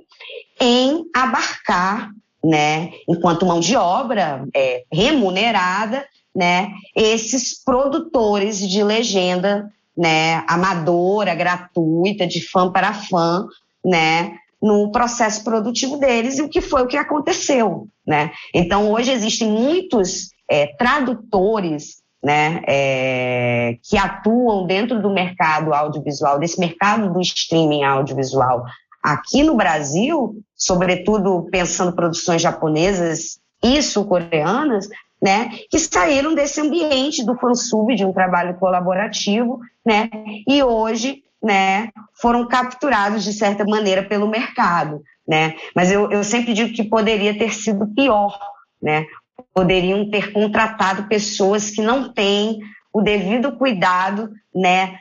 em 0.59 1.05
abarcar, 1.15 2.09
né, 2.43 2.91
enquanto 3.07 3.45
mão 3.45 3.61
de 3.61 3.77
obra 3.77 4.45
é, 4.53 4.83
remunerada, 4.91 6.05
né, 6.35 6.71
esses 6.95 7.63
produtores 7.63 8.59
de 8.59 8.83
legenda, 8.83 9.71
né, 9.97 10.43
amadora, 10.47 11.35
gratuita, 11.35 12.25
de 12.25 12.41
fã 12.41 12.71
para 12.71 12.93
fã, 12.93 13.45
né, 13.83 14.37
no 14.61 14.91
processo 14.91 15.43
produtivo 15.43 15.97
deles 15.97 16.37
e 16.37 16.41
o 16.41 16.49
que 16.49 16.61
foi 16.61 16.83
o 16.83 16.87
que 16.87 16.97
aconteceu, 16.97 17.87
né? 18.05 18.31
Então 18.53 18.91
hoje 18.91 19.11
existem 19.11 19.49
muitos 19.49 20.31
é, 20.49 20.67
tradutores, 20.77 21.99
né, 22.21 22.61
é, 22.67 23.77
que 23.81 23.97
atuam 23.97 24.67
dentro 24.67 25.01
do 25.01 25.09
mercado 25.09 25.73
audiovisual, 25.73 26.37
desse 26.37 26.59
mercado 26.59 27.13
do 27.13 27.21
streaming 27.21 27.83
audiovisual 27.83 28.65
aqui 29.01 29.43
no 29.43 29.55
Brasil, 29.55 30.35
sobretudo 30.55 31.47
pensando 31.49 31.93
produções 31.93 32.41
japonesas 32.41 33.39
e 33.63 33.81
sul-coreanas, 33.81 34.87
né, 35.21 35.49
que 35.69 35.77
saíram 35.79 36.33
desse 36.33 36.61
ambiente 36.61 37.25
do 37.25 37.35
fansub, 37.35 37.95
de 37.95 38.05
um 38.05 38.13
trabalho 38.13 38.55
colaborativo, 38.55 39.59
né, 39.85 40.09
e 40.47 40.63
hoje 40.63 41.23
né, 41.41 41.89
foram 42.21 42.47
capturados 42.47 43.23
de 43.23 43.33
certa 43.33 43.65
maneira 43.65 44.03
pelo 44.03 44.27
mercado, 44.27 45.01
né? 45.27 45.55
Mas 45.75 45.91
eu, 45.91 46.11
eu 46.11 46.23
sempre 46.23 46.53
digo 46.53 46.73
que 46.73 46.83
poderia 46.83 47.37
ter 47.37 47.53
sido 47.53 47.87
pior, 47.87 48.37
né? 48.81 49.05
Poderiam 49.53 50.09
ter 50.09 50.33
contratado 50.33 51.07
pessoas 51.07 51.69
que 51.69 51.81
não 51.81 52.11
têm 52.11 52.59
o 52.91 53.01
devido 53.01 53.51
cuidado, 53.53 54.31
né, 54.53 54.97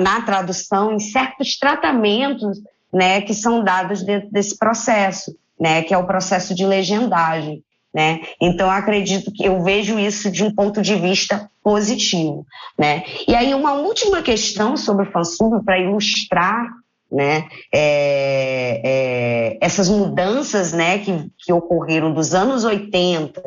na, 0.00 0.20
tradução, 0.22 0.92
em 0.92 0.98
certos 0.98 1.56
tratamentos, 1.56 2.58
né, 2.92 3.20
que 3.20 3.32
são 3.32 3.62
dados 3.62 4.02
dentro 4.02 4.30
desse 4.30 4.58
processo, 4.58 5.36
né, 5.58 5.82
que 5.82 5.94
é 5.94 5.98
o 5.98 6.06
processo 6.06 6.54
de 6.54 6.66
legendagem. 6.66 7.62
Né? 7.94 8.20
Então, 8.40 8.70
acredito 8.70 9.32
que 9.32 9.44
eu 9.44 9.62
vejo 9.62 9.98
isso 9.98 10.30
de 10.30 10.44
um 10.44 10.54
ponto 10.54 10.82
de 10.82 10.94
vista 10.94 11.50
positivo. 11.62 12.44
Né? 12.78 13.04
E 13.26 13.34
aí, 13.34 13.54
uma 13.54 13.74
última 13.74 14.22
questão 14.22 14.76
sobre 14.76 15.06
o 15.06 15.10
fansub, 15.10 15.64
para 15.64 15.78
ilustrar 15.78 16.66
né, 17.10 17.48
é, 17.74 18.80
é, 18.84 19.58
essas 19.60 19.88
mudanças 19.88 20.72
né, 20.72 20.98
que, 20.98 21.30
que 21.38 21.52
ocorreram 21.52 22.12
dos 22.12 22.34
anos 22.34 22.64
80, 22.64 23.42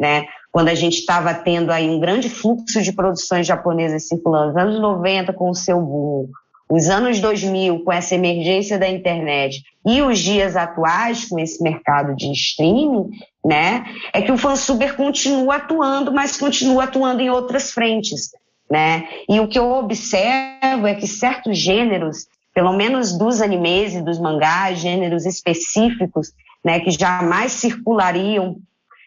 né, 0.00 0.26
quando 0.50 0.68
a 0.68 0.74
gente 0.74 0.98
estava 0.98 1.34
tendo 1.34 1.70
aí 1.70 1.88
um 1.88 2.00
grande 2.00 2.28
fluxo 2.28 2.82
de 2.82 2.92
produções 2.92 3.46
japonesas 3.46 4.08
circulando, 4.08 4.50
os 4.50 4.56
anos 4.56 4.80
90 4.80 5.32
com 5.32 5.50
o 5.50 5.54
seu 5.54 5.80
boom, 5.80 6.28
os 6.70 6.88
anos 6.88 7.20
2000 7.20 7.84
com 7.84 7.92
essa 7.92 8.14
emergência 8.14 8.78
da 8.78 8.88
internet 8.88 9.62
e 9.86 10.00
os 10.00 10.18
dias 10.18 10.56
atuais 10.56 11.26
com 11.26 11.38
esse 11.38 11.62
mercado 11.62 12.16
de 12.16 12.32
streaming, 12.32 13.10
né, 13.44 13.84
é 14.12 14.22
que 14.22 14.30
o 14.30 14.38
fansuber 14.38 14.94
continua 14.94 15.56
atuando, 15.56 16.12
mas 16.12 16.36
continua 16.36 16.84
atuando 16.84 17.20
em 17.20 17.30
outras 17.30 17.72
frentes, 17.72 18.30
né? 18.70 19.08
E 19.28 19.40
o 19.40 19.48
que 19.48 19.58
eu 19.58 19.70
observo 19.72 20.86
é 20.86 20.94
que 20.94 21.06
certos 21.06 21.58
gêneros, 21.58 22.28
pelo 22.54 22.72
menos 22.72 23.16
dos 23.16 23.42
animes 23.42 23.94
e 23.94 24.02
dos 24.02 24.20
mangás, 24.20 24.78
gêneros 24.78 25.26
específicos, 25.26 26.32
né, 26.64 26.78
que 26.80 26.90
jamais 26.90 27.52
circulariam 27.52 28.56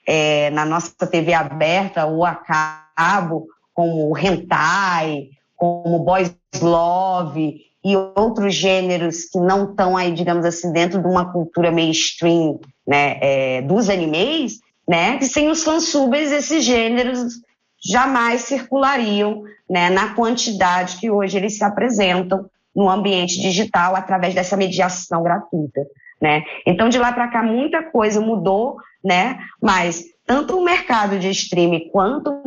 é, 0.05 0.49
na 0.51 0.65
nossa 0.65 1.07
TV 1.07 1.33
aberta 1.33 2.05
ou 2.05 2.25
a 2.25 2.35
cabo, 2.35 3.47
como 3.73 4.11
o 4.11 4.17
hentai, 4.17 5.29
como 5.55 5.99
boys 5.99 6.35
love 6.61 7.61
e 7.85 7.95
outros 7.95 8.55
gêneros 8.55 9.25
que 9.25 9.39
não 9.39 9.69
estão 9.69 9.95
aí, 9.95 10.11
digamos 10.11 10.43
assim, 10.43 10.73
dentro 10.73 10.99
de 10.99 11.07
uma 11.07 11.31
cultura 11.31 11.71
mainstream 11.71 12.59
né, 12.85 13.19
é, 13.21 13.61
dos 13.61 13.91
animes, 13.91 14.59
né, 14.89 15.19
que 15.19 15.25
sem 15.27 15.49
os 15.49 15.63
fansubers 15.63 16.31
esses 16.31 16.63
gêneros 16.63 17.33
jamais 17.79 18.41
circulariam 18.41 19.43
né, 19.69 19.91
na 19.91 20.15
quantidade 20.15 20.97
que 20.97 21.11
hoje 21.11 21.37
eles 21.37 21.59
se 21.59 21.63
apresentam 21.63 22.49
no 22.75 22.89
ambiente 22.89 23.39
digital 23.39 23.95
através 23.95 24.33
dessa 24.33 24.57
mediação 24.57 25.21
gratuita. 25.21 25.81
Né? 26.19 26.43
Então, 26.65 26.89
de 26.89 26.97
lá 26.97 27.13
para 27.13 27.27
cá, 27.27 27.43
muita 27.43 27.83
coisa 27.83 28.19
mudou, 28.19 28.77
né? 29.03 29.37
mas 29.61 30.05
tanto 30.25 30.57
o 30.57 30.63
mercado 30.63 31.19
de 31.19 31.29
streaming 31.29 31.89
quanto, 31.89 32.41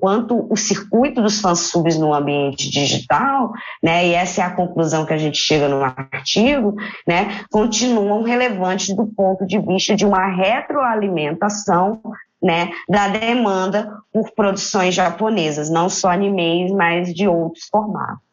quanto 0.00 0.46
o 0.50 0.56
circuito 0.56 1.22
dos 1.22 1.40
fansubs 1.40 1.96
no 1.96 2.12
ambiente 2.12 2.68
digital, 2.68 3.52
né, 3.82 4.06
e 4.06 4.14
essa 4.14 4.42
é 4.42 4.44
a 4.44 4.54
conclusão 4.54 5.06
que 5.06 5.12
a 5.12 5.18
gente 5.18 5.38
chega 5.38 5.68
no 5.68 5.82
artigo, 5.82 6.74
né, 7.06 7.44
continuam 7.50 8.22
relevantes 8.22 8.94
do 8.94 9.06
ponto 9.06 9.46
de 9.46 9.58
vista 9.58 9.94
de 9.94 10.04
uma 10.04 10.26
retroalimentação 10.26 12.00
né, 12.42 12.70
da 12.88 13.08
demanda 13.08 13.92
por 14.12 14.32
produções 14.32 14.94
japonesas, 14.94 15.70
não 15.70 15.88
só 15.88 16.10
animes, 16.10 16.72
mas 16.72 17.14
de 17.14 17.28
outros 17.28 17.66
formatos. 17.70 18.29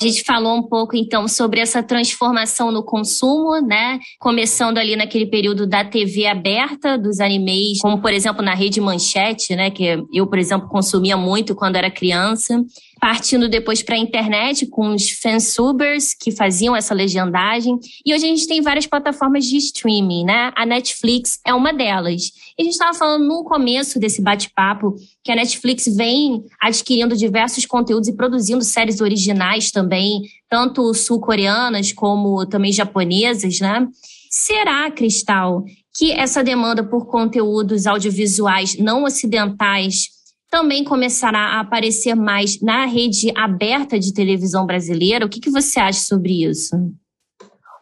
A 0.00 0.06
gente 0.06 0.24
falou 0.24 0.56
um 0.56 0.62
pouco 0.62 0.96
então 0.96 1.28
sobre 1.28 1.60
essa 1.60 1.82
transformação 1.82 2.72
no 2.72 2.82
consumo, 2.82 3.60
né? 3.60 3.98
Começando 4.18 4.78
ali 4.78 4.96
naquele 4.96 5.26
período 5.26 5.66
da 5.66 5.84
TV 5.84 6.26
aberta, 6.26 6.96
dos 6.96 7.20
animes, 7.20 7.80
como 7.82 8.00
por 8.00 8.10
exemplo 8.10 8.42
na 8.42 8.54
Rede 8.54 8.80
Manchete, 8.80 9.54
né? 9.54 9.70
Que 9.70 10.02
eu, 10.10 10.26
por 10.26 10.38
exemplo, 10.38 10.68
consumia 10.68 11.18
muito 11.18 11.54
quando 11.54 11.76
era 11.76 11.90
criança 11.90 12.64
partindo 13.00 13.48
depois 13.48 13.82
para 13.82 13.94
a 13.94 13.98
internet 13.98 14.66
com 14.66 14.94
os 14.94 15.10
fansubers 15.10 16.12
que 16.12 16.30
faziam 16.30 16.76
essa 16.76 16.92
legendagem. 16.92 17.78
E 18.04 18.12
hoje 18.12 18.26
a 18.26 18.28
gente 18.28 18.46
tem 18.46 18.60
várias 18.60 18.86
plataformas 18.86 19.46
de 19.46 19.56
streaming, 19.56 20.24
né? 20.24 20.52
A 20.54 20.66
Netflix 20.66 21.40
é 21.46 21.54
uma 21.54 21.72
delas. 21.72 22.30
E 22.58 22.62
a 22.62 22.64
gente 22.64 22.74
estava 22.74 22.92
falando 22.92 23.26
no 23.26 23.42
começo 23.42 23.98
desse 23.98 24.20
bate-papo 24.20 24.94
que 25.24 25.32
a 25.32 25.36
Netflix 25.36 25.86
vem 25.96 26.44
adquirindo 26.60 27.16
diversos 27.16 27.64
conteúdos 27.64 28.08
e 28.08 28.16
produzindo 28.16 28.62
séries 28.62 29.00
originais 29.00 29.70
também, 29.70 30.20
tanto 30.48 30.92
sul-coreanas 30.92 31.92
como 31.92 32.44
também 32.46 32.70
japonesas, 32.70 33.60
né? 33.60 33.88
Será, 34.30 34.90
Cristal, 34.90 35.64
que 35.96 36.12
essa 36.12 36.44
demanda 36.44 36.84
por 36.84 37.06
conteúdos 37.06 37.86
audiovisuais 37.86 38.76
não 38.78 39.04
ocidentais 39.04 40.09
também 40.50 40.82
começará 40.82 41.38
a 41.38 41.60
aparecer 41.60 42.14
mais 42.14 42.60
na 42.60 42.84
rede 42.84 43.32
aberta 43.36 43.98
de 43.98 44.12
televisão 44.12 44.66
brasileira. 44.66 45.24
O 45.24 45.28
que, 45.28 45.40
que 45.40 45.50
você 45.50 45.78
acha 45.78 46.00
sobre 46.00 46.44
isso? 46.44 46.76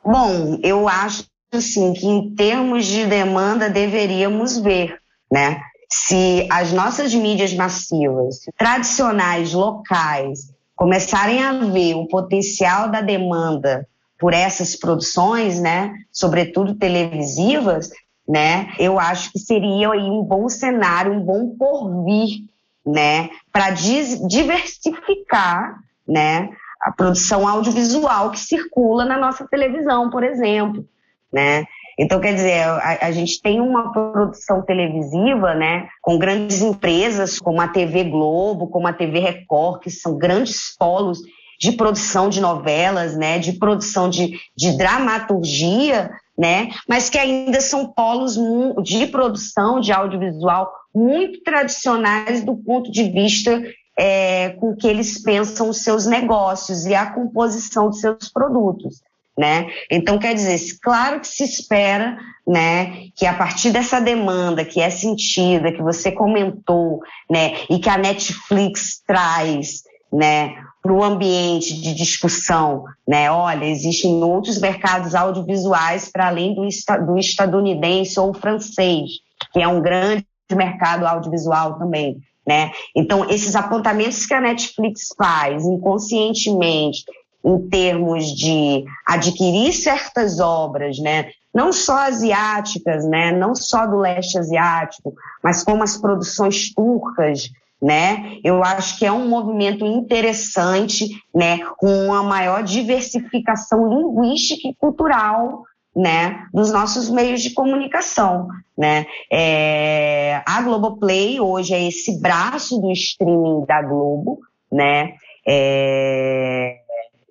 Bom, 0.05 0.61
eu 0.63 0.87
acho 0.87 1.25
assim 1.51 1.95
que 1.95 2.07
em 2.07 2.35
termos 2.35 2.85
de 2.85 3.07
demanda 3.07 3.71
deveríamos 3.71 4.59
ver, 4.59 4.99
né? 5.33 5.61
Se 5.91 6.47
as 6.51 6.71
nossas 6.71 7.15
mídias 7.15 7.55
massivas, 7.55 8.41
tradicionais, 8.59 9.55
locais, 9.55 10.53
começarem 10.77 11.43
a 11.43 11.53
ver 11.53 11.95
o 11.95 12.07
potencial 12.07 12.91
da 12.91 13.01
demanda 13.01 13.89
por 14.19 14.35
essas 14.35 14.77
produções, 14.77 15.59
né, 15.61 15.95
sobretudo 16.13 16.75
televisivas, 16.75 17.91
né, 18.29 18.75
eu 18.79 18.99
acho 18.99 19.33
que 19.33 19.39
seria 19.39 19.91
aí 19.91 20.11
um 20.11 20.23
bom 20.23 20.49
cenário, 20.49 21.13
um 21.13 21.21
bom 21.21 21.57
porvir 21.57 22.45
né, 22.89 23.31
para 23.53 23.71
diversificar, 23.71 25.79
né, 26.07 26.49
a 26.81 26.91
produção 26.91 27.47
audiovisual 27.47 28.31
que 28.31 28.41
circula 28.41 29.05
na 29.05 29.19
nossa 29.19 29.47
televisão, 29.47 30.09
por 30.11 30.25
exemplo, 30.25 30.85
né? 31.33 31.65
Então, 32.01 32.21
quer 32.21 32.33
dizer, 32.33 32.63
a, 32.63 33.09
a, 33.09 33.11
gente 33.11 33.43
tem 33.43 33.61
uma 33.61 33.93
produção 33.93 34.63
televisiva, 34.63 35.53
né, 35.55 35.89
com 36.01 36.17
grandes 36.17 36.63
empresas 36.63 37.41
como 37.41 37.61
a 37.61 37.67
TV 37.67 38.05
Globo, 38.05 38.69
como 38.69 38.87
a 38.87 38.93
TV 38.93 39.19
Record, 39.19 39.81
que 39.81 39.91
são 39.91 40.17
grandes 40.17 40.77
polos 40.79 41.19
de 41.61 41.73
produção 41.73 42.29
de 42.29 42.41
novelas, 42.41 43.17
né, 43.17 43.41
de 43.41 43.55
produção 43.55 44.09
de, 44.09 44.39
de 44.57 44.79
dramaturgia, 44.79 46.09
né, 46.39 46.69
mas 46.89 47.11
que 47.11 47.19
ainda 47.19 47.61
são 47.61 47.93
polos 47.93 48.39
de 48.85 49.09
produção 49.09 49.81
de 49.81 49.93
audiovisual 49.93 50.73
muito 50.95 51.43
tradicionais 51.43 52.45
do 52.45 52.57
ponto 52.57 52.93
de 52.93 53.11
vista 53.11 53.61
é, 53.99 54.51
com 54.51 54.77
que 54.77 54.87
eles 54.87 55.21
pensam 55.21 55.69
os 55.69 55.83
seus 55.83 56.07
negócios 56.07 56.87
e 56.87 56.95
a 56.95 57.11
composição 57.11 57.91
de 57.91 57.99
seus 57.99 58.29
produtos. 58.29 59.03
né? 59.37 59.69
Então, 59.91 60.19
quer 60.19 60.35
dizer, 60.35 60.59
claro 60.81 61.21
que 61.21 61.27
se 61.29 61.45
espera, 61.45 62.17
né, 62.47 63.09
que 63.15 63.27
a 63.27 63.35
partir 63.35 63.71
dessa 63.71 64.01
demanda 64.01 64.65
que 64.65 64.81
é 64.81 64.91
sentida, 64.91 65.73
que 65.73 65.83
você 65.83 66.11
comentou, 66.11 67.01
né, 67.29 67.55
e 67.69 67.79
que 67.79 67.89
a 67.89 67.99
Netflix 67.99 69.03
traz, 69.07 69.83
né, 70.13 70.55
para 70.83 70.93
o 70.93 71.03
ambiente 71.03 71.81
de 71.81 71.95
discussão, 71.95 72.85
né? 73.07 73.31
Olha, 73.31 73.65
existem 73.65 74.23
outros 74.23 74.61
mercados 74.61 75.15
audiovisuais 75.15 76.09
para 76.11 76.29
além 76.29 76.55
do, 76.55 76.67
do 77.07 77.19
estadunidense 77.19 78.19
ou 78.19 78.33
francês, 78.33 79.11
que 79.53 79.61
é 79.61 79.69
um 79.69 79.83
grande 79.83 80.25
mercado 80.53 81.05
audiovisual 81.07 81.79
também. 81.79 82.19
Né? 82.47 82.71
Então, 82.97 83.29
esses 83.29 83.55
apontamentos 83.55 84.25
que 84.25 84.33
a 84.33 84.41
Netflix 84.41 85.09
faz 85.19 85.67
inconscientemente 85.67 87.05
em 87.45 87.69
termos 87.69 88.35
de 88.35 88.87
adquirir 89.07 89.75
certas 89.75 90.41
obras, 90.41 90.99
né? 90.99 91.31
não 91.55 91.73
só 91.73 91.99
asiáticas, 91.99 93.05
né? 93.05 93.33
não 93.33 93.55
só 93.55 93.87
do 93.87 93.99
leste 93.99 94.39
asiático, 94.39 95.15
mas 95.43 95.63
como 95.63 95.83
as 95.83 95.99
produções 95.99 96.73
turcas, 96.73 97.51
né? 97.81 98.39
Eu 98.43 98.63
acho 98.65 98.99
que 98.99 99.07
é 99.07 99.13
um 99.13 99.29
movimento 99.29 99.85
interessante, 99.87 101.09
né? 101.35 101.59
Com 101.79 102.07
uma 102.07 102.23
maior 102.23 102.63
diversificação 102.63 103.89
linguística 103.89 104.69
e 104.69 104.75
cultural 104.75 105.65
né, 105.99 106.47
dos 106.55 106.71
nossos 106.71 107.11
meios 107.11 107.43
de 107.43 107.51
comunicação. 107.51 108.47
Né? 108.77 109.05
É, 109.33 110.41
a 110.47 110.63
Globoplay 110.63 111.41
hoje 111.41 111.75
é 111.75 111.89
esse 111.89 112.21
braço 112.21 112.81
do 112.81 112.93
streaming 112.93 113.65
da 113.67 113.83
Globo, 113.83 114.39
né? 114.71 115.15
É, 115.47 116.77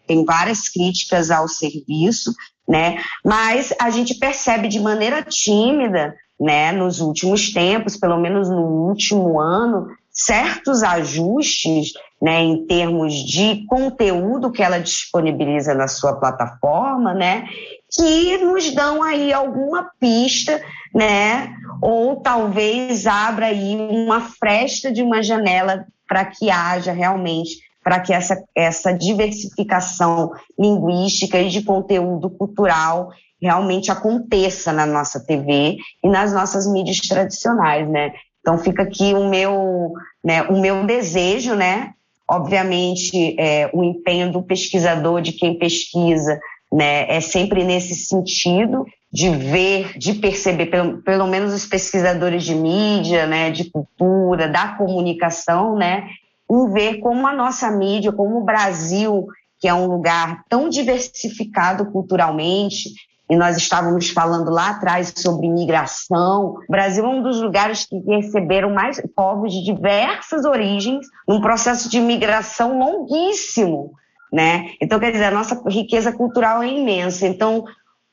tem 0.06 0.26
várias 0.26 0.68
críticas 0.68 1.32
ao 1.32 1.48
serviço, 1.48 2.34
né? 2.68 2.98
Mas 3.24 3.74
a 3.80 3.90
gente 3.90 4.16
percebe 4.16 4.68
de 4.68 4.80
maneira 4.80 5.22
tímida, 5.22 6.16
né, 6.40 6.72
nos 6.72 7.00
últimos 7.00 7.52
tempos, 7.52 7.98
pelo 7.98 8.18
menos 8.20 8.50
no 8.50 8.62
último 8.90 9.40
ano, 9.40 9.88
certos 10.18 10.82
ajustes 10.82 11.94
né, 12.20 12.42
em 12.42 12.66
termos 12.66 13.14
de 13.14 13.64
conteúdo 13.68 14.52
que 14.52 14.64
ela 14.64 14.80
disponibiliza 14.80 15.76
na 15.76 15.88
sua 15.88 16.20
plataforma, 16.20 17.14
né, 17.14 17.48
que 17.92 18.38
nos 18.38 18.74
dão 18.74 19.04
aí 19.04 19.32
alguma 19.32 19.92
pista, 20.00 20.60
né, 20.94 21.54
ou 21.80 22.16
talvez 22.18 23.06
abra 23.06 23.48
aí 23.48 23.76
uma 23.76 24.22
fresta 24.22 24.92
de 24.92 25.04
uma 25.04 25.22
janela 25.22 25.86
para 26.08 26.26
que 26.26 26.50
haja 26.50 26.92
realmente, 26.92 27.60
para 27.84 28.00
que 28.00 28.12
essa, 28.12 28.44
essa 28.56 28.92
diversificação 28.92 30.32
linguística 30.60 31.40
e 31.40 31.50
de 31.50 31.62
conteúdo 31.62 32.30
cultural 32.32 33.12
realmente 33.40 33.92
aconteça 33.92 34.74
na 34.74 34.86
nossa 34.86 35.24
TV 35.24 35.78
e 36.04 36.10
nas 36.10 36.34
nossas 36.34 36.66
mídias 36.66 36.98
tradicionais, 36.98 37.88
né? 37.88 38.12
Então 38.48 38.58
fica 38.58 38.84
aqui 38.84 39.14
o 39.14 39.30
meu, 39.30 39.92
né, 40.24 40.44
o 40.44 40.58
meu 40.58 40.86
desejo, 40.86 41.54
né? 41.54 41.92
Obviamente, 42.26 43.36
é, 43.38 43.70
o 43.74 43.84
empenho 43.84 44.32
do 44.32 44.42
pesquisador, 44.42 45.22
de 45.22 45.34
quem 45.34 45.60
pesquisa, 45.60 46.40
né, 46.72 47.14
é 47.14 47.20
sempre 47.20 47.66
nesse 47.66 47.94
sentido 47.94 48.86
de 49.12 49.30
ver, 49.32 49.98
de 49.98 50.14
perceber, 50.14 50.68
pelo, 50.68 51.02
pelo 51.02 51.28
menos 51.28 51.54
os 51.54 51.66
pesquisadores 51.66 52.46
de 52.46 52.56
mídia, 52.56 53.28
né, 53.28 53.52
de 53.52 53.70
cultura, 53.70 54.48
da 54.48 54.70
comunicação, 54.78 55.76
né, 55.76 56.08
em 56.50 56.72
ver 56.72 57.00
como 57.00 57.28
a 57.28 57.36
nossa 57.36 57.70
mídia, 57.70 58.14
como 58.14 58.38
o 58.38 58.46
Brasil, 58.46 59.28
que 59.60 59.68
é 59.68 59.74
um 59.74 59.88
lugar 59.88 60.46
tão 60.48 60.70
diversificado 60.70 61.92
culturalmente, 61.92 62.92
e 63.30 63.36
nós 63.36 63.58
estávamos 63.58 64.10
falando 64.10 64.50
lá 64.50 64.70
atrás 64.70 65.14
sobre 65.16 65.48
imigração. 65.48 66.56
O 66.68 66.72
Brasil 66.72 67.04
é 67.06 67.08
um 67.08 67.22
dos 67.22 67.42
lugares 67.42 67.86
que 67.86 67.98
receberam 68.00 68.74
mais 68.74 69.02
povos 69.16 69.54
de 69.54 69.64
diversas 69.64 70.46
origens, 70.46 71.06
num 71.28 71.42
processo 71.42 71.90
de 71.90 71.98
imigração 71.98 72.80
longuíssimo, 72.80 73.92
né? 74.32 74.72
Então, 74.82 75.00
quer 75.00 75.12
dizer, 75.12 75.26
a 75.26 75.32
nossa 75.32 75.62
riqueza 75.68 76.12
cultural 76.12 76.64
é 76.64 76.68
imensa. 76.68 77.28
Então, 77.28 77.66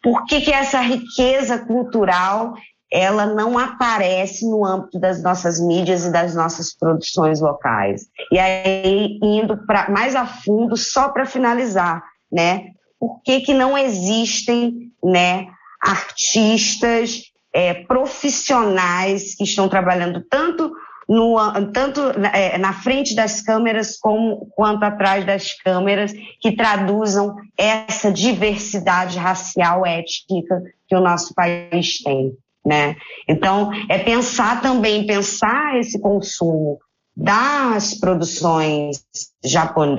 por 0.03 0.25
que 0.27 0.41
que 0.41 0.53
essa 0.53 0.81
riqueza 0.81 1.59
cultural 1.59 2.55
ela 2.93 3.27
não 3.27 3.59
aparece 3.59 4.49
no 4.49 4.65
âmbito 4.65 5.01
das 5.01 5.23
nossas 5.23 5.61
mídias 5.61 6.05
e 6.05 6.13
das 6.13 6.35
nossas 6.35 6.77
produções 6.77 7.41
locais? 7.41 8.07
E 8.33 8.39
aí, 8.39 9.19
indo 9.23 9.57
pra, 9.65 9.89
mais 9.91 10.17
a 10.17 10.27
fundo, 10.27 10.77
só 10.77 11.09
para 11.09 11.25
finalizar, 11.25 12.03
né? 12.31 12.75
por 13.05 13.21
que, 13.23 13.41
que 13.41 13.53
não 13.53 13.77
existem 13.77 14.84
né, 15.05 15.47
artistas 15.81 17.23
é, 17.53 17.75
profissionais 17.75 19.35
que 19.35 19.45
estão 19.45 19.69
trabalhando 19.69 20.25
tanto, 20.29 20.73
no, 21.09 21.37
tanto 21.73 22.01
é, 22.33 22.57
na 22.57 22.73
frente 22.73 23.15
das 23.15 23.43
câmeras 23.43 23.99
como 23.99 24.49
quanto 24.57 24.83
atrás 24.83 25.25
das 25.27 25.53
câmeras 25.63 26.13
que 26.41 26.57
traduzam 26.57 27.37
essa 27.57 28.11
diversidade 28.11 29.19
racial 29.19 29.85
étnica 29.87 30.63
que 30.89 30.97
o 30.97 31.01
nosso 31.01 31.35
país 31.35 32.03
tem. 32.03 32.33
Né? 32.65 32.97
Então, 33.29 33.71
é 33.91 33.99
pensar 33.99 34.63
também, 34.63 35.07
pensar 35.07 35.79
esse 35.79 36.01
consumo 36.01 36.79
das 37.17 37.95
produções 37.95 39.05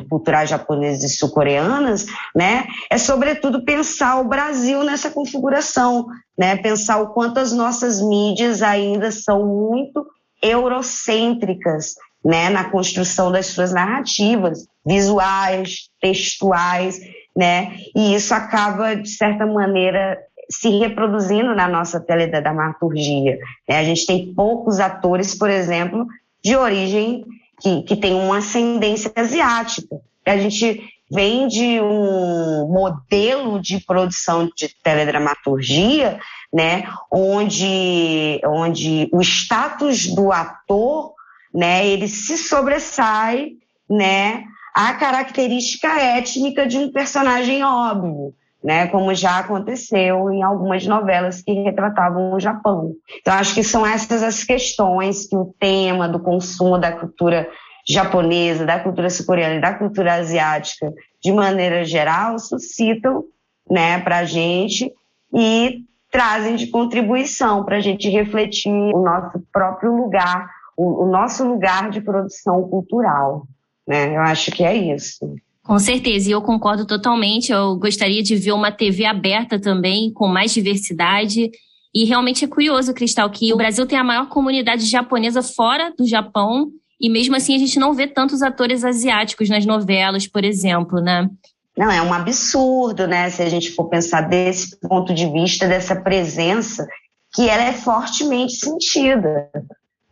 culturais 0.10 0.50
japonesas 0.50 1.04
e 1.04 1.16
sul-coreanas, 1.16 2.06
né, 2.36 2.66
é 2.90 2.98
sobretudo 2.98 3.64
pensar 3.64 4.20
o 4.20 4.28
Brasil 4.28 4.84
nessa 4.84 5.10
configuração, 5.10 6.08
né, 6.38 6.58
pensar 6.58 7.02
o 7.02 7.14
quanto 7.14 7.40
as 7.40 7.54
nossas 7.54 8.02
mídias 8.02 8.62
ainda 8.62 9.12
são 9.12 9.46
muito 9.46 10.06
eurocêntricas, 10.42 11.96
né, 12.24 12.50
na 12.50 12.66
construção 12.66 13.32
das 13.32 13.48
suas 13.48 13.72
narrativas, 13.72 14.68
visuais, 14.86 15.90
textuais, 16.02 17.00
né, 17.36 17.78
e 17.96 18.14
isso 18.14 18.34
acaba 18.34 18.96
de 18.96 19.10
certa 19.10 19.46
maneira 19.46 20.18
se 20.50 20.70
reproduzindo 20.78 21.56
na 21.56 21.68
nossa 21.68 22.00
teledramaturgia. 22.00 23.40
Né? 23.68 23.80
A 23.80 23.84
gente 23.84 24.06
tem 24.06 24.34
poucos 24.34 24.80
atores, 24.80 25.36
por 25.36 25.50
exemplo, 25.50 26.06
de 26.46 26.56
origem 26.56 27.26
que, 27.60 27.82
que 27.82 27.96
tem 27.96 28.14
uma 28.14 28.38
ascendência 28.38 29.12
asiática. 29.16 30.00
A 30.24 30.38
gente 30.38 30.80
vem 31.10 31.48
de 31.48 31.82
um 31.82 32.68
modelo 32.72 33.60
de 33.60 33.84
produção 33.84 34.48
de 34.56 34.70
teledramaturgia, 34.84 36.20
né, 36.54 36.84
onde, 37.12 38.40
onde 38.46 39.10
o 39.12 39.22
status 39.22 40.06
do 40.14 40.32
ator, 40.32 41.14
né, 41.52 41.88
ele 41.88 42.08
se 42.08 42.38
sobressai, 42.38 43.54
né, 43.90 44.44
à 44.76 44.94
característica 44.94 45.88
étnica 46.00 46.68
de 46.68 46.78
um 46.78 46.92
personagem 46.92 47.64
óbvio 47.64 48.36
né, 48.66 48.88
como 48.88 49.14
já 49.14 49.38
aconteceu 49.38 50.32
em 50.32 50.42
algumas 50.42 50.88
novelas 50.88 51.40
que 51.40 51.54
retratavam 51.54 52.34
o 52.34 52.40
Japão. 52.40 52.96
Então, 53.22 53.36
acho 53.36 53.54
que 53.54 53.64
são 53.64 53.86
essas 53.86 54.24
as 54.24 54.44
questões 54.44 55.28
que 55.28 55.38
o 55.38 55.54
tema 55.60 56.10
do 56.10 56.20
consumo 56.20 56.80
da 56.80 56.92
cultura 56.92 57.48
japonesa, 57.88 58.66
da 58.66 58.80
cultura 58.80 59.12
sul-coreana 59.12 59.58
e 59.58 59.62
da 59.62 59.76
cultura 59.76 60.16
asiática, 60.16 60.92
de 61.24 61.32
maneira 61.32 61.86
geral, 61.86 62.40
suscitam 62.40 63.26
né, 63.70 64.00
para 64.00 64.18
a 64.18 64.26
gente 64.26 64.92
e 65.32 65.84
trazem 66.12 66.56
de 66.56 66.66
contribuição 66.66 67.64
para 67.64 67.78
a 67.78 67.82
gente 67.82 68.10
refletir 68.10 68.72
o 68.72 69.04
nosso 69.04 69.44
próprio 69.54 69.96
lugar, 69.96 70.50
o, 70.76 71.04
o 71.04 71.06
nosso 71.06 71.48
lugar 71.48 71.92
de 71.92 72.02
produção 72.02 72.68
cultural. 72.68 73.46
Né? 73.88 74.16
Eu 74.16 74.22
acho 74.22 74.50
que 74.50 74.64
é 74.64 74.74
isso. 74.74 75.36
Com 75.66 75.80
certeza, 75.80 76.30
e 76.30 76.32
eu 76.32 76.44
concordo 76.44 76.86
totalmente. 76.86 77.52
Eu 77.52 77.76
gostaria 77.76 78.22
de 78.22 78.36
ver 78.36 78.52
uma 78.52 78.72
TV 78.72 79.04
aberta 79.04 79.60
também, 79.60 80.14
com 80.14 80.28
mais 80.28 80.54
diversidade. 80.54 81.50
E 81.94 82.06
realmente 82.06 82.46
é 82.46 82.48
curioso, 82.48 82.94
Cristal, 82.94 83.30
que 83.32 83.52
o 83.52 83.58
Brasil 83.58 83.86
tem 83.88 83.98
a 83.98 84.04
maior 84.04 84.30
comunidade 84.30 84.86
japonesa 84.86 85.42
fora 85.42 85.92
do 85.98 86.06
Japão, 86.06 86.70
e 87.02 87.10
mesmo 87.10 87.36
assim 87.36 87.56
a 87.56 87.58
gente 87.58 87.80
não 87.80 87.94
vê 87.94 88.06
tantos 88.06 88.44
atores 88.44 88.84
asiáticos 88.84 89.50
nas 89.50 89.66
novelas, 89.66 90.28
por 90.28 90.44
exemplo, 90.44 91.02
né? 91.02 91.28
Não, 91.76 91.90
é 91.90 92.02
um 92.02 92.14
absurdo, 92.14 93.08
né? 93.08 93.30
Se 93.30 93.42
a 93.42 93.50
gente 93.50 93.72
for 93.72 93.86
pensar 93.86 94.22
desse 94.22 94.80
ponto 94.80 95.14
de 95.14 95.30
vista, 95.32 95.68
dessa 95.68 95.96
presença, 95.96 96.88
que 97.34 97.50
ela 97.50 97.64
é 97.64 97.74
fortemente 97.74 98.54
sentida, 98.54 99.50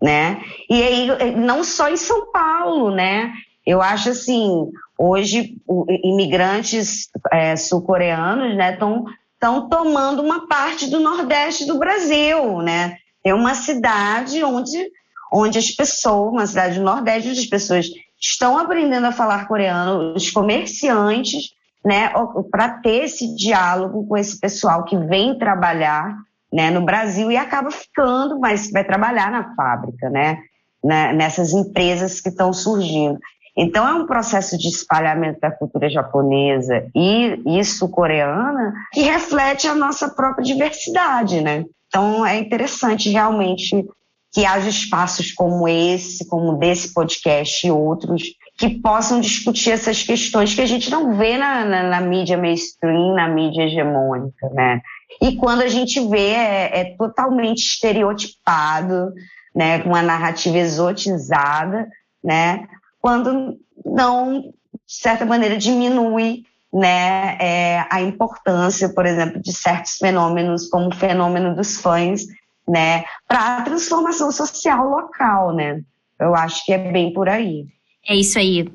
né? 0.01 0.41
E 0.70 0.82
aí, 0.82 1.36
não 1.36 1.64
só 1.64 1.89
em 1.89 1.97
São 1.97 2.32
Paulo, 2.32 2.89
né? 2.91 3.32
Eu 3.66 3.82
acho 3.82 4.10
assim, 4.10 4.68
hoje 4.98 5.58
imigrantes 6.04 7.10
é, 7.32 7.56
sul-coreanos 7.56 8.56
né, 8.56 8.74
estão 8.74 9.70
tomando 9.70 10.22
uma 10.22 10.48
parte 10.48 10.89
do 10.89 11.00
nordeste 11.00 11.66
do 11.66 11.78
Brasil. 11.78 12.62
Né? 12.62 12.98
É 13.24 13.34
uma 13.34 13.56
cidade 13.56 14.44
onde, 14.44 14.89
onde 15.32 15.58
as 15.58 15.72
pessoas, 15.72 16.32
uma 16.32 16.48
cidade 16.48 16.80
do 16.80 16.86
nordeste, 16.86 17.30
onde 17.30 17.39
as 17.39 17.48
pessoas 17.48 17.88
estão 18.20 18.58
aprendendo 18.58 19.06
a 19.06 19.12
falar 19.12 19.48
coreano, 19.48 20.14
os 20.14 20.32
comerciantes 20.32 21.54
né, 21.84 22.12
para 22.50 22.70
ter 22.70 23.04
esse 23.04 23.36
diálogo 23.36 24.08
com 24.08 24.16
esse 24.16 24.39
pessoal 24.39 24.86
que 24.86 24.98
vem 24.98 25.38
trabalhar 25.38 26.16
né, 26.52 26.72
no 26.72 26.82
Brasil 26.82 27.32
e 27.32 27.36
acaba 27.36 27.70
ficando, 27.70 28.39
mas 28.39 28.72
vai 28.72 28.84
trabalhar 28.84 29.30
na 29.30 29.54
fábrica, 29.56 30.10
né, 30.10 30.38
né 30.84 31.12
nessas 31.12 31.52
empresas 31.52 32.22
que 32.22 32.30
estão 32.30 32.54
surgindo. 32.54 33.20
Então 33.56 33.88
é 33.88 33.93
um 33.93 34.08
processo 34.08 34.58
de 34.58 34.68
espalhamento 34.68 35.39
da 35.39 35.51
cultura 35.51 35.89
japonesa 35.89 36.88
e 36.95 37.39
isso 37.45 37.88
coreana 37.88 38.74
que 38.91 39.01
reflete 39.01 39.68
a 39.68 39.76
nossa 39.76 40.10
própria 40.10 40.43
diversidade, 40.43 41.41
né? 41.41 41.66
Então 41.88 42.26
é 42.26 42.39
interessante 42.39 43.10
realmente 43.10 43.86
que 44.34 44.45
haja 44.45 44.68
espaços 44.68 45.32
como 45.32 45.68
esse, 45.68 46.28
como 46.28 46.58
desse 46.58 46.91
podcast 46.91 47.68
e 47.68 47.70
outros, 47.70 48.24
que 48.58 48.82
possam 48.82 49.22
discutir 49.22 49.70
essas 49.70 50.01
questões 50.01 50.56
que 50.56 50.62
a 50.62 50.66
gente 50.66 50.89
não 50.89 51.16
vê 51.16 51.38
na, 51.38 51.64
na, 51.64 51.84
na 51.84 52.01
mídia 52.01 52.36
mainstream, 52.36 53.14
na 53.14 53.28
mídia 53.28 53.64
hegemônica, 53.66 54.49
né? 54.49 54.82
E 55.22 55.36
quando 55.36 55.62
a 55.62 55.68
gente 55.68 55.99
vê, 56.08 56.32
é, 56.32 56.80
é 56.80 56.95
totalmente 56.97 57.60
estereotipado, 57.60 59.14
né, 59.56 59.80
com 59.80 59.89
uma 59.89 60.01
narrativa 60.01 60.58
exotizada, 60.58 61.88
né, 62.24 62.68
quando 63.04 63.60
não, 63.86 64.39
de 64.39 64.54
certa 64.88 65.26
maneira, 65.26 65.58
diminui 65.58 66.45
né, 66.74 67.38
é, 67.38 67.86
a 67.89 68.01
importância, 68.01 68.88
por 68.93 69.06
exemplo, 69.06 69.41
de 69.41 69.51
certos 69.51 69.97
fenômenos, 69.97 70.70
como 70.70 70.88
o 70.88 70.95
fenômeno 70.95 71.54
dos 71.54 71.82
fãs, 71.82 72.22
né, 72.66 73.04
para 73.28 73.58
a 73.58 73.62
transformação 73.62 74.32
social 74.32 74.88
local, 74.88 75.54
né? 75.54 75.82
Eu 76.18 76.34
acho 76.34 76.66
que 76.66 76.72
é 76.72 76.78
bem 76.78 77.12
por 77.12 77.28
aí. 77.28 77.66
É 78.08 78.16
isso 78.16 78.39
aí. 78.39 78.72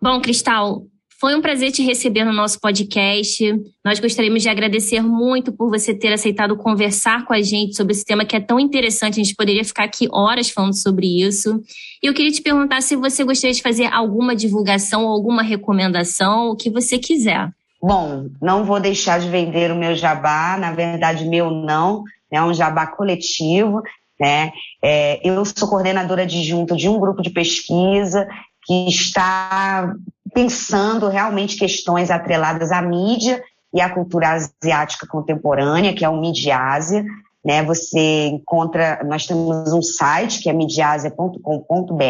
Bom, 0.00 0.18
Cristal, 0.22 0.86
foi 1.20 1.34
um 1.34 1.42
prazer 1.42 1.72
te 1.72 1.82
receber 1.82 2.24
no 2.24 2.32
nosso 2.32 2.60
podcast. 2.60 3.44
Nós 3.84 3.98
gostaríamos 3.98 4.40
de 4.40 4.48
agradecer 4.48 5.00
muito 5.00 5.52
por 5.52 5.68
você 5.68 5.92
ter 5.92 6.12
aceitado 6.12 6.56
conversar 6.56 7.24
com 7.24 7.32
a 7.32 7.42
gente 7.42 7.76
sobre 7.76 7.92
esse 7.92 8.04
tema 8.04 8.24
que 8.24 8.36
é 8.36 8.40
tão 8.40 8.60
interessante. 8.60 9.20
A 9.20 9.24
gente 9.24 9.34
poderia 9.34 9.64
ficar 9.64 9.84
aqui 9.84 10.08
horas 10.12 10.48
falando 10.48 10.74
sobre 10.74 11.20
isso. 11.20 11.60
E 12.00 12.06
eu 12.06 12.14
queria 12.14 12.30
te 12.30 12.40
perguntar 12.40 12.82
se 12.82 12.94
você 12.94 13.24
gostaria 13.24 13.52
de 13.52 13.62
fazer 13.62 13.86
alguma 13.86 14.36
divulgação 14.36 15.06
ou 15.06 15.10
alguma 15.10 15.42
recomendação, 15.42 16.50
o 16.50 16.56
que 16.56 16.70
você 16.70 16.98
quiser. 16.98 17.50
Bom, 17.82 18.28
não 18.40 18.64
vou 18.64 18.78
deixar 18.78 19.18
de 19.18 19.28
vender 19.28 19.72
o 19.72 19.76
meu 19.76 19.96
jabá, 19.96 20.56
na 20.56 20.72
verdade, 20.72 21.24
meu 21.24 21.50
não, 21.50 22.04
é 22.30 22.40
um 22.40 22.54
jabá 22.54 22.86
coletivo. 22.86 23.82
Né? 24.20 24.52
É, 24.82 25.20
eu 25.28 25.44
sou 25.44 25.68
coordenadora 25.68 26.22
adjunta 26.22 26.76
de 26.76 26.88
um 26.88 26.98
grupo 26.98 27.22
de 27.22 27.30
pesquisa 27.30 28.26
que 28.64 28.88
está 28.88 29.94
pensando 30.32 31.08
realmente 31.08 31.56
questões 31.56 32.10
atreladas 32.10 32.70
à 32.72 32.82
mídia 32.82 33.42
e 33.72 33.80
à 33.80 33.88
cultura 33.88 34.30
asiática 34.30 35.06
contemporânea, 35.06 35.94
que 35.94 36.04
é 36.04 36.08
o 36.08 36.20
Midiásia. 36.20 37.04
Né? 37.44 37.62
Você 37.62 38.26
encontra, 38.26 39.02
nós 39.04 39.26
temos 39.26 39.72
um 39.72 39.82
site 39.82 40.40
que 40.42 40.50
é 40.50 40.52
midiasia.com.br, 40.52 42.02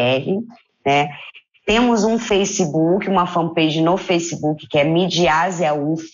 né? 0.85 1.11
Temos 1.66 2.03
um 2.03 2.19
Facebook, 2.19 3.09
uma 3.11 3.27
fanpage 3.27 3.83
no 3.83 3.99
Facebook 3.99 4.66
que 4.66 4.79
é 4.79 4.85
Midiásia 4.85 5.75
UF, 5.75 6.11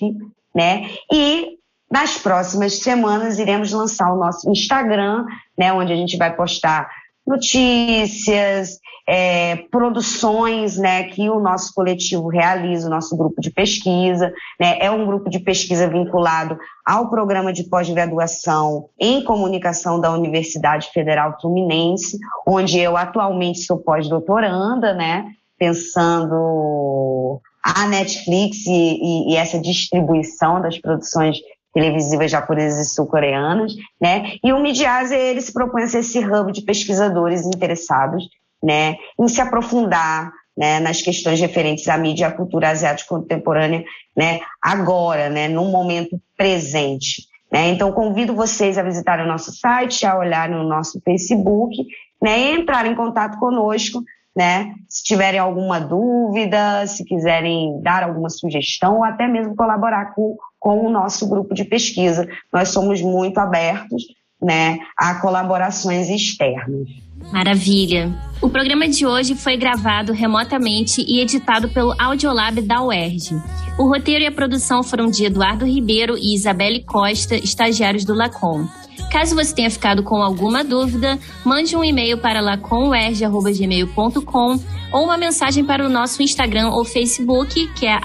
né? 0.52 0.90
E 1.12 1.58
nas 1.90 2.18
próximas 2.18 2.80
semanas 2.80 3.38
iremos 3.38 3.70
lançar 3.70 4.12
o 4.12 4.18
nosso 4.18 4.50
Instagram, 4.50 5.24
né, 5.56 5.72
onde 5.72 5.92
a 5.92 5.96
gente 5.96 6.16
vai 6.16 6.34
postar 6.34 6.90
notícias, 7.24 8.80
é, 9.06 9.56
produções 9.70 10.78
né, 10.78 11.04
que 11.04 11.28
o 11.28 11.38
nosso 11.38 11.72
coletivo 11.74 12.28
realiza, 12.28 12.86
o 12.86 12.90
nosso 12.90 13.16
grupo 13.16 13.40
de 13.40 13.50
pesquisa. 13.50 14.32
Né, 14.58 14.78
é 14.80 14.90
um 14.90 15.04
grupo 15.06 15.28
de 15.28 15.38
pesquisa 15.38 15.88
vinculado 15.88 16.58
ao 16.84 17.10
programa 17.10 17.52
de 17.52 17.64
pós-graduação 17.64 18.88
em 18.98 19.22
comunicação 19.24 20.00
da 20.00 20.10
Universidade 20.12 20.90
Federal 20.92 21.38
Fluminense, 21.40 22.18
onde 22.46 22.78
eu 22.78 22.96
atualmente 22.96 23.60
sou 23.60 23.78
pós-doutoranda, 23.78 24.94
né, 24.94 25.26
pensando 25.58 27.40
a 27.62 27.86
Netflix 27.86 28.66
e, 28.66 28.70
e, 28.70 29.32
e 29.32 29.36
essa 29.36 29.58
distribuição 29.58 30.60
das 30.60 30.78
produções 30.78 31.38
televisivas 31.72 32.30
japonesas 32.30 32.86
e 32.86 32.94
sul-coreanas, 32.94 33.72
né? 34.00 34.36
E 34.44 34.52
o 34.52 34.60
Midiase, 34.60 35.14
ele 35.14 35.40
se 35.40 35.52
propõe 35.52 35.82
a 35.82 35.88
ser 35.88 35.98
esse 35.98 36.20
hub 36.20 36.52
de 36.52 36.62
pesquisadores 36.62 37.44
interessados, 37.44 38.28
né, 38.64 38.96
em 39.18 39.28
se 39.28 39.40
aprofundar 39.40 40.32
né, 40.56 40.80
nas 40.80 41.02
questões 41.02 41.40
referentes 41.40 41.88
à 41.88 41.98
mídia 41.98 42.24
e 42.24 42.28
à 42.28 42.32
cultura 42.32 42.70
asiática 42.70 43.08
contemporânea, 43.08 43.84
né, 44.16 44.40
agora, 44.62 45.28
né, 45.28 45.48
no 45.48 45.66
momento 45.66 46.20
presente. 46.36 47.28
Né? 47.52 47.68
Então, 47.68 47.92
convido 47.92 48.34
vocês 48.34 48.78
a 48.78 48.82
visitarem 48.82 49.24
o 49.24 49.28
nosso 49.28 49.52
site, 49.52 50.06
a 50.06 50.18
olharem 50.18 50.56
o 50.56 50.64
nosso 50.64 51.00
Facebook, 51.04 51.76
né, 52.22 52.38
e 52.38 52.60
entrar 52.60 52.86
em 52.86 52.94
contato 52.94 53.38
conosco, 53.38 54.02
né, 54.34 54.74
se 54.88 55.04
tiverem 55.04 55.38
alguma 55.38 55.80
dúvida, 55.80 56.86
se 56.86 57.04
quiserem 57.04 57.80
dar 57.82 58.02
alguma 58.02 58.30
sugestão, 58.30 58.96
ou 58.96 59.04
até 59.04 59.28
mesmo 59.28 59.54
colaborar 59.54 60.14
com 60.14 60.36
com 60.64 60.86
o 60.86 60.90
nosso 60.90 61.28
grupo 61.28 61.52
de 61.52 61.62
pesquisa. 61.62 62.26
Nós 62.50 62.70
somos 62.70 63.02
muito 63.02 63.36
abertos 63.36 64.02
né, 64.40 64.78
a 64.96 65.16
colaborações 65.16 66.08
externas. 66.08 66.88
Maravilha! 67.32 68.12
O 68.40 68.50
programa 68.50 68.88
de 68.88 69.06
hoje 69.06 69.34
foi 69.34 69.56
gravado 69.56 70.12
remotamente 70.12 71.04
e 71.08 71.20
editado 71.20 71.68
pelo 71.68 71.94
Audiolab 71.98 72.60
da 72.60 72.82
UERJ. 72.82 73.40
O 73.78 73.88
roteiro 73.88 74.22
e 74.22 74.26
a 74.26 74.32
produção 74.32 74.82
foram 74.82 75.10
de 75.10 75.24
Eduardo 75.24 75.64
Ribeiro 75.64 76.16
e 76.18 76.34
Isabelle 76.34 76.84
Costa, 76.84 77.36
estagiários 77.36 78.04
do 78.04 78.12
Lacom. 78.14 78.68
Caso 79.10 79.34
você 79.34 79.54
tenha 79.54 79.70
ficado 79.70 80.02
com 80.02 80.16
alguma 80.16 80.62
dúvida, 80.62 81.18
mande 81.44 81.74
um 81.76 81.82
e-mail 81.82 82.18
para 82.18 82.40
lacomerge.gmail.com 82.40 84.60
ou 84.92 85.04
uma 85.04 85.16
mensagem 85.16 85.64
para 85.64 85.82
o 85.84 85.88
nosso 85.88 86.22
Instagram 86.22 86.68
ou 86.70 86.84
Facebook, 86.84 87.66
que 87.74 87.86
é 87.86 87.98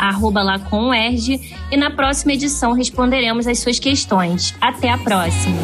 lacomerge, 0.43 1.39
e 1.71 1.77
na 1.77 1.91
próxima 1.91 2.33
edição 2.33 2.73
responderemos 2.73 3.45
as 3.45 3.59
suas 3.59 3.77
questões. 3.77 4.55
Até 4.61 4.89
a 4.89 4.97
próxima! 4.97 5.61